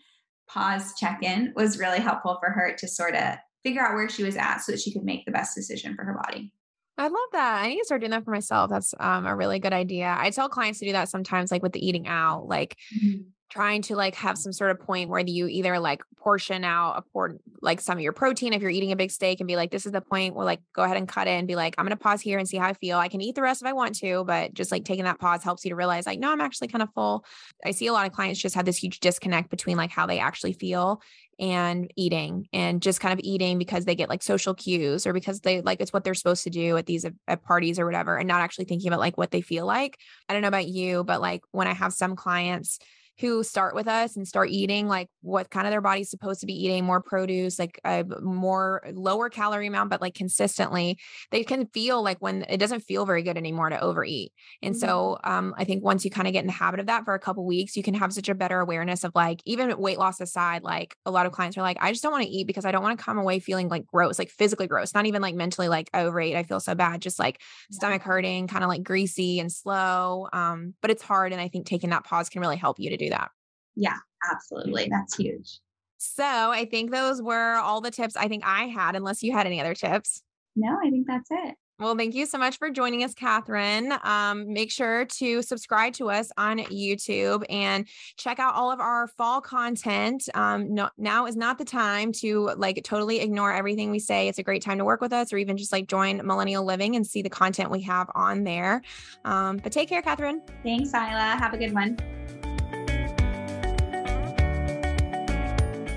pause, 0.47 0.93
check 0.99 1.19
in 1.23 1.53
was 1.55 1.79
really 1.79 1.99
helpful 1.99 2.37
for 2.39 2.51
her 2.51 2.75
to 2.77 2.87
sort 2.87 3.15
of 3.15 3.35
figure 3.63 3.81
out 3.81 3.95
where 3.95 4.07
she 4.07 4.23
was 4.23 4.37
at 4.37 4.59
so 4.59 4.71
that 4.71 4.79
she 4.79 4.93
could 4.93 5.03
make 5.03 5.25
the 5.25 5.31
best 5.31 5.55
decision 5.55 5.95
for 5.95 6.05
her 6.05 6.13
body. 6.13 6.53
I 6.97 7.07
love 7.07 7.29
that. 7.33 7.63
I 7.63 7.67
need 7.67 7.79
to 7.79 7.85
start 7.85 8.01
doing 8.01 8.11
that 8.11 8.23
for 8.23 8.31
myself. 8.31 8.69
That's 8.69 8.93
um, 8.99 9.25
a 9.25 9.35
really 9.35 9.59
good 9.59 9.73
idea. 9.73 10.15
I 10.17 10.29
tell 10.29 10.47
clients 10.47 10.79
to 10.79 10.85
do 10.85 10.93
that 10.93 11.09
sometimes, 11.09 11.51
like 11.51 11.61
with 11.61 11.73
the 11.73 11.85
eating 11.85 12.07
out, 12.07 12.47
like 12.47 12.77
mm-hmm. 12.95 13.23
trying 13.49 13.81
to 13.83 13.95
like 13.95 14.15
have 14.15 14.37
some 14.37 14.53
sort 14.53 14.71
of 14.71 14.79
point 14.79 15.09
where 15.09 15.19
you 15.19 15.47
either 15.47 15.77
like 15.77 16.01
portion 16.17 16.63
out 16.63 16.93
a 16.97 17.01
port 17.01 17.39
like 17.61 17.79
some 17.81 17.97
of 17.97 18.01
your 18.01 18.13
protein 18.13 18.53
if 18.53 18.61
you're 18.61 18.71
eating 18.71 18.91
a 18.91 18.95
big 18.95 19.11
steak 19.11 19.41
and 19.41 19.47
be 19.47 19.57
like, 19.57 19.71
this 19.71 19.85
is 19.85 19.91
the 19.91 19.99
point 19.99 20.35
where 20.35 20.45
like 20.45 20.61
go 20.73 20.83
ahead 20.83 20.95
and 20.95 21.07
cut 21.07 21.27
it 21.27 21.31
and 21.31 21.47
be 21.47 21.55
like, 21.55 21.75
I'm 21.77 21.85
gonna 21.85 21.97
pause 21.97 22.21
here 22.21 22.39
and 22.39 22.47
see 22.47 22.57
how 22.57 22.69
I 22.69 22.73
feel. 22.73 22.97
I 22.97 23.09
can 23.09 23.19
eat 23.19 23.35
the 23.35 23.41
rest 23.41 23.61
if 23.61 23.67
I 23.67 23.73
want 23.73 23.95
to, 23.95 24.23
but 24.23 24.53
just 24.53 24.71
like 24.71 24.85
taking 24.85 25.03
that 25.03 25.19
pause 25.19 25.43
helps 25.43 25.65
you 25.65 25.69
to 25.69 25.75
realize 25.75 26.05
like, 26.05 26.19
no, 26.19 26.31
I'm 26.31 26.41
actually 26.41 26.69
kind 26.69 26.81
of 26.81 26.89
full. 26.93 27.25
I 27.63 27.71
see 27.71 27.87
a 27.87 27.93
lot 27.93 28.07
of 28.07 28.13
clients 28.13 28.39
just 28.39 28.55
have 28.55 28.65
this 28.65 28.77
huge 28.77 29.01
disconnect 29.01 29.49
between 29.49 29.75
like 29.75 29.91
how 29.91 30.05
they 30.05 30.19
actually 30.19 30.53
feel 30.53 31.01
and 31.39 31.91
eating 31.95 32.47
and 32.53 32.81
just 32.81 33.01
kind 33.01 33.13
of 33.13 33.19
eating 33.23 33.57
because 33.57 33.85
they 33.85 33.95
get 33.95 34.09
like 34.09 34.23
social 34.23 34.53
cues 34.53 35.05
or 35.05 35.13
because 35.13 35.41
they 35.41 35.61
like 35.61 35.81
it's 35.81 35.91
what 35.91 36.03
they're 36.03 36.13
supposed 36.13 36.43
to 36.43 36.49
do 36.49 36.77
at 36.77 36.85
these 36.85 37.05
at 37.27 37.43
parties 37.43 37.77
or 37.79 37.85
whatever 37.85 38.17
and 38.17 38.27
not 38.27 38.41
actually 38.41 38.65
thinking 38.65 38.87
about 38.87 38.99
like 38.99 39.17
what 39.17 39.31
they 39.31 39.41
feel 39.41 39.65
like. 39.65 39.99
I 40.29 40.33
don't 40.33 40.41
know 40.41 40.47
about 40.47 40.67
you, 40.67 41.03
but 41.03 41.21
like 41.21 41.41
when 41.51 41.67
I 41.67 41.73
have 41.73 41.93
some 41.93 42.15
clients 42.15 42.79
who 43.19 43.43
start 43.43 43.75
with 43.75 43.87
us 43.87 44.17
and 44.17 44.27
start 44.27 44.49
eating 44.49 44.87
like 44.87 45.09
what 45.21 45.49
kind 45.49 45.65
of 45.65 45.71
their 45.71 45.81
body's 45.81 46.09
supposed 46.09 46.41
to 46.41 46.45
be 46.45 46.53
eating 46.53 46.83
more 46.83 47.01
produce 47.01 47.57
like 47.57 47.79
a 47.85 48.03
more 48.21 48.83
lower 48.93 49.29
calorie 49.29 49.67
amount 49.67 49.89
but 49.89 50.01
like 50.01 50.13
consistently 50.13 50.97
they 51.31 51.43
can 51.43 51.65
feel 51.67 52.03
like 52.03 52.17
when 52.19 52.43
it 52.49 52.57
doesn't 52.57 52.81
feel 52.81 53.05
very 53.05 53.23
good 53.23 53.37
anymore 53.37 53.69
to 53.69 53.79
overeat 53.79 54.33
and 54.61 54.75
mm-hmm. 54.75 54.85
so 54.85 55.17
um, 55.23 55.53
i 55.57 55.63
think 55.63 55.83
once 55.83 56.03
you 56.03 56.11
kind 56.11 56.27
of 56.27 56.33
get 56.33 56.41
in 56.41 56.47
the 56.47 56.53
habit 56.53 56.79
of 56.79 56.87
that 56.87 57.05
for 57.05 57.13
a 57.13 57.19
couple 57.19 57.45
weeks 57.45 57.77
you 57.77 57.83
can 57.83 57.93
have 57.93 58.11
such 58.11 58.27
a 58.27 58.35
better 58.35 58.59
awareness 58.59 59.03
of 59.03 59.11
like 59.15 59.41
even 59.45 59.77
weight 59.77 59.97
loss 59.97 60.19
aside 60.19 60.63
like 60.63 60.95
a 61.05 61.11
lot 61.11 61.25
of 61.25 61.31
clients 61.31 61.57
are 61.57 61.61
like 61.61 61.77
i 61.79 61.91
just 61.91 62.03
don't 62.03 62.11
want 62.11 62.23
to 62.23 62.29
eat 62.29 62.47
because 62.47 62.65
i 62.65 62.71
don't 62.71 62.83
want 62.83 62.97
to 62.97 63.03
come 63.03 63.17
away 63.17 63.39
feeling 63.39 63.69
like 63.69 63.85
gross 63.85 64.19
like 64.19 64.29
physically 64.29 64.67
gross 64.67 64.93
not 64.93 65.05
even 65.05 65.21
like 65.21 65.35
mentally 65.35 65.69
like 65.69 65.89
overeat 65.93 66.35
i 66.35 66.43
feel 66.43 66.59
so 66.59 66.75
bad 66.75 67.01
just 67.01 67.17
like 67.17 67.39
yeah. 67.69 67.77
stomach 67.77 68.01
hurting 68.01 68.47
kind 68.47 68.63
of 68.63 68.69
like 68.69 68.83
greasy 68.83 69.39
and 69.39 69.51
slow 69.51 70.27
um, 70.33 70.73
but 70.81 70.91
it's 70.91 71.03
hard 71.03 71.31
and 71.31 71.41
i 71.41 71.47
think 71.47 71.65
taking 71.65 71.91
that 71.91 72.03
pause 72.03 72.29
can 72.29 72.41
really 72.41 72.57
help 72.57 72.79
you 72.79 72.89
to 72.89 72.97
do 72.97 73.04
do 73.05 73.09
that. 73.11 73.29
Yeah, 73.75 73.97
absolutely. 74.31 74.87
That's 74.89 75.15
huge. 75.15 75.59
So 75.97 76.23
I 76.23 76.65
think 76.69 76.91
those 76.91 77.21
were 77.21 77.55
all 77.55 77.81
the 77.81 77.91
tips 77.91 78.15
I 78.15 78.27
think 78.27 78.43
I 78.45 78.65
had, 78.65 78.95
unless 78.95 79.23
you 79.23 79.31
had 79.31 79.45
any 79.47 79.59
other 79.59 79.73
tips. 79.73 80.21
No, 80.55 80.77
I 80.83 80.89
think 80.89 81.07
that's 81.07 81.29
it. 81.31 81.55
Well, 81.77 81.97
thank 81.97 82.15
you 82.15 82.25
so 82.25 82.37
much 82.37 82.57
for 82.57 82.69
joining 82.69 83.03
us, 83.03 83.13
Catherine. 83.13 83.93
Um, 84.03 84.53
make 84.53 84.71
sure 84.71 85.03
to 85.05 85.41
subscribe 85.41 85.91
to 85.95 86.09
us 86.09 86.31
on 86.37 86.59
YouTube 86.59 87.43
and 87.49 87.85
check 88.15 88.39
out 88.39 88.55
all 88.55 88.71
of 88.71 88.79
our 88.79 89.07
fall 89.09 89.41
content. 89.41 90.29
Um, 90.33 90.73
no, 90.73 90.89
now 90.97 91.25
is 91.25 91.35
not 91.35 91.57
the 91.57 91.65
time 91.65 92.13
to 92.13 92.51
like 92.55 92.81
totally 92.85 93.19
ignore 93.19 93.51
everything 93.51 93.91
we 93.91 93.99
say. 93.99 94.29
It's 94.29 94.39
a 94.39 94.43
great 94.43 94.61
time 94.61 94.77
to 94.77 94.85
work 94.85 95.01
with 95.01 95.11
us 95.11 95.33
or 95.33 95.37
even 95.37 95.57
just 95.57 95.73
like 95.73 95.87
join 95.87 96.25
Millennial 96.25 96.63
Living 96.63 96.95
and 96.95 97.05
see 97.05 97.21
the 97.21 97.29
content 97.29 97.69
we 97.69 97.81
have 97.81 98.09
on 98.15 98.45
there. 98.45 98.81
Um, 99.25 99.57
but 99.57 99.73
take 99.73 99.89
care, 99.89 100.01
Catherine. 100.01 100.41
Thanks, 100.63 100.93
Illa. 100.93 101.35
Have 101.37 101.53
a 101.53 101.57
good 101.57 101.73
one. 101.73 101.97